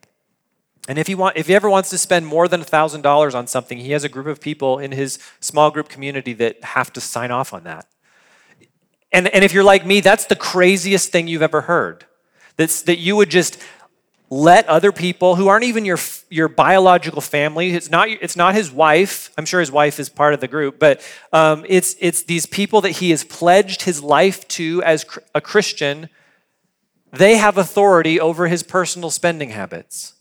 And 0.88 1.00
if 1.00 1.08
he, 1.08 1.16
want, 1.16 1.38
if 1.38 1.48
he 1.48 1.56
ever 1.56 1.70
wants 1.70 1.90
to 1.92 1.98
spend 1.98 2.26
more 2.26 2.48
than 2.48 2.62
$1,000 2.62 3.36
on 3.36 3.48
something, 3.48 3.78
he 3.78 3.92
has 3.92 4.04
a 4.04 4.10
group 4.10 4.28
of 4.28 4.42
people 4.42 4.80
in 4.80 4.92
his 4.92 5.18
small 5.40 5.72
group 5.72 5.88
community 5.88 6.34
that 6.34 6.62
have 6.64 6.92
to 6.94 7.02
sign 7.02 7.32
off 7.32 7.54
on 7.54 7.64
that. 7.64 7.88
And, 9.14 9.28
and 9.30 9.46
if 9.46 9.54
you're 9.54 9.64
like 9.64 9.86
me, 9.86 10.02
that's 10.02 10.26
the 10.26 10.36
craziest 10.36 11.12
thing 11.12 11.28
you've 11.28 11.42
ever 11.42 11.62
heard. 11.62 12.06
That's, 12.58 12.82
that 12.84 12.98
you 12.98 13.16
would 13.16 13.30
just 13.30 13.62
let 14.30 14.68
other 14.68 14.92
people 14.92 15.36
who 15.36 15.48
aren't 15.48 15.64
even 15.64 15.86
your, 15.86 16.00
your 16.30 16.48
biological 16.48 17.22
family, 17.22 17.74
it's 17.74 17.92
not, 17.92 18.10
it's 18.10 18.36
not 18.36 18.56
his 18.56 18.72
wife, 18.72 19.32
I'm 19.38 19.46
sure 19.46 19.60
his 19.60 19.72
wife 19.72 20.00
is 20.00 20.10
part 20.10 20.34
of 20.34 20.40
the 20.40 20.48
group, 20.48 20.80
but 20.80 21.02
um, 21.32 21.66
it's, 21.70 21.96
it's 22.00 22.24
these 22.24 22.48
people 22.48 22.82
that 22.82 22.92
he 22.92 23.12
has 23.12 23.24
pledged 23.24 23.84
his 23.84 24.02
life 24.02 24.48
to 24.50 24.82
as 24.84 25.06
a 25.36 25.42
Christian, 25.42 26.10
they 27.12 27.38
have 27.38 27.60
authority 27.60 28.20
over 28.20 28.48
his 28.48 28.64
personal 28.64 29.12
spending 29.12 29.50
habits. 29.52 30.14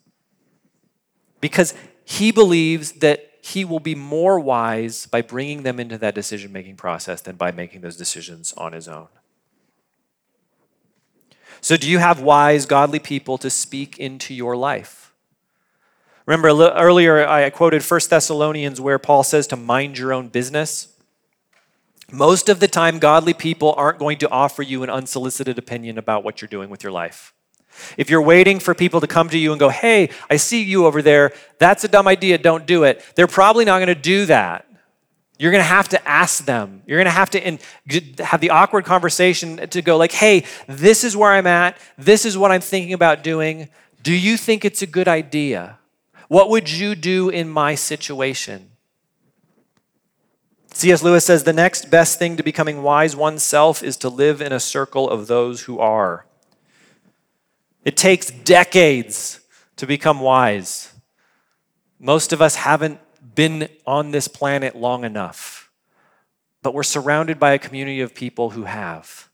Because 1.43 1.75
he 2.07 2.33
believes 2.33 2.93
that 2.93 3.29
he 3.43 3.65
will 3.65 3.81
be 3.81 3.95
more 3.95 4.39
wise 4.41 5.07
by 5.07 5.21
bringing 5.21 5.65
them 5.65 5.79
into 5.81 5.99
that 5.99 6.15
decision 6.15 6.53
making 6.53 6.77
process 6.77 7.21
than 7.21 7.37
by 7.37 7.51
making 7.51 7.81
those 7.83 7.97
decisions 7.97 8.55
on 8.57 8.73
his 8.73 8.89
own. 8.89 9.09
So, 11.61 11.77
do 11.77 11.89
you 11.89 11.99
have 11.99 12.21
wise, 12.21 12.65
godly 12.65 12.99
people 12.99 13.39
to 13.39 13.51
speak 13.51 13.99
into 13.99 14.33
your 14.33 14.57
life? 14.57 15.13
Remember 16.25 16.49
earlier 16.49 17.27
I 17.27 17.51
quoted 17.51 17.83
1 17.83 18.01
Thessalonians 18.09 18.81
where 18.81 18.99
Paul 18.99 19.25
says 19.25 19.49
to 19.49 19.57
mind 19.57 19.99
your 19.99 20.13
own 20.13 20.29
business. 20.29 20.89
Most 22.13 22.49
of 22.49 22.61
the 22.61 22.69
time, 22.69 22.99
godly 22.99 23.35
people 23.35 23.75
aren't 23.77 23.99
going 23.99 24.19
to 24.19 24.31
offer 24.31 24.63
you 24.63 24.83
an 24.83 24.91
unsolicited 24.91 25.59
opinion 25.59 25.99
about 25.99 26.23
what 26.23 26.41
you're 26.41 26.49
doing 26.49 26.71
with 26.71 26.85
your 26.85 26.93
life. 26.93 27.32
If 27.97 28.11
you're 28.11 28.23
waiting 28.23 28.59
for 28.59 28.75
people 28.75 29.01
to 29.01 29.07
come 29.07 29.29
to 29.29 29.39
you 29.39 29.53
and 29.53 29.61
go, 29.61 29.69
hey, 29.69 30.11
I 30.31 30.37
see 30.37 30.63
you 30.63 30.87
over 30.87 31.03
there, 31.03 31.33
that's 31.59 31.85
a 31.85 31.89
dumb 31.89 32.09
idea, 32.09 32.39
don't 32.39 32.67
do 32.67 32.85
it, 32.85 33.05
they're 33.15 33.27
probably 33.27 33.65
not 33.65 33.79
going 33.79 33.89
to 33.89 33.95
do 33.95 34.27
that. 34.27 34.67
You're 35.39 35.51
going 35.51 35.63
to 35.63 35.69
have 35.69 35.89
to 35.89 36.09
ask 36.09 36.45
them. 36.45 36.83
You're 36.87 36.99
going 36.99 37.07
to 37.07 37.11
have 37.11 37.31
to 37.31 37.45
in, 37.45 37.59
have 38.21 38.41
the 38.41 38.51
awkward 38.51 38.85
conversation 38.85 39.57
to 39.71 39.83
go 39.83 39.97
like, 39.97 40.13
"Hey, 40.13 40.45
this 40.69 41.03
is 41.03 41.17
where 41.17 41.33
I'm 41.33 41.49
at. 41.49 41.79
This 41.99 42.25
is 42.25 42.39
what 42.39 42.53
I'm 42.53 42.61
thinking 42.61 42.93
about 42.93 43.25
doing. 43.25 43.69
Do 44.05 44.13
you 44.13 44.37
think 44.37 44.65
it's 44.65 44.83
a 44.83 44.87
good 44.87 45.09
idea? 45.09 45.79
What 46.29 46.49
would 46.51 46.71
you 46.71 46.95
do 46.95 47.29
in 47.29 47.49
my 47.49 47.75
situation?" 47.75 48.71
C.S. 50.75 51.03
Lewis 51.03 51.25
says 51.25 51.45
the 51.45 51.53
next 51.53 51.91
best 51.91 52.19
thing 52.19 52.37
to 52.37 52.43
becoming 52.43 52.83
wise 52.83 53.17
oneself 53.17 53.83
is 53.83 53.97
to 53.99 54.09
live 54.09 54.41
in 54.41 54.53
a 54.53 54.61
circle 54.61 55.11
of 55.11 55.27
those 55.27 55.63
who 55.63 55.79
are. 55.81 56.25
It 57.85 57.97
takes 57.97 58.31
decades 58.31 59.41
to 59.77 59.87
become 59.87 60.21
wise. 60.21 60.93
Most 61.99 62.33
of 62.33 62.41
us 62.41 62.57
haven't 62.57 63.01
been 63.35 63.69
on 63.87 64.11
this 64.11 64.29
planet 64.29 64.77
long 64.77 65.05
enough, 65.05 65.71
but 66.63 66.75
we're 66.75 66.83
surrounded 66.83 67.39
by 67.39 67.53
a 67.53 67.59
community 67.59 68.01
of 68.01 68.15
people 68.15 68.51
who 68.51 68.65
have. 68.65 69.29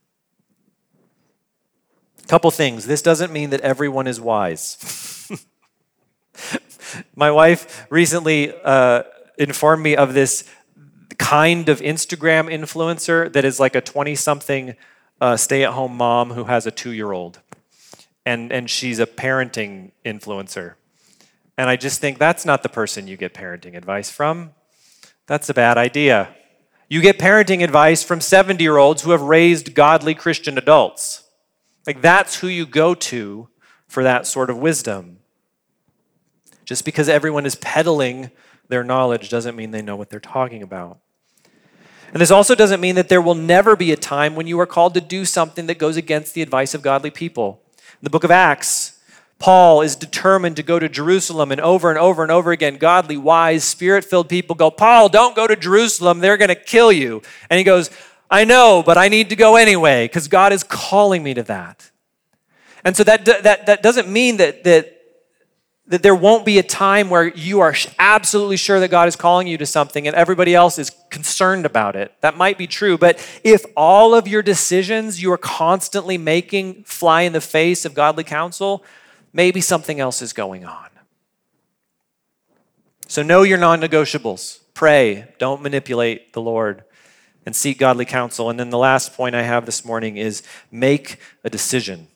Couple 2.26 2.50
things. 2.50 2.86
This 2.86 3.00
doesn't 3.00 3.32
mean 3.32 3.50
that 3.50 3.62
everyone 3.62 4.06
is 4.06 4.20
wise. 4.20 5.30
My 7.16 7.30
wife 7.30 7.86
recently 7.88 8.52
uh, 8.64 9.04
informed 9.38 9.82
me 9.82 9.96
of 9.96 10.12
this 10.12 10.44
kind 11.18 11.68
of 11.68 11.80
Instagram 11.80 12.52
influencer 12.52 13.32
that 13.32 13.46
is 13.46 13.58
like 13.58 13.74
a 13.74 13.80
20 13.80 14.14
something 14.14 14.76
uh, 15.20 15.36
stay 15.36 15.64
at 15.64 15.72
home 15.72 15.96
mom 15.96 16.30
who 16.30 16.44
has 16.44 16.66
a 16.66 16.70
two 16.70 16.92
year 16.92 17.12
old. 17.12 17.40
And, 18.28 18.52
and 18.52 18.68
she's 18.68 18.98
a 18.98 19.06
parenting 19.06 19.92
influencer. 20.04 20.74
And 21.56 21.70
I 21.70 21.76
just 21.76 21.98
think 21.98 22.18
that's 22.18 22.44
not 22.44 22.62
the 22.62 22.68
person 22.68 23.08
you 23.08 23.16
get 23.16 23.32
parenting 23.32 23.74
advice 23.74 24.10
from. 24.10 24.52
That's 25.26 25.48
a 25.48 25.54
bad 25.54 25.78
idea. 25.78 26.28
You 26.90 27.00
get 27.00 27.18
parenting 27.18 27.64
advice 27.64 28.02
from 28.02 28.20
70 28.20 28.62
year 28.62 28.76
olds 28.76 29.00
who 29.00 29.12
have 29.12 29.22
raised 29.22 29.74
godly 29.74 30.14
Christian 30.14 30.58
adults. 30.58 31.22
Like, 31.86 32.02
that's 32.02 32.40
who 32.40 32.48
you 32.48 32.66
go 32.66 32.94
to 32.94 33.48
for 33.86 34.02
that 34.02 34.26
sort 34.26 34.50
of 34.50 34.58
wisdom. 34.58 35.20
Just 36.66 36.84
because 36.84 37.08
everyone 37.08 37.46
is 37.46 37.54
peddling 37.54 38.30
their 38.68 38.84
knowledge 38.84 39.30
doesn't 39.30 39.56
mean 39.56 39.70
they 39.70 39.80
know 39.80 39.96
what 39.96 40.10
they're 40.10 40.20
talking 40.20 40.62
about. 40.62 40.98
And 42.12 42.20
this 42.20 42.30
also 42.30 42.54
doesn't 42.54 42.82
mean 42.82 42.96
that 42.96 43.08
there 43.08 43.22
will 43.22 43.34
never 43.34 43.74
be 43.74 43.90
a 43.90 43.96
time 43.96 44.36
when 44.36 44.46
you 44.46 44.60
are 44.60 44.66
called 44.66 44.92
to 44.92 45.00
do 45.00 45.24
something 45.24 45.66
that 45.68 45.78
goes 45.78 45.96
against 45.96 46.34
the 46.34 46.42
advice 46.42 46.74
of 46.74 46.82
godly 46.82 47.10
people. 47.10 47.62
In 48.00 48.04
the 48.04 48.10
book 48.10 48.22
of 48.22 48.30
Acts, 48.30 48.96
Paul 49.40 49.82
is 49.82 49.96
determined 49.96 50.56
to 50.56 50.62
go 50.62 50.78
to 50.78 50.88
Jerusalem, 50.88 51.50
and 51.50 51.60
over 51.60 51.90
and 51.90 51.98
over 51.98 52.22
and 52.22 52.30
over 52.30 52.52
again, 52.52 52.76
godly, 52.76 53.16
wise, 53.16 53.64
spirit 53.64 54.04
filled 54.04 54.28
people 54.28 54.54
go, 54.54 54.70
Paul, 54.70 55.08
don't 55.08 55.34
go 55.34 55.46
to 55.46 55.56
Jerusalem. 55.56 56.20
They're 56.20 56.36
going 56.36 56.48
to 56.48 56.54
kill 56.54 56.92
you. 56.92 57.22
And 57.50 57.58
he 57.58 57.64
goes, 57.64 57.90
I 58.30 58.44
know, 58.44 58.82
but 58.84 58.98
I 58.98 59.08
need 59.08 59.30
to 59.30 59.36
go 59.36 59.56
anyway 59.56 60.04
because 60.04 60.28
God 60.28 60.52
is 60.52 60.62
calling 60.62 61.22
me 61.22 61.34
to 61.34 61.42
that. 61.44 61.90
And 62.84 62.96
so 62.96 63.02
that, 63.04 63.24
that, 63.24 63.66
that 63.66 63.82
doesn't 63.82 64.08
mean 64.08 64.36
that, 64.36 64.64
that, 64.64 64.97
that 65.88 66.02
there 66.02 66.14
won't 66.14 66.44
be 66.44 66.58
a 66.58 66.62
time 66.62 67.08
where 67.08 67.26
you 67.26 67.60
are 67.60 67.74
absolutely 67.98 68.58
sure 68.58 68.78
that 68.78 68.90
God 68.90 69.08
is 69.08 69.16
calling 69.16 69.46
you 69.46 69.56
to 69.58 69.66
something 69.66 70.06
and 70.06 70.14
everybody 70.14 70.54
else 70.54 70.78
is 70.78 70.90
concerned 71.08 71.64
about 71.64 71.96
it. 71.96 72.14
That 72.20 72.36
might 72.36 72.58
be 72.58 72.66
true. 72.66 72.98
But 72.98 73.18
if 73.42 73.64
all 73.74 74.14
of 74.14 74.28
your 74.28 74.42
decisions 74.42 75.22
you 75.22 75.32
are 75.32 75.38
constantly 75.38 76.18
making 76.18 76.84
fly 76.84 77.22
in 77.22 77.32
the 77.32 77.40
face 77.40 77.86
of 77.86 77.94
godly 77.94 78.24
counsel, 78.24 78.84
maybe 79.32 79.62
something 79.62 79.98
else 79.98 80.20
is 80.20 80.34
going 80.34 80.66
on. 80.66 80.88
So 83.06 83.22
know 83.22 83.42
your 83.42 83.58
non 83.58 83.80
negotiables. 83.80 84.60
Pray, 84.74 85.32
don't 85.38 85.62
manipulate 85.62 86.34
the 86.34 86.42
Lord, 86.42 86.84
and 87.46 87.56
seek 87.56 87.78
godly 87.78 88.04
counsel. 88.04 88.50
And 88.50 88.60
then 88.60 88.68
the 88.68 88.78
last 88.78 89.14
point 89.14 89.34
I 89.34 89.42
have 89.42 89.64
this 89.64 89.84
morning 89.84 90.18
is 90.18 90.42
make 90.70 91.16
a 91.42 91.48
decision. 91.48 92.08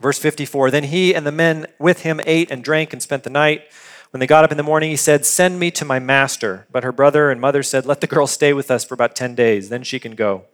Verse 0.00 0.18
54 0.18 0.70
Then 0.70 0.84
he 0.84 1.14
and 1.14 1.26
the 1.26 1.32
men 1.32 1.66
with 1.78 2.02
him 2.02 2.20
ate 2.26 2.50
and 2.50 2.64
drank 2.64 2.92
and 2.92 3.02
spent 3.02 3.24
the 3.24 3.30
night. 3.30 3.62
When 4.10 4.18
they 4.18 4.26
got 4.26 4.42
up 4.42 4.50
in 4.50 4.56
the 4.56 4.64
morning, 4.64 4.90
he 4.90 4.96
said, 4.96 5.24
Send 5.24 5.60
me 5.60 5.70
to 5.72 5.84
my 5.84 5.98
master. 5.98 6.66
But 6.72 6.82
her 6.82 6.92
brother 6.92 7.30
and 7.30 7.40
mother 7.40 7.62
said, 7.62 7.86
Let 7.86 8.00
the 8.00 8.06
girl 8.06 8.26
stay 8.26 8.52
with 8.52 8.70
us 8.70 8.84
for 8.84 8.94
about 8.94 9.14
10 9.14 9.34
days, 9.34 9.68
then 9.68 9.84
she 9.84 10.00
can 10.00 10.14
go. 10.14 10.46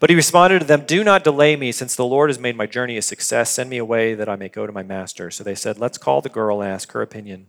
But 0.00 0.10
he 0.10 0.16
responded 0.16 0.60
to 0.60 0.64
them, 0.64 0.84
Do 0.86 1.02
not 1.04 1.24
delay 1.24 1.56
me, 1.56 1.72
since 1.72 1.94
the 1.94 2.04
Lord 2.04 2.30
has 2.30 2.38
made 2.38 2.56
my 2.56 2.66
journey 2.66 2.96
a 2.96 3.02
success. 3.02 3.50
Send 3.50 3.70
me 3.70 3.78
away 3.78 4.14
that 4.14 4.28
I 4.28 4.36
may 4.36 4.48
go 4.48 4.66
to 4.66 4.72
my 4.72 4.82
master. 4.82 5.30
So 5.30 5.44
they 5.44 5.54
said, 5.54 5.78
Let's 5.78 5.98
call 5.98 6.20
the 6.20 6.28
girl 6.28 6.60
and 6.60 6.70
ask 6.70 6.92
her 6.92 7.02
opinion. 7.02 7.46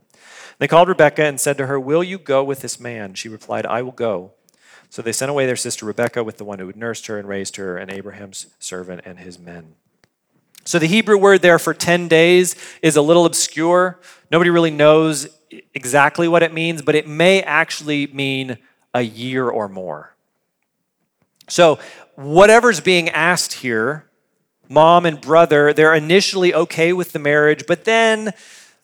They 0.59 0.67
called 0.67 0.89
Rebekah 0.89 1.23
and 1.23 1.39
said 1.39 1.57
to 1.57 1.67
her, 1.67 1.79
Will 1.79 2.03
you 2.03 2.17
go 2.17 2.43
with 2.43 2.61
this 2.61 2.79
man? 2.79 3.13
She 3.13 3.29
replied, 3.29 3.65
I 3.65 3.81
will 3.81 3.91
go. 3.91 4.33
So 4.89 5.01
they 5.01 5.13
sent 5.13 5.31
away 5.31 5.45
their 5.45 5.55
sister 5.55 5.85
Rebekah 5.85 6.23
with 6.23 6.37
the 6.37 6.43
one 6.45 6.59
who 6.59 6.67
had 6.67 6.75
nursed 6.75 7.07
her 7.07 7.17
and 7.17 7.27
raised 7.27 7.55
her, 7.55 7.77
and 7.77 7.89
Abraham's 7.89 8.47
servant 8.59 9.01
and 9.05 9.19
his 9.19 9.39
men. 9.39 9.75
So 10.63 10.79
the 10.79 10.87
Hebrew 10.87 11.17
word 11.17 11.41
there 11.41 11.59
for 11.59 11.73
10 11.73 12.07
days 12.07 12.55
is 12.81 12.95
a 12.95 13.01
little 13.01 13.25
obscure. 13.25 13.99
Nobody 14.29 14.49
really 14.49 14.71
knows 14.71 15.27
exactly 15.73 16.27
what 16.27 16.43
it 16.43 16.53
means, 16.53 16.81
but 16.81 16.95
it 16.95 17.07
may 17.07 17.41
actually 17.41 18.07
mean 18.07 18.57
a 18.93 19.01
year 19.01 19.49
or 19.49 19.67
more. 19.67 20.15
So, 21.47 21.79
whatever's 22.15 22.79
being 22.79 23.09
asked 23.09 23.53
here, 23.53 24.05
mom 24.69 25.05
and 25.05 25.19
brother, 25.19 25.73
they're 25.73 25.93
initially 25.93 26.53
okay 26.53 26.93
with 26.93 27.11
the 27.11 27.19
marriage, 27.19 27.65
but 27.67 27.83
then 27.83 28.33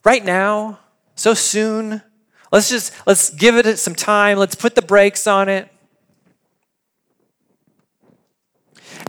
right 0.04 0.24
now, 0.24 0.80
so 1.16 1.34
soon, 1.34 2.02
let's 2.52 2.70
just 2.70 2.94
let's 3.08 3.30
give 3.30 3.56
it 3.56 3.80
some 3.80 3.96
time, 3.96 4.38
let's 4.38 4.56
put 4.56 4.76
the 4.76 4.82
brakes 4.82 5.28
on 5.28 5.48
it. 5.48 5.70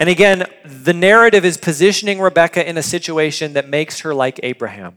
And 0.01 0.09
again, 0.09 0.44
the 0.64 0.92
narrative 0.92 1.44
is 1.44 1.57
positioning 1.57 2.20
Rebecca 2.20 2.66
in 2.66 2.78
a 2.78 2.82
situation 2.82 3.55
that 3.55 3.68
makes 3.68 4.01
her 4.01 4.14
like 4.14 4.38
Abraham. 4.42 4.96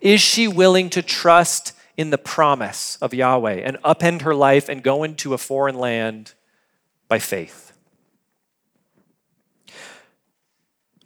Is 0.00 0.20
she 0.20 0.46
willing 0.48 0.90
to 0.90 1.02
trust 1.02 1.72
in 1.96 2.10
the 2.10 2.18
promise 2.18 2.96
of 3.00 3.14
Yahweh 3.14 3.62
and 3.64 3.78
upend 3.82 4.20
her 4.22 4.34
life 4.34 4.68
and 4.68 4.82
go 4.82 5.02
into 5.02 5.32
a 5.32 5.38
foreign 5.38 5.78
land 5.78 6.34
by 7.08 7.18
faith? 7.18 7.72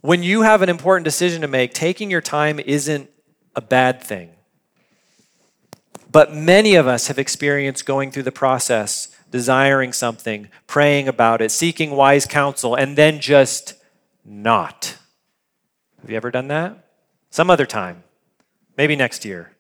When 0.01 0.23
you 0.23 0.43
have 0.43 0.63
an 0.63 0.69
important 0.69 1.05
decision 1.05 1.43
to 1.43 1.49
make, 1.49 1.75
taking 1.75 2.11
your 2.11 2.23
time 2.23 2.59
isn't 2.59 3.09
a 3.55 3.61
bad 3.61 4.03
thing. 4.03 4.31
But 6.11 6.35
many 6.35 6.75
of 6.75 6.89
us 6.89 7.07
have 7.07 7.19
experienced 7.19 7.87
going 7.87 8.11
through 8.11 8.25
the 8.25 8.33
process 8.33 9.17
desiring 9.31 9.93
something, 9.93 10.49
praying 10.67 11.09
about 11.09 11.41
it, 11.41 11.51
seeking 11.51 11.93
wise 11.93 12.27
counsel, 12.27 12.75
and 12.75 12.97
then 12.97 13.21
just 13.21 13.75
not. 14.25 14.97
Have 16.01 16.11
you 16.11 16.17
ever 16.17 16.31
done 16.31 16.49
that? 16.49 16.85
Some 17.31 17.51
other 17.51 17.67
time. 17.67 18.03
Maybe 18.77 18.97
next 18.97 19.25
year. 19.25 19.53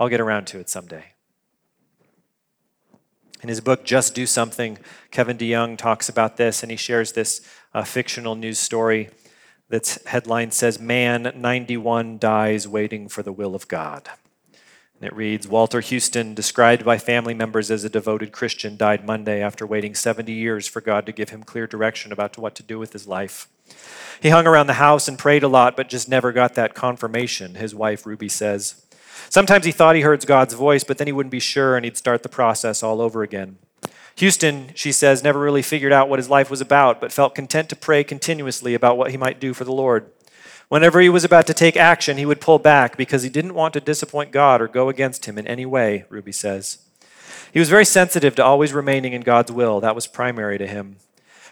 I'll 0.00 0.08
get 0.08 0.20
around 0.20 0.46
to 0.48 0.58
it 0.58 0.68
someday. 0.68 1.04
In 3.42 3.48
his 3.48 3.60
book, 3.60 3.84
Just 3.84 4.14
Do 4.14 4.24
Something, 4.24 4.78
Kevin 5.10 5.36
DeYoung 5.36 5.76
talks 5.76 6.08
about 6.08 6.36
this, 6.36 6.62
and 6.62 6.70
he 6.70 6.76
shares 6.76 7.12
this 7.12 7.40
uh, 7.74 7.82
fictional 7.84 8.34
news 8.34 8.58
story 8.58 9.10
that's 9.68 10.04
headline 10.06 10.50
says, 10.50 10.78
Man 10.78 11.32
91 11.34 12.18
dies 12.18 12.68
waiting 12.68 13.08
for 13.08 13.22
the 13.22 13.32
will 13.32 13.54
of 13.54 13.66
God. 13.68 14.08
It 15.02 15.16
reads 15.16 15.48
Walter 15.48 15.80
Houston, 15.80 16.32
described 16.32 16.84
by 16.84 16.96
family 16.96 17.34
members 17.34 17.72
as 17.72 17.82
a 17.82 17.90
devoted 17.90 18.30
Christian, 18.30 18.76
died 18.76 19.04
Monday 19.04 19.42
after 19.42 19.66
waiting 19.66 19.96
70 19.96 20.30
years 20.32 20.68
for 20.68 20.80
God 20.80 21.06
to 21.06 21.12
give 21.12 21.30
him 21.30 21.42
clear 21.42 21.66
direction 21.66 22.12
about 22.12 22.38
what 22.38 22.54
to 22.54 22.62
do 22.62 22.78
with 22.78 22.92
his 22.92 23.08
life. 23.08 23.48
He 24.20 24.28
hung 24.28 24.46
around 24.46 24.68
the 24.68 24.74
house 24.74 25.08
and 25.08 25.18
prayed 25.18 25.42
a 25.42 25.48
lot, 25.48 25.76
but 25.76 25.88
just 25.88 26.08
never 26.08 26.30
got 26.30 26.54
that 26.54 26.74
confirmation, 26.74 27.56
his 27.56 27.74
wife 27.74 28.06
Ruby 28.06 28.28
says. 28.28 28.86
Sometimes 29.28 29.64
he 29.64 29.72
thought 29.72 29.96
he 29.96 30.02
heard 30.02 30.24
God's 30.24 30.54
voice, 30.54 30.84
but 30.84 30.98
then 30.98 31.08
he 31.08 31.12
wouldn't 31.12 31.32
be 31.32 31.40
sure 31.40 31.74
and 31.74 31.84
he'd 31.84 31.96
start 31.96 32.22
the 32.22 32.28
process 32.28 32.80
all 32.84 33.00
over 33.00 33.24
again. 33.24 33.58
Houston, 34.16 34.70
she 34.74 34.92
says, 34.92 35.24
never 35.24 35.40
really 35.40 35.62
figured 35.62 35.92
out 35.92 36.08
what 36.08 36.20
his 36.20 36.30
life 36.30 36.48
was 36.48 36.60
about, 36.60 37.00
but 37.00 37.10
felt 37.10 37.34
content 37.34 37.68
to 37.70 37.76
pray 37.76 38.04
continuously 38.04 38.74
about 38.74 38.96
what 38.96 39.10
he 39.10 39.16
might 39.16 39.40
do 39.40 39.52
for 39.52 39.64
the 39.64 39.72
Lord. 39.72 40.12
Whenever 40.72 41.02
he 41.02 41.10
was 41.10 41.22
about 41.22 41.46
to 41.46 41.52
take 41.52 41.76
action, 41.76 42.16
he 42.16 42.24
would 42.24 42.40
pull 42.40 42.58
back 42.58 42.96
because 42.96 43.22
he 43.22 43.28
didn't 43.28 43.52
want 43.52 43.74
to 43.74 43.78
disappoint 43.78 44.32
God 44.32 44.62
or 44.62 44.66
go 44.66 44.88
against 44.88 45.26
him 45.26 45.36
in 45.36 45.46
any 45.46 45.66
way, 45.66 46.06
Ruby 46.08 46.32
says. 46.32 46.78
He 47.52 47.58
was 47.58 47.68
very 47.68 47.84
sensitive 47.84 48.34
to 48.36 48.44
always 48.46 48.72
remaining 48.72 49.12
in 49.12 49.20
God's 49.20 49.52
will. 49.52 49.80
That 49.80 49.94
was 49.94 50.06
primary 50.06 50.56
to 50.56 50.66
him. 50.66 50.96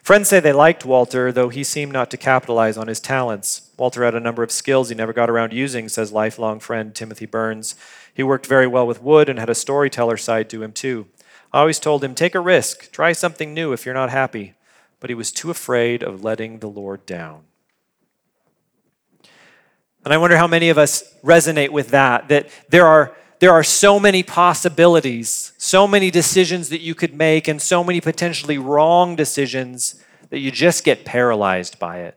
Friends 0.03 0.31
say 0.31 0.41
they 0.41 0.55
liked 0.55 0.87
Walter, 0.87 1.33
though 1.33 1.51
he 1.51 1.63
seemed 1.65 1.93
not 1.93 2.11
to 2.13 2.17
capitalize 2.17 2.79
on 2.79 2.89
his 2.89 2.99
talents. 2.99 3.71
Walter 3.77 4.07
had 4.07 4.15
a 4.15 4.21
number 4.21 4.43
of 4.43 4.51
skills 4.51 4.89
he 4.89 4.95
never 4.95 5.13
got 5.13 5.29
around 5.29 5.53
using, 5.53 5.91
says 5.91 6.13
lifelong 6.13 6.59
friend 6.59 6.95
Timothy 6.95 7.27
Burns. 7.27 7.75
He 8.15 8.23
worked 8.23 8.47
very 8.47 8.67
well 8.67 8.87
with 8.87 9.03
wood 9.03 9.29
and 9.29 9.39
had 9.39 9.51
a 9.51 9.55
storyteller 9.55 10.17
side 10.17 10.49
to 10.49 10.63
him, 10.63 10.73
too. 10.73 11.09
I 11.53 11.61
always 11.61 11.79
told 11.79 12.03
him, 12.03 12.15
take 12.15 12.35
a 12.35 12.41
risk, 12.41 12.91
try 12.91 13.13
something 13.13 13.53
new 13.53 13.75
if 13.75 13.85
you're 13.85 13.93
not 13.93 14.09
happy. 14.09 14.55
But 14.99 15.11
he 15.11 15.15
was 15.15 15.31
too 15.31 15.51
afraid 15.51 16.03
of 16.03 16.25
letting 16.25 16.61
the 16.61 16.71
Lord 16.71 17.05
down. 17.05 17.43
And 20.05 20.15
I 20.15 20.17
wonder 20.17 20.37
how 20.37 20.47
many 20.47 20.71
of 20.71 20.79
us 20.79 21.15
resonate 21.23 21.71
with 21.71 21.89
that, 21.89 22.29
that 22.29 22.49
there 22.71 22.87
are, 22.87 23.15
there 23.39 23.53
are 23.53 23.63
so 23.63 24.01
many 24.01 24.23
possibilities, 24.23 25.53
so 25.59 25.87
many 25.87 26.11
decisions 26.11 26.71
that 26.71 26.81
you 26.81 26.95
could 26.95 27.15
make, 27.15 27.49
and 27.49 27.61
so 27.61 27.85
many 27.85 28.01
potentially 28.01 28.57
wrong 28.57 29.15
decisions 29.15 30.03
that 30.31 30.39
you 30.39 30.51
just 30.51 30.85
get 30.85 31.05
paralyzed 31.05 31.79
by 31.79 31.99
it. 31.99 32.17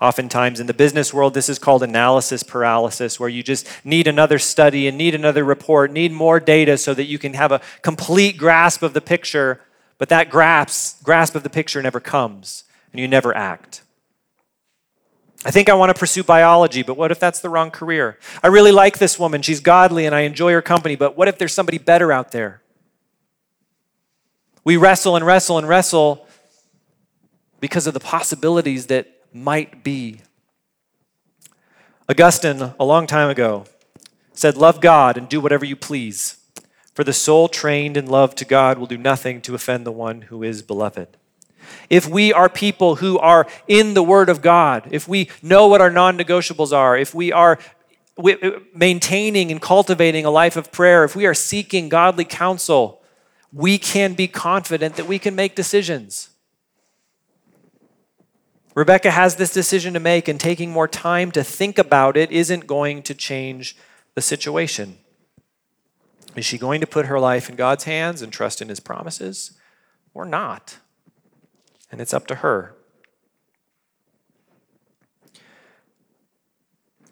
Oftentimes 0.00 0.60
in 0.60 0.66
the 0.66 0.74
business 0.74 1.12
world, 1.12 1.34
this 1.34 1.48
is 1.48 1.58
called 1.58 1.82
analysis 1.82 2.42
paralysis, 2.42 3.20
where 3.20 3.28
you 3.28 3.42
just 3.42 3.68
need 3.84 4.06
another 4.06 4.38
study 4.38 4.86
and 4.86 4.96
need 4.96 5.14
another 5.14 5.44
report, 5.44 5.92
need 5.92 6.12
more 6.12 6.40
data 6.40 6.78
so 6.78 6.94
that 6.94 7.04
you 7.04 7.18
can 7.18 7.34
have 7.34 7.52
a 7.52 7.60
complete 7.82 8.38
grasp 8.38 8.82
of 8.82 8.94
the 8.94 9.00
picture, 9.00 9.60
but 9.98 10.08
that 10.08 10.30
grasp, 10.30 11.02
grasp 11.02 11.34
of 11.34 11.42
the 11.42 11.50
picture 11.50 11.82
never 11.82 12.00
comes, 12.00 12.64
and 12.92 13.00
you 13.00 13.08
never 13.08 13.36
act. 13.36 13.82
I 15.44 15.50
think 15.50 15.70
I 15.70 15.74
want 15.74 15.94
to 15.94 15.98
pursue 15.98 16.22
biology, 16.22 16.82
but 16.82 16.98
what 16.98 17.10
if 17.10 17.18
that's 17.18 17.40
the 17.40 17.48
wrong 17.48 17.70
career? 17.70 18.18
I 18.42 18.48
really 18.48 18.72
like 18.72 18.98
this 18.98 19.18
woman. 19.18 19.40
She's 19.40 19.60
godly 19.60 20.04
and 20.04 20.14
I 20.14 20.20
enjoy 20.20 20.52
her 20.52 20.60
company, 20.60 20.96
but 20.96 21.16
what 21.16 21.28
if 21.28 21.38
there's 21.38 21.54
somebody 21.54 21.78
better 21.78 22.12
out 22.12 22.32
there? 22.32 22.60
We 24.64 24.76
wrestle 24.76 25.16
and 25.16 25.24
wrestle 25.24 25.56
and 25.56 25.66
wrestle 25.66 26.26
because 27.58 27.86
of 27.86 27.94
the 27.94 28.00
possibilities 28.00 28.86
that 28.86 29.08
might 29.32 29.82
be. 29.82 30.20
Augustine, 32.06 32.74
a 32.78 32.84
long 32.84 33.06
time 33.06 33.30
ago, 33.30 33.64
said, 34.34 34.58
Love 34.58 34.82
God 34.82 35.16
and 35.16 35.28
do 35.28 35.40
whatever 35.40 35.64
you 35.64 35.76
please, 35.76 36.36
for 36.92 37.02
the 37.02 37.14
soul 37.14 37.48
trained 37.48 37.96
in 37.96 38.06
love 38.06 38.34
to 38.34 38.44
God 38.44 38.76
will 38.76 38.86
do 38.86 38.98
nothing 38.98 39.40
to 39.42 39.54
offend 39.54 39.86
the 39.86 39.92
one 39.92 40.22
who 40.22 40.42
is 40.42 40.60
beloved 40.60 41.16
if 41.88 42.08
we 42.08 42.32
are 42.32 42.48
people 42.48 42.96
who 42.96 43.18
are 43.18 43.46
in 43.66 43.94
the 43.94 44.02
Word 44.02 44.28
of 44.28 44.42
God, 44.42 44.88
if 44.90 45.08
we 45.08 45.30
know 45.42 45.66
what 45.68 45.80
our 45.80 45.90
non 45.90 46.18
negotiables 46.18 46.72
are, 46.76 46.96
if 46.96 47.14
we 47.14 47.32
are 47.32 47.58
uh, 48.18 48.50
maintaining 48.74 49.50
and 49.50 49.60
cultivating 49.60 50.24
a 50.24 50.30
life 50.30 50.56
of 50.56 50.72
prayer, 50.72 51.04
if 51.04 51.16
we 51.16 51.26
are 51.26 51.34
seeking 51.34 51.88
godly 51.88 52.24
counsel, 52.24 53.02
we 53.52 53.78
can 53.78 54.14
be 54.14 54.28
confident 54.28 54.96
that 54.96 55.06
we 55.06 55.18
can 55.18 55.34
make 55.34 55.54
decisions. 55.54 56.30
Rebecca 58.74 59.10
has 59.10 59.36
this 59.36 59.52
decision 59.52 59.94
to 59.94 60.00
make, 60.00 60.28
and 60.28 60.38
taking 60.38 60.70
more 60.70 60.88
time 60.88 61.30
to 61.32 61.42
think 61.42 61.78
about 61.78 62.16
it 62.16 62.30
isn't 62.30 62.66
going 62.66 63.02
to 63.02 63.14
change 63.14 63.76
the 64.14 64.22
situation. 64.22 64.98
Is 66.36 66.44
she 66.44 66.58
going 66.58 66.80
to 66.80 66.86
put 66.86 67.06
her 67.06 67.18
life 67.18 67.50
in 67.50 67.56
God's 67.56 67.84
hands 67.84 68.22
and 68.22 68.32
trust 68.32 68.62
in 68.62 68.68
His 68.68 68.80
promises 68.80 69.52
or 70.14 70.24
not? 70.24 70.78
And 71.90 72.00
it's 72.00 72.14
up 72.14 72.26
to 72.28 72.36
her. 72.36 72.74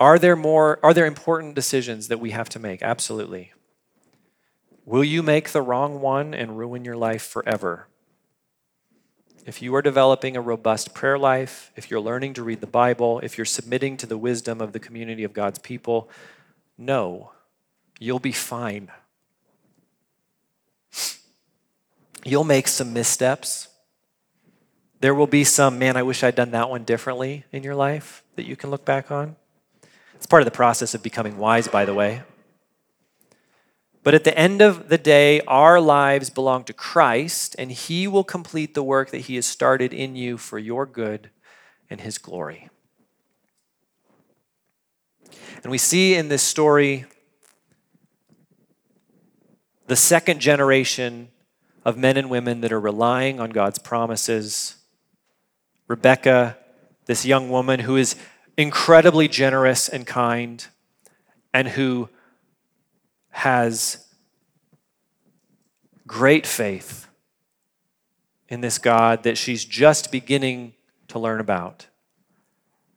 Are 0.01 0.18
there 0.18 0.37
more 0.37 0.79
are 0.83 0.95
there 0.95 1.07
important 1.07 1.55
decisions 1.55 2.09
that 2.09 2.20
we 2.20 2.31
have 2.31 2.49
to 2.51 2.59
make? 2.59 2.83
Absolutely. 2.83 3.53
Will 4.85 5.05
you 5.05 5.22
make 5.22 5.51
the 5.51 5.61
wrong 5.61 6.01
one 6.01 6.33
and 6.33 6.57
ruin 6.57 6.85
your 6.85 6.97
life 6.97 7.22
forever? 7.22 7.89
If 9.45 9.62
you 9.62 9.74
are 9.74 9.83
developing 9.83 10.37
a 10.37 10.41
robust 10.41 10.95
prayer 10.95 11.18
life, 11.18 11.72
if 11.74 11.91
you're 11.91 12.01
learning 12.01 12.35
to 12.35 12.43
read 12.43 12.61
the 12.61 12.66
Bible, 12.66 13.18
if 13.20 13.39
you're 13.39 13.45
submitting 13.45 13.97
to 13.97 14.07
the 14.07 14.18
wisdom 14.18 14.61
of 14.61 14.72
the 14.72 14.79
community 14.79 15.24
of 15.24 15.33
God's 15.33 15.59
people, 15.59 16.11
no, 16.76 17.33
you'll 17.99 18.18
be 18.18 18.33
fine. 18.33 18.91
You'll 22.24 22.45
make 22.45 22.68
some 22.68 22.93
missteps. 22.93 23.67
There 25.01 25.14
will 25.14 25.28
be 25.28 25.44
some, 25.44 25.78
man, 25.78 25.96
I 25.96 26.03
wish 26.03 26.24
I'd 26.24 26.34
done 26.34 26.51
that 26.51 26.70
one 26.70 26.84
differently 26.84 27.44
in 27.53 27.62
your 27.62 27.76
life 27.76 28.24
that 28.34 28.46
you 28.46 28.57
can 28.57 28.70
look 28.70 28.84
back 28.84 29.11
on. 29.11 29.36
It's 30.14 30.26
part 30.26 30.42
of 30.42 30.46
the 30.46 30.51
process 30.51 30.94
of 30.94 31.03
becoming 31.03 31.38
wise, 31.38 31.68
by 31.68 31.84
the 31.84 31.94
way. 31.94 32.22
But 34.03 34.14
at 34.14 34.24
the 34.24 34.36
end 34.36 34.61
of 34.61 34.88
the 34.88 34.99
day, 34.99 35.40
our 35.42 35.80
lives 35.80 36.30
belong 36.30 36.64
to 36.64 36.72
Christ, 36.72 37.55
and 37.59 37.70
He 37.70 38.09
will 38.09 38.24
complete 38.24 38.74
the 38.74 38.82
work 38.82 39.11
that 39.11 39.22
He 39.22 39.36
has 39.36 39.46
started 39.46 39.92
in 39.92 40.16
you 40.16 40.36
for 40.36 40.59
your 40.59 40.86
good 40.86 41.30
and 41.88 42.01
His 42.01 42.18
glory. 42.18 42.68
And 45.62 45.70
we 45.70 45.78
see 45.78 46.14
in 46.14 46.28
this 46.28 46.42
story 46.42 47.05
the 49.86 49.96
second 49.96 50.40
generation 50.40 51.28
of 51.84 51.96
men 51.96 52.16
and 52.16 52.28
women 52.28 52.62
that 52.62 52.72
are 52.72 52.80
relying 52.80 53.38
on 53.38 53.51
God's 53.51 53.78
promises 53.78 54.78
Rebecca, 55.89 56.57
this 57.07 57.24
young 57.24 57.51
woman 57.51 57.80
who 57.80 57.97
is 57.97 58.14
incredibly 58.57 59.26
generous 59.26 59.89
and 59.89 60.07
kind 60.07 60.66
and 61.53 61.68
who 61.68 62.09
has 63.30 64.07
great 66.07 66.47
faith 66.47 67.09
in 68.49 68.61
this 68.61 68.78
God 68.78 69.22
that 69.22 69.39
she's 69.39 69.64
just 69.64 70.12
beginning 70.12 70.74
to 71.09 71.18
learn 71.18 71.41
about. 71.41 71.86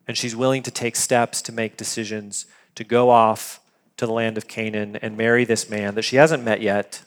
And 0.06 0.16
she's 0.16 0.34
willing 0.34 0.62
to 0.64 0.70
take 0.70 0.96
steps 0.96 1.40
to 1.42 1.52
make 1.52 1.76
decisions 1.76 2.46
to 2.74 2.84
go 2.84 3.10
off 3.10 3.60
to 3.96 4.06
the 4.06 4.12
land 4.12 4.36
of 4.36 4.48
Canaan 4.48 4.96
and 4.96 5.16
marry 5.16 5.44
this 5.44 5.70
man 5.70 5.94
that 5.94 6.02
she 6.02 6.16
hasn't 6.16 6.42
met 6.42 6.60
yet 6.60 7.02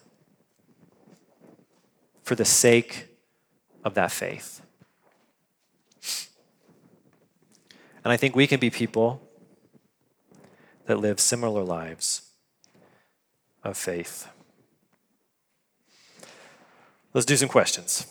for 2.23 2.35
the 2.35 2.45
sake 2.45 3.07
of 3.83 3.93
that 3.95 4.11
faith. 4.11 4.64
And 8.05 8.13
I 8.13 8.17
think 8.17 8.35
we 8.35 8.45
can 8.45 8.59
be 8.59 8.69
people 8.69 9.19
that 10.85 10.99
live 10.99 11.19
similar 11.19 11.63
lives 11.63 12.21
of 13.63 13.75
faith. 13.75 14.27
Let's 17.15 17.25
do 17.25 17.35
some 17.35 17.49
questions. 17.49 18.05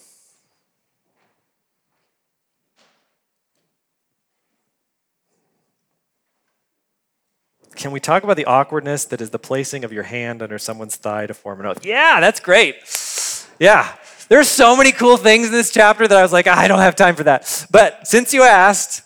Can 7.77 7.93
we 7.93 8.01
talk 8.01 8.25
about 8.25 8.37
the 8.37 8.47
awkwardness 8.47 9.05
that 9.05 9.21
is 9.21 9.31
the 9.31 9.39
placing 9.39 9.85
of 9.85 9.93
your 9.93 10.03
hand 10.03 10.43
under 10.43 10.59
someone's 10.59 10.97
thigh 10.97 11.29
to 11.29 11.35
form 11.35 11.61
an 11.61 11.67
oath? 11.67 11.87
Yeah, 11.87 12.19
that's 12.19 12.41
great. 12.41 12.77
Yeah, 13.61 13.95
there's 14.29 14.49
so 14.49 14.77
many 14.77 14.91
cool 14.91 15.17
things 15.17 15.47
in 15.47 15.53
this 15.53 15.71
chapter 15.71 16.09
that 16.09 16.19
I 16.19 16.23
was 16.23 16.33
like, 16.33 16.49
ah, 16.49 16.59
I 16.59 16.67
don't 16.67 16.81
have 16.81 16.97
time 16.97 17.15
for 17.15 17.23
that. 17.25 17.67
But 17.71 18.09
since 18.09 18.35
you 18.35 18.43
asked, 18.43 19.04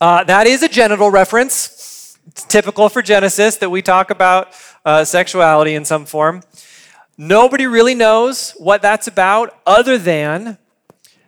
uh, 0.00 0.24
that 0.24 0.46
is 0.46 0.62
a 0.62 0.68
genital 0.68 1.10
reference. 1.10 2.18
It's 2.26 2.44
typical 2.44 2.88
for 2.88 3.02
Genesis 3.02 3.56
that 3.58 3.70
we 3.70 3.82
talk 3.82 4.10
about 4.10 4.48
uh, 4.84 5.04
sexuality 5.04 5.74
in 5.74 5.84
some 5.84 6.04
form. 6.04 6.42
Nobody 7.16 7.66
really 7.66 7.94
knows 7.94 8.50
what 8.58 8.82
that's 8.82 9.06
about 9.06 9.58
other 9.66 9.96
than 9.96 10.58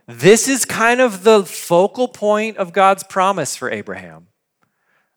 this 0.07 0.49
is 0.49 0.65
kind 0.65 1.01
of 1.01 1.23
the 1.23 1.45
focal 1.45 2.09
point 2.09 2.57
of 2.59 2.73
God's 2.73 3.05
promise 3.05 3.57
for 3.57 3.71
Abraham, 3.71 4.27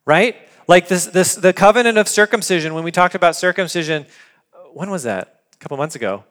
right? 0.06 0.36
Like 0.66 0.88
this, 0.88 1.06
this, 1.06 1.34
the 1.34 1.52
covenant 1.52 1.98
of 1.98 2.08
circumcision, 2.08 2.72
when 2.72 2.84
we 2.84 2.92
talked 2.92 3.14
about 3.14 3.36
circumcision, 3.36 4.06
when 4.72 4.90
was 4.90 5.02
that? 5.02 5.40
A 5.54 5.56
couple 5.58 5.76
months 5.76 5.94
ago. 5.94 6.24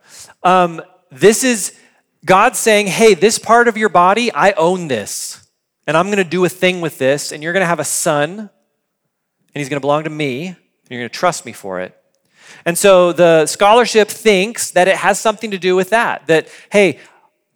Um, 0.43 0.81
this 1.11 1.43
is 1.43 1.77
God 2.25 2.55
saying, 2.55 2.87
hey, 2.87 3.13
this 3.13 3.37
part 3.37 3.67
of 3.67 3.77
your 3.77 3.89
body, 3.89 4.31
I 4.31 4.51
own 4.53 4.87
this. 4.87 5.47
And 5.87 5.97
I'm 5.97 6.07
going 6.07 6.17
to 6.17 6.23
do 6.23 6.45
a 6.45 6.49
thing 6.49 6.81
with 6.81 6.97
this, 6.97 7.31
and 7.31 7.41
you're 7.41 7.53
going 7.53 7.61
to 7.61 7.67
have 7.67 7.79
a 7.79 7.85
son, 7.85 8.39
and 8.39 8.49
he's 9.53 9.69
going 9.69 9.77
to 9.77 9.81
belong 9.81 10.03
to 10.03 10.09
me, 10.09 10.47
and 10.47 10.57
you're 10.89 11.01
going 11.01 11.09
to 11.09 11.17
trust 11.17 11.45
me 11.45 11.53
for 11.53 11.79
it. 11.79 11.97
And 12.65 12.77
so 12.77 13.13
the 13.13 13.45
scholarship 13.45 14.09
thinks 14.09 14.71
that 14.71 14.87
it 14.87 14.97
has 14.97 15.19
something 15.19 15.51
to 15.51 15.57
do 15.57 15.75
with 15.75 15.89
that. 15.89 16.27
That, 16.27 16.49
hey, 16.71 16.99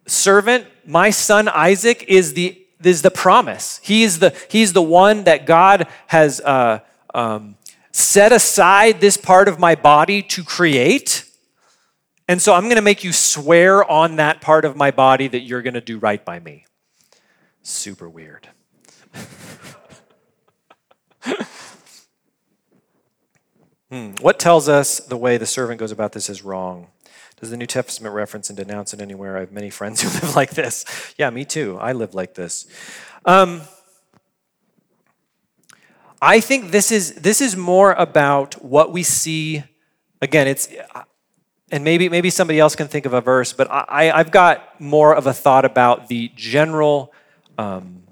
servant, 0.06 0.66
my 0.84 1.10
son 1.10 1.48
Isaac 1.48 2.04
is 2.08 2.34
the 2.34 2.62
is 2.84 3.02
the 3.02 3.10
promise. 3.10 3.80
He 3.82 4.02
is 4.02 4.18
the, 4.18 4.36
he's 4.50 4.72
the 4.72 4.82
one 4.82 5.24
that 5.24 5.46
God 5.46 5.88
has 6.08 6.40
uh, 6.40 6.80
um, 7.14 7.56
set 7.90 8.32
aside 8.32 9.00
this 9.00 9.16
part 9.16 9.48
of 9.48 9.58
my 9.58 9.74
body 9.74 10.22
to 10.22 10.44
create. 10.44 11.24
And 12.28 12.40
so 12.42 12.54
I'm 12.54 12.64
going 12.64 12.76
to 12.76 12.82
make 12.82 13.04
you 13.04 13.12
swear 13.12 13.88
on 13.90 14.16
that 14.16 14.40
part 14.40 14.64
of 14.64 14.76
my 14.76 14.90
body 14.90 15.28
that 15.28 15.40
you're 15.40 15.62
going 15.62 15.74
to 15.74 15.80
do 15.80 15.98
right 15.98 16.22
by 16.22 16.38
me. 16.38 16.66
Super 17.66 18.08
weird. 18.08 18.48
hmm. 23.90 24.12
What 24.20 24.38
tells 24.38 24.68
us 24.68 25.00
the 25.00 25.16
way 25.16 25.36
the 25.36 25.46
servant 25.46 25.80
goes 25.80 25.90
about 25.90 26.12
this 26.12 26.30
is 26.30 26.44
wrong? 26.44 26.86
Does 27.40 27.50
the 27.50 27.56
New 27.56 27.66
Testament 27.66 28.14
reference 28.14 28.48
and 28.50 28.56
denounce 28.56 28.94
it 28.94 29.00
anywhere? 29.00 29.36
I 29.36 29.40
have 29.40 29.50
many 29.50 29.68
friends 29.70 30.00
who 30.02 30.08
live 30.10 30.36
like 30.36 30.50
this. 30.50 30.84
Yeah, 31.18 31.28
me 31.30 31.44
too. 31.44 31.76
I 31.80 31.92
live 31.92 32.14
like 32.14 32.34
this. 32.34 32.68
Um, 33.24 33.62
I 36.22 36.38
think 36.38 36.70
this 36.70 36.92
is 36.92 37.14
this 37.14 37.40
is 37.40 37.56
more 37.56 37.94
about 37.94 38.64
what 38.64 38.92
we 38.92 39.02
see. 39.02 39.64
Again, 40.22 40.46
it's 40.46 40.68
and 41.72 41.82
maybe 41.82 42.08
maybe 42.08 42.30
somebody 42.30 42.60
else 42.60 42.76
can 42.76 42.86
think 42.86 43.06
of 43.06 43.12
a 43.12 43.20
verse, 43.20 43.52
but 43.52 43.68
I, 43.68 44.12
I've 44.12 44.30
got 44.30 44.80
more 44.80 45.16
of 45.16 45.26
a 45.26 45.32
thought 45.32 45.64
about 45.64 46.06
the 46.06 46.30
general 46.36 47.12
um, 47.58 48.02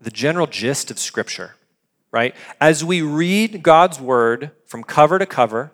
the 0.00 0.10
general 0.10 0.46
gist 0.46 0.90
of 0.90 0.98
Scripture. 0.98 1.54
Right 2.12 2.34
as 2.60 2.82
we 2.82 3.02
read 3.02 3.62
God's 3.62 4.00
word 4.00 4.52
from 4.64 4.84
cover 4.84 5.18
to 5.18 5.26
cover 5.26 5.72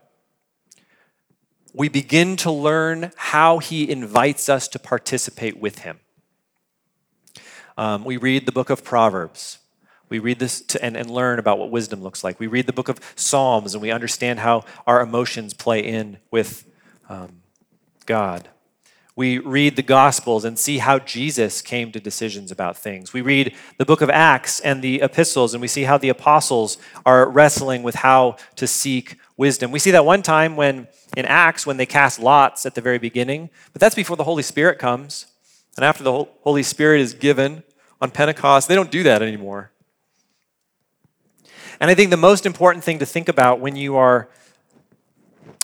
we 1.74 1.88
begin 1.88 2.36
to 2.36 2.50
learn 2.50 3.12
how 3.16 3.58
he 3.58 3.90
invites 3.90 4.48
us 4.48 4.68
to 4.68 4.78
participate 4.78 5.58
with 5.58 5.80
him. 5.80 6.00
Um, 7.78 8.04
we 8.04 8.18
read 8.18 8.44
the 8.44 8.52
book 8.52 8.68
of 8.68 8.84
Proverbs. 8.84 9.58
We 10.10 10.18
read 10.18 10.38
this 10.38 10.60
to, 10.60 10.84
and, 10.84 10.96
and 10.96 11.10
learn 11.10 11.38
about 11.38 11.58
what 11.58 11.70
wisdom 11.70 12.02
looks 12.02 12.22
like. 12.22 12.38
We 12.38 12.46
read 12.46 12.66
the 12.66 12.72
book 12.74 12.90
of 12.90 13.00
Psalms 13.16 13.74
and 13.74 13.80
we 13.80 13.90
understand 13.90 14.40
how 14.40 14.64
our 14.86 15.00
emotions 15.00 15.54
play 15.54 15.80
in 15.80 16.18
with 16.30 16.68
um, 17.08 17.40
God. 18.04 18.48
We 19.14 19.38
read 19.38 19.76
the 19.76 19.82
Gospels 19.82 20.44
and 20.44 20.58
see 20.58 20.78
how 20.78 20.98
Jesus 20.98 21.60
came 21.60 21.92
to 21.92 22.00
decisions 22.00 22.50
about 22.50 22.78
things. 22.78 23.12
We 23.12 23.20
read 23.20 23.54
the 23.76 23.84
book 23.84 24.00
of 24.00 24.08
Acts 24.08 24.58
and 24.60 24.82
the 24.82 25.02
epistles 25.02 25.52
and 25.52 25.60
we 25.60 25.68
see 25.68 25.82
how 25.82 25.98
the 25.98 26.08
apostles 26.08 26.78
are 27.04 27.28
wrestling 27.28 27.82
with 27.82 27.96
how 27.96 28.36
to 28.56 28.66
seek 28.66 29.16
wisdom. 29.36 29.70
We 29.70 29.78
see 29.78 29.90
that 29.90 30.06
one 30.06 30.22
time 30.22 30.56
when 30.56 30.88
in 31.14 31.26
Acts 31.26 31.66
when 31.66 31.76
they 31.76 31.84
cast 31.84 32.20
lots 32.20 32.64
at 32.64 32.74
the 32.74 32.80
very 32.80 32.98
beginning, 32.98 33.50
but 33.74 33.80
that's 33.80 33.94
before 33.94 34.16
the 34.16 34.24
Holy 34.24 34.42
Spirit 34.42 34.78
comes. 34.78 35.26
And 35.76 35.84
after 35.84 36.02
the 36.02 36.24
Holy 36.40 36.62
Spirit 36.62 37.02
is 37.02 37.12
given 37.12 37.64
on 38.00 38.10
Pentecost, 38.10 38.66
they 38.66 38.74
don't 38.74 38.90
do 38.90 39.02
that 39.02 39.20
anymore. 39.20 39.72
And 41.80 41.90
I 41.90 41.94
think 41.94 42.10
the 42.10 42.16
most 42.16 42.46
important 42.46 42.84
thing 42.84 42.98
to 43.00 43.06
think 43.06 43.28
about 43.28 43.60
when 43.60 43.76
you 43.76 43.96
are 43.96 44.30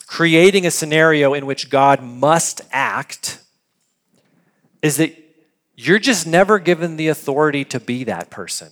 creating 0.09 0.67
a 0.67 0.71
scenario 0.71 1.35
in 1.35 1.45
which 1.45 1.69
God 1.69 2.03
must 2.03 2.63
act 2.73 3.41
is 4.81 4.97
that 4.97 5.15
you're 5.77 5.99
just 5.99 6.27
never 6.27 6.59
given 6.59 6.97
the 6.97 7.09
authority 7.09 7.63
to 7.67 7.79
be 7.79 8.05
that 8.05 8.31
person. 8.31 8.71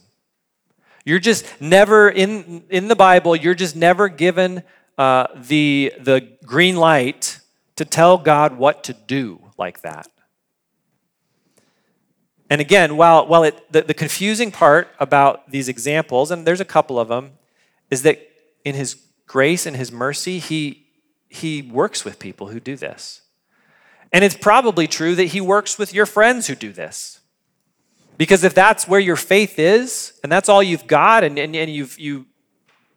You're 1.05 1.21
just 1.21 1.45
never, 1.61 2.09
in, 2.09 2.65
in 2.71 2.89
the 2.89 2.97
Bible, 2.97 3.37
you're 3.37 3.55
just 3.55 3.77
never 3.77 4.09
given 4.09 4.63
uh, 4.97 5.27
the, 5.37 5.93
the 6.01 6.27
green 6.45 6.77
light 6.77 7.39
to 7.77 7.85
tell 7.85 8.17
God 8.17 8.57
what 8.57 8.83
to 8.85 8.95
do 8.95 9.41
like 9.59 9.83
that. 9.83 10.09
And 12.49 12.63
again, 12.63 12.97
while, 12.97 13.27
while 13.27 13.45
it, 13.45 13.71
the, 13.71 13.83
the 13.83 13.95
confusing 13.95 14.51
part 14.51 14.89
about 14.99 15.51
these 15.51 15.69
examples, 15.69 16.31
and 16.31 16.47
there's 16.47 16.63
a 16.63 16.65
couple 16.65 16.99
of 16.99 17.09
them, 17.09 17.33
is 17.91 18.03
that 18.03 18.27
in 18.65 18.75
His 18.75 18.97
grace 19.27 19.67
and 19.67 19.77
His 19.77 19.93
mercy, 19.93 20.39
He, 20.39 20.86
he 21.29 21.63
works 21.63 22.05
with 22.05 22.19
people 22.19 22.49
who 22.49 22.61
do 22.61 22.77
this. 22.77 23.23
And 24.13 24.25
it's 24.25 24.37
probably 24.37 24.87
true 24.87 25.15
that 25.17 25.25
He 25.27 25.41
works 25.41 25.79
with 25.79 25.93
your 25.93 26.07
friends 26.07 26.47
who 26.47 26.55
do 26.55 26.73
this. 26.73 27.21
Because 28.17 28.45
if 28.45 28.55
that's 28.55 28.89
where 28.89 29.01
your 29.01 29.17
faith 29.17 29.59
is, 29.59 30.19
and 30.23 30.33
that's 30.33 30.49
all 30.49 30.63
you've 30.63 30.87
got, 30.87 31.23
and, 31.23 31.39
and, 31.39 31.55
and 31.55 31.71
you've, 31.71 31.99
you 31.99 32.27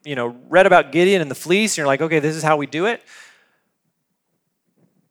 you 0.05 0.15
know, 0.15 0.27
read 0.47 0.65
about 0.65 0.93
Gideon 0.93 1.21
and 1.21 1.29
the 1.29 1.35
fleece, 1.35 1.73
and 1.73 1.79
you're 1.79 1.87
like, 1.87 2.01
okay, 2.01 2.19
this 2.19 2.35
is 2.35 2.41
how 2.41 2.55
we 2.55 2.67
do 2.67 2.85
it. 2.85 3.03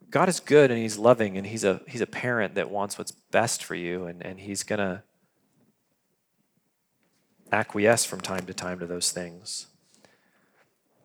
God 0.08 0.30
is 0.30 0.40
good 0.40 0.70
and 0.70 0.80
He's 0.80 0.96
loving 0.96 1.36
and 1.36 1.46
He's 1.46 1.64
a 1.64 1.82
He's 1.86 2.00
a 2.00 2.06
parent 2.06 2.54
that 2.54 2.70
wants 2.70 2.96
what's 2.96 3.12
best 3.12 3.62
for 3.62 3.74
you, 3.74 4.06
and, 4.06 4.24
and 4.24 4.40
He's 4.40 4.62
gonna 4.62 5.02
acquiesce 7.52 8.06
from 8.06 8.22
time 8.22 8.46
to 8.46 8.54
time 8.54 8.78
to 8.78 8.86
those 8.86 9.12
things. 9.12 9.66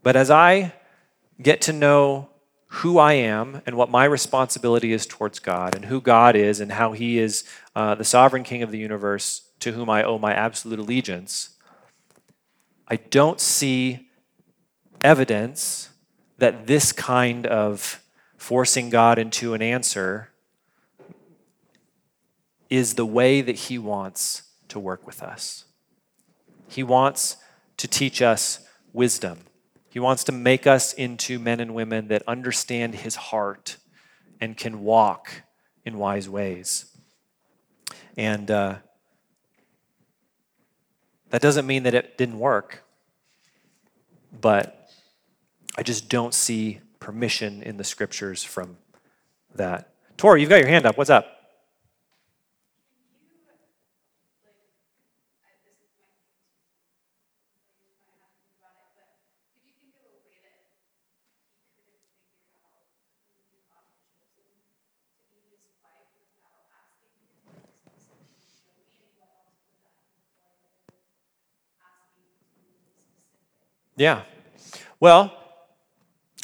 But 0.01 0.15
as 0.15 0.31
I 0.31 0.73
get 1.41 1.61
to 1.61 1.73
know 1.73 2.29
who 2.67 2.97
I 2.97 3.13
am 3.13 3.61
and 3.65 3.77
what 3.77 3.89
my 3.91 4.05
responsibility 4.05 4.93
is 4.93 5.05
towards 5.05 5.39
God 5.39 5.75
and 5.75 5.85
who 5.85 6.01
God 6.01 6.35
is 6.35 6.59
and 6.59 6.71
how 6.71 6.93
He 6.93 7.19
is 7.19 7.43
uh, 7.75 7.95
the 7.95 8.03
sovereign 8.03 8.43
King 8.43 8.63
of 8.63 8.71
the 8.71 8.79
universe 8.79 9.49
to 9.59 9.73
whom 9.73 9.89
I 9.89 10.03
owe 10.03 10.17
my 10.17 10.33
absolute 10.33 10.79
allegiance, 10.79 11.51
I 12.87 12.97
don't 12.97 13.39
see 13.39 14.09
evidence 15.01 15.89
that 16.37 16.67
this 16.67 16.91
kind 16.91 17.45
of 17.45 18.03
forcing 18.37 18.89
God 18.89 19.17
into 19.17 19.53
an 19.53 19.61
answer 19.61 20.29
is 22.69 22.95
the 22.95 23.05
way 23.05 23.41
that 23.41 23.55
He 23.55 23.77
wants 23.77 24.43
to 24.69 24.79
work 24.79 25.05
with 25.05 25.21
us. 25.21 25.65
He 26.67 26.81
wants 26.81 27.37
to 27.77 27.87
teach 27.87 28.21
us 28.21 28.67
wisdom. 28.91 29.39
He 29.93 29.99
wants 29.99 30.23
to 30.23 30.31
make 30.31 30.65
us 30.65 30.91
into 30.91 31.37
men 31.37 31.59
and 31.59 31.75
women 31.75 32.07
that 32.07 32.23
understand 32.27 32.95
His 32.95 33.15
heart 33.15 33.77
and 34.41 34.57
can 34.57 34.81
walk 34.83 35.43
in 35.85 35.99
wise 35.99 36.27
ways. 36.27 36.97
And 38.17 38.49
uh, 38.49 38.77
that 41.29 41.43
doesn't 41.43 41.67
mean 41.67 41.83
that 41.83 41.93
it 41.93 42.17
didn't 42.17 42.39
work, 42.39 42.83
but 44.41 44.89
I 45.77 45.83
just 45.83 46.09
don't 46.09 46.33
see 46.33 46.79
permission 46.99 47.61
in 47.61 47.77
the 47.77 47.83
scriptures 47.83 48.41
from 48.41 48.77
that. 49.53 49.93
Tori, 50.17 50.41
you've 50.41 50.49
got 50.49 50.59
your 50.59 50.69
hand 50.69 50.87
up. 50.87 50.97
What's 50.97 51.11
up? 51.11 51.42
Yeah. 74.03 74.23
Well, 74.99 75.33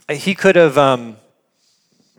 he 0.10 0.34
could 0.34 0.56
have. 0.56 0.78
Um, 0.78 1.18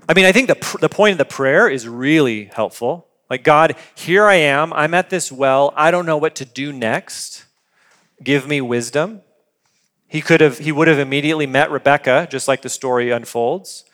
I 0.06 0.12
mean, 0.12 0.26
I 0.26 0.32
think 0.32 0.48
the, 0.48 0.54
pr- 0.54 0.76
the 0.76 0.90
point 0.90 1.12
of 1.12 1.18
the 1.18 1.24
prayer 1.24 1.66
is 1.66 1.88
really 1.88 2.50
helpful. 2.54 3.06
Like, 3.30 3.42
God, 3.42 3.74
here 3.94 4.26
I 4.26 4.34
am. 4.34 4.70
I'm 4.74 4.92
at 4.92 5.08
this 5.08 5.32
well. 5.32 5.72
I 5.76 5.90
don't 5.90 6.04
know 6.04 6.18
what 6.18 6.34
to 6.34 6.44
do 6.44 6.74
next. 6.74 7.46
Give 8.22 8.46
me 8.46 8.60
wisdom. 8.60 9.22
He 10.08 10.20
could 10.20 10.42
have, 10.42 10.58
he 10.58 10.72
would 10.72 10.88
have 10.88 10.98
immediately 10.98 11.46
met 11.46 11.70
Rebecca, 11.70 12.28
just 12.30 12.46
like 12.46 12.60
the 12.60 12.68
story 12.68 13.10
unfolds. 13.10 13.86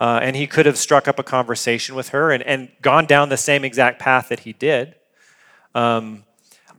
Uh, 0.00 0.20
and 0.22 0.34
he 0.34 0.46
could 0.46 0.64
have 0.64 0.78
struck 0.78 1.06
up 1.06 1.18
a 1.18 1.22
conversation 1.22 1.94
with 1.96 2.08
her 2.08 2.30
and, 2.30 2.42
and 2.44 2.70
gone 2.80 3.04
down 3.04 3.28
the 3.28 3.36
same 3.36 3.62
exact 3.62 3.98
path 3.98 4.30
that 4.30 4.40
he 4.40 4.54
did. 4.54 4.94
Um, 5.74 6.24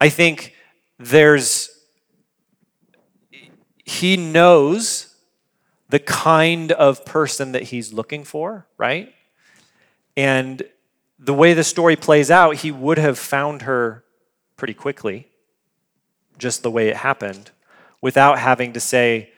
I 0.02 0.10
think 0.10 0.56
there's, 0.98 1.70
he 3.86 4.18
knows 4.18 5.16
the 5.90 6.00
kind 6.00 6.72
of 6.72 7.06
person 7.06 7.52
that 7.52 7.64
he's 7.64 7.94
looking 7.94 8.24
for, 8.24 8.66
right? 8.78 9.14
And 10.18 10.64
the 11.20 11.34
way 11.34 11.54
the 11.54 11.64
story 11.64 11.96
plays 11.96 12.32
out, 12.32 12.58
he 12.58 12.72
would 12.72 12.98
have 12.98 13.20
found 13.20 13.62
her 13.62 14.04
pretty 14.58 14.74
quickly, 14.74 15.28
just 16.38 16.64
the 16.64 16.72
way 16.72 16.90
it 16.90 16.98
happened, 16.98 17.52
without 18.02 18.40
having 18.40 18.74
to 18.74 18.80
say, 18.80 19.30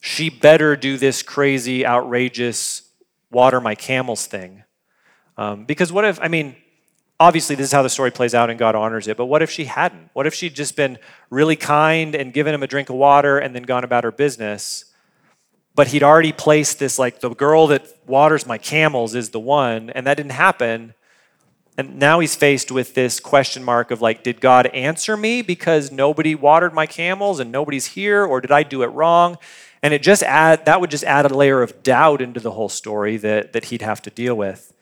she 0.00 0.30
better 0.30 0.76
do 0.76 0.96
this 0.96 1.22
crazy, 1.22 1.84
outrageous, 1.84 2.82
water 3.30 3.60
my 3.60 3.74
camels 3.74 4.26
thing. 4.26 4.64
Um, 5.36 5.66
because 5.66 5.92
what 5.92 6.06
if, 6.06 6.18
I 6.22 6.28
mean, 6.28 6.56
obviously 7.20 7.54
this 7.54 7.66
is 7.66 7.72
how 7.72 7.82
the 7.82 7.90
story 7.90 8.10
plays 8.10 8.34
out 8.34 8.48
and 8.48 8.58
God 8.58 8.74
honors 8.74 9.06
it, 9.06 9.18
but 9.18 9.26
what 9.26 9.42
if 9.42 9.50
she 9.50 9.66
hadn't? 9.66 10.08
What 10.14 10.26
if 10.26 10.34
she'd 10.34 10.54
just 10.54 10.74
been 10.74 10.98
really 11.28 11.54
kind 11.54 12.14
and 12.14 12.32
given 12.32 12.54
him 12.54 12.62
a 12.62 12.66
drink 12.66 12.88
of 12.88 12.96
water 12.96 13.38
and 13.38 13.54
then 13.54 13.62
gone 13.64 13.84
about 13.84 14.04
her 14.04 14.10
business? 14.10 14.86
But 15.74 15.88
he'd 15.88 16.02
already 16.02 16.32
placed 16.32 16.78
this, 16.78 16.98
like, 16.98 17.20
the 17.20 17.30
girl 17.30 17.68
that 17.68 17.86
waters 18.06 18.46
my 18.46 18.58
camels 18.58 19.14
is 19.14 19.30
the 19.30 19.38
one, 19.38 19.90
and 19.90 20.06
that 20.06 20.16
didn't 20.16 20.32
happen. 20.32 20.94
And 21.78 21.98
now 21.98 22.18
he's 22.18 22.34
faced 22.34 22.72
with 22.72 22.94
this 22.94 23.20
question 23.20 23.62
mark 23.62 23.90
of, 23.90 24.02
like, 24.02 24.24
did 24.24 24.40
God 24.40 24.66
answer 24.68 25.16
me 25.16 25.42
because 25.42 25.92
nobody 25.92 26.34
watered 26.34 26.74
my 26.74 26.86
camels 26.86 27.38
and 27.38 27.52
nobody's 27.52 27.86
here, 27.86 28.24
or 28.24 28.40
did 28.40 28.50
I 28.50 28.62
do 28.62 28.82
it 28.82 28.88
wrong? 28.88 29.36
And 29.82 29.94
it 29.94 30.02
just 30.02 30.22
add 30.22 30.64
that 30.66 30.80
would 30.80 30.90
just 30.90 31.04
add 31.04 31.24
a 31.24 31.34
layer 31.34 31.62
of 31.62 31.82
doubt 31.82 32.20
into 32.20 32.40
the 32.40 32.50
whole 32.50 32.68
story 32.68 33.16
that, 33.18 33.52
that 33.52 33.66
he'd 33.66 33.82
have 33.82 34.02
to 34.02 34.10
deal 34.10 34.34
with. 34.34 34.74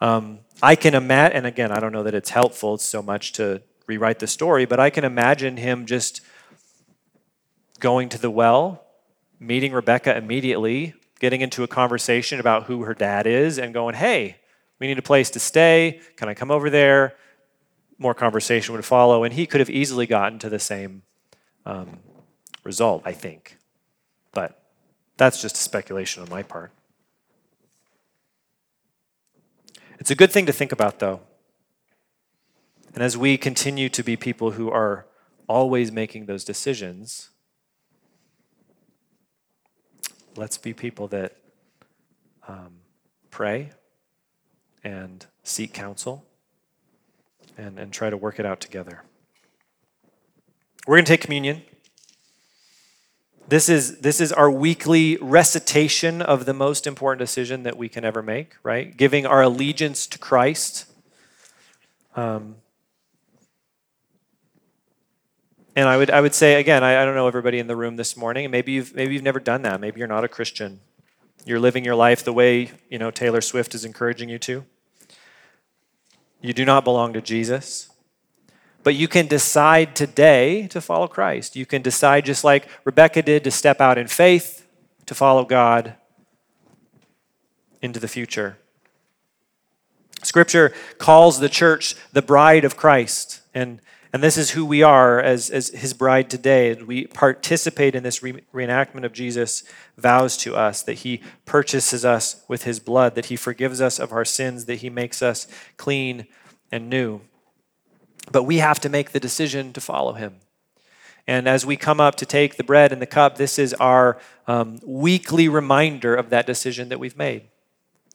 Um, 0.00 0.40
I 0.62 0.76
can 0.76 0.94
imagine, 0.94 1.38
and 1.38 1.46
again, 1.46 1.72
I 1.72 1.80
don't 1.80 1.92
know 1.92 2.04
that 2.04 2.14
it's 2.14 2.30
helpful 2.30 2.78
so 2.78 3.02
much 3.02 3.32
to 3.32 3.62
rewrite 3.86 4.18
the 4.18 4.26
story, 4.26 4.64
but 4.64 4.78
I 4.78 4.90
can 4.90 5.04
imagine 5.04 5.56
him 5.56 5.86
just 5.86 6.20
going 7.80 8.08
to 8.10 8.18
the 8.18 8.30
well, 8.30 8.84
meeting 9.40 9.72
Rebecca 9.72 10.16
immediately, 10.16 10.94
getting 11.20 11.40
into 11.40 11.62
a 11.62 11.68
conversation 11.68 12.38
about 12.38 12.64
who 12.64 12.82
her 12.82 12.94
dad 12.94 13.26
is, 13.26 13.58
and 13.58 13.74
going, 13.74 13.94
hey, 13.94 14.36
we 14.78 14.86
need 14.86 14.98
a 14.98 15.02
place 15.02 15.30
to 15.30 15.40
stay. 15.40 16.00
Can 16.16 16.28
I 16.28 16.34
come 16.34 16.50
over 16.50 16.70
there? 16.70 17.14
More 17.98 18.14
conversation 18.14 18.74
would 18.74 18.84
follow, 18.84 19.24
and 19.24 19.34
he 19.34 19.46
could 19.46 19.60
have 19.60 19.70
easily 19.70 20.06
gotten 20.06 20.38
to 20.40 20.48
the 20.48 20.60
same 20.60 21.02
um, 21.66 21.98
result, 22.62 23.02
I 23.04 23.12
think. 23.12 23.58
But 24.32 24.62
that's 25.16 25.42
just 25.42 25.56
a 25.56 25.60
speculation 25.60 26.22
on 26.22 26.28
my 26.28 26.42
part. 26.42 26.70
It's 29.98 30.10
a 30.10 30.14
good 30.14 30.30
thing 30.30 30.46
to 30.46 30.52
think 30.52 30.72
about, 30.72 31.00
though. 31.00 31.20
And 32.94 33.02
as 33.02 33.16
we 33.16 33.36
continue 33.36 33.88
to 33.88 34.02
be 34.02 34.16
people 34.16 34.52
who 34.52 34.70
are 34.70 35.06
always 35.48 35.90
making 35.90 36.26
those 36.26 36.44
decisions, 36.44 37.30
let's 40.36 40.56
be 40.56 40.72
people 40.72 41.08
that 41.08 41.36
um, 42.46 42.76
pray 43.30 43.70
and 44.84 45.26
seek 45.42 45.74
counsel 45.74 46.24
and, 47.56 47.78
and 47.78 47.92
try 47.92 48.08
to 48.08 48.16
work 48.16 48.38
it 48.38 48.46
out 48.46 48.60
together. 48.60 49.02
We're 50.86 50.96
going 50.96 51.04
to 51.04 51.12
take 51.12 51.20
communion. 51.20 51.62
This 53.48 53.70
is, 53.70 54.00
this 54.00 54.20
is 54.20 54.30
our 54.30 54.50
weekly 54.50 55.16
recitation 55.22 56.20
of 56.20 56.44
the 56.44 56.52
most 56.52 56.86
important 56.86 57.18
decision 57.18 57.62
that 57.62 57.78
we 57.78 57.88
can 57.88 58.04
ever 58.04 58.22
make, 58.22 58.56
right? 58.62 58.94
Giving 58.94 59.24
our 59.24 59.40
allegiance 59.40 60.06
to 60.08 60.18
Christ. 60.18 60.84
Um, 62.14 62.56
and 65.74 65.88
I 65.88 65.96
would, 65.96 66.10
I 66.10 66.20
would 66.20 66.34
say, 66.34 66.60
again, 66.60 66.84
I, 66.84 67.00
I 67.00 67.06
don't 67.06 67.14
know 67.14 67.26
everybody 67.26 67.58
in 67.58 67.68
the 67.68 67.76
room 67.76 67.96
this 67.96 68.18
morning, 68.18 68.50
maybe 68.50 68.72
you've, 68.72 68.94
maybe 68.94 69.14
you've 69.14 69.22
never 69.22 69.40
done 69.40 69.62
that. 69.62 69.80
Maybe 69.80 69.98
you're 69.98 70.08
not 70.08 70.24
a 70.24 70.28
Christian. 70.28 70.80
You're 71.46 71.60
living 71.60 71.86
your 71.86 71.94
life 71.94 72.22
the 72.22 72.34
way, 72.34 72.72
you 72.90 72.98
know, 72.98 73.10
Taylor 73.10 73.40
Swift 73.40 73.74
is 73.74 73.82
encouraging 73.82 74.28
you 74.28 74.38
to. 74.40 74.66
You 76.42 76.52
do 76.52 76.66
not 76.66 76.84
belong 76.84 77.14
to 77.14 77.22
Jesus. 77.22 77.88
But 78.82 78.94
you 78.94 79.08
can 79.08 79.26
decide 79.26 79.96
today 79.96 80.66
to 80.68 80.80
follow 80.80 81.08
Christ. 81.08 81.56
You 81.56 81.66
can 81.66 81.82
decide, 81.82 82.24
just 82.24 82.44
like 82.44 82.68
Rebecca 82.84 83.22
did, 83.22 83.44
to 83.44 83.50
step 83.50 83.80
out 83.80 83.98
in 83.98 84.06
faith, 84.06 84.66
to 85.06 85.14
follow 85.14 85.44
God 85.44 85.94
into 87.82 88.00
the 88.00 88.08
future. 88.08 88.58
Scripture 90.22 90.72
calls 90.98 91.38
the 91.38 91.48
church 91.48 91.94
the 92.12 92.22
bride 92.22 92.64
of 92.64 92.76
Christ. 92.76 93.40
And, 93.54 93.80
and 94.12 94.22
this 94.22 94.36
is 94.36 94.50
who 94.50 94.64
we 94.64 94.82
are 94.82 95.20
as, 95.20 95.48
as 95.50 95.68
his 95.68 95.94
bride 95.94 96.28
today. 96.28 96.74
We 96.74 97.06
participate 97.06 97.94
in 97.94 98.02
this 98.02 98.22
re- 98.22 98.42
reenactment 98.52 99.04
of 99.04 99.12
Jesus' 99.12 99.64
vows 99.96 100.36
to 100.38 100.56
us 100.56 100.82
that 100.82 100.94
he 100.94 101.22
purchases 101.44 102.04
us 102.04 102.42
with 102.48 102.64
his 102.64 102.80
blood, 102.80 103.14
that 103.14 103.26
he 103.26 103.36
forgives 103.36 103.80
us 103.80 103.98
of 103.98 104.12
our 104.12 104.24
sins, 104.24 104.64
that 104.64 104.76
he 104.76 104.90
makes 104.90 105.22
us 105.22 105.46
clean 105.76 106.26
and 106.72 106.90
new. 106.90 107.20
But 108.30 108.44
we 108.44 108.58
have 108.58 108.80
to 108.80 108.88
make 108.88 109.12
the 109.12 109.20
decision 109.20 109.72
to 109.72 109.80
follow 109.80 110.12
him. 110.12 110.36
And 111.28 111.46
as 111.46 111.66
we 111.66 111.76
come 111.76 112.00
up 112.00 112.14
to 112.16 112.26
take 112.26 112.56
the 112.56 112.64
bread 112.64 112.90
and 112.90 113.02
the 113.02 113.06
cup, 113.06 113.36
this 113.36 113.58
is 113.58 113.74
our 113.74 114.18
um, 114.46 114.78
weekly 114.82 115.46
reminder 115.46 116.14
of 116.14 116.30
that 116.30 116.46
decision 116.46 116.88
that 116.88 116.98
we've 116.98 117.18
made 117.18 117.42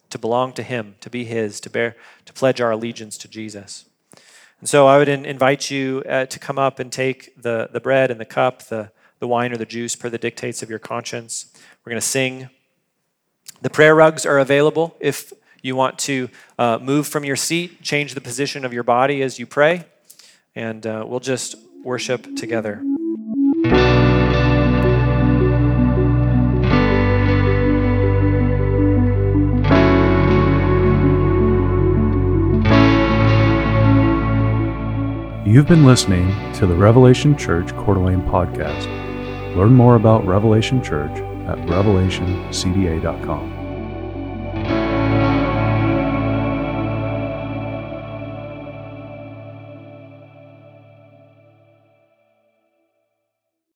to 0.10 0.18
belong 0.18 0.52
to 0.54 0.64
him, 0.64 0.96
to 1.02 1.10
be 1.10 1.24
his, 1.24 1.60
to 1.60 1.70
bear, 1.70 1.96
to 2.26 2.34
pledge 2.34 2.60
our 2.60 2.72
allegiance 2.72 3.18
to 3.20 3.28
Jesus. 3.28 3.86
And 4.60 4.68
so 4.68 4.88
I 4.88 4.98
would 4.98 5.10
in, 5.10 5.26
invite 5.26 5.70
you 5.70 6.04
uh, 6.10 6.26
to 6.26 6.40
come 6.40 6.58
up 6.58 6.80
and 6.80 6.92
take 6.92 7.40
the, 7.40 7.70
the 7.72 7.80
bread 7.80 8.10
and 8.10 8.20
the 8.20 8.26
cup, 8.26 8.64
the, 8.64 8.92
the 9.20 9.28
wine 9.28 9.52
or 9.52 9.58
the 9.58 9.66
juice 9.66 9.96
per 9.96 10.10
the 10.10 10.18
dictates 10.18 10.64
of 10.64 10.70
your 10.70 10.80
conscience. 10.80 11.54
We're 11.84 11.92
going 11.92 12.02
to 12.02 12.08
sing. 12.08 12.50
The 13.62 13.70
prayer 13.70 13.94
rugs 13.94 14.26
are 14.26 14.40
available 14.40 14.96
if 15.00 15.34
you 15.62 15.76
want 15.76 16.00
to 16.00 16.30
uh, 16.58 16.80
move 16.82 17.08
from 17.08 17.24
your 17.24 17.36
seat, 17.36 17.82
change 17.84 18.16
the 18.16 18.22
position 18.22 18.66
of 18.66 18.74
your 18.74 18.84
body 18.84 19.22
as 19.22 19.38
you 19.38 19.46
pray 19.46 19.86
and 20.56 20.86
uh, 20.86 21.06
we'll 21.08 21.20
just 21.20 21.56
worship 21.84 22.36
together. 22.36 22.82
You've 35.46 35.68
been 35.68 35.86
listening 35.86 36.26
to 36.54 36.66
the 36.66 36.74
Revelation 36.74 37.38
Church 37.38 37.72
Coeur 37.76 37.94
d'Alene 37.94 38.24
podcast. 38.24 38.88
Learn 39.56 39.76
more 39.76 39.96
about 39.96 40.26
Revelation 40.26 40.82
Church 40.82 41.12
at 41.48 41.60
revelationcda.com. 41.68 43.53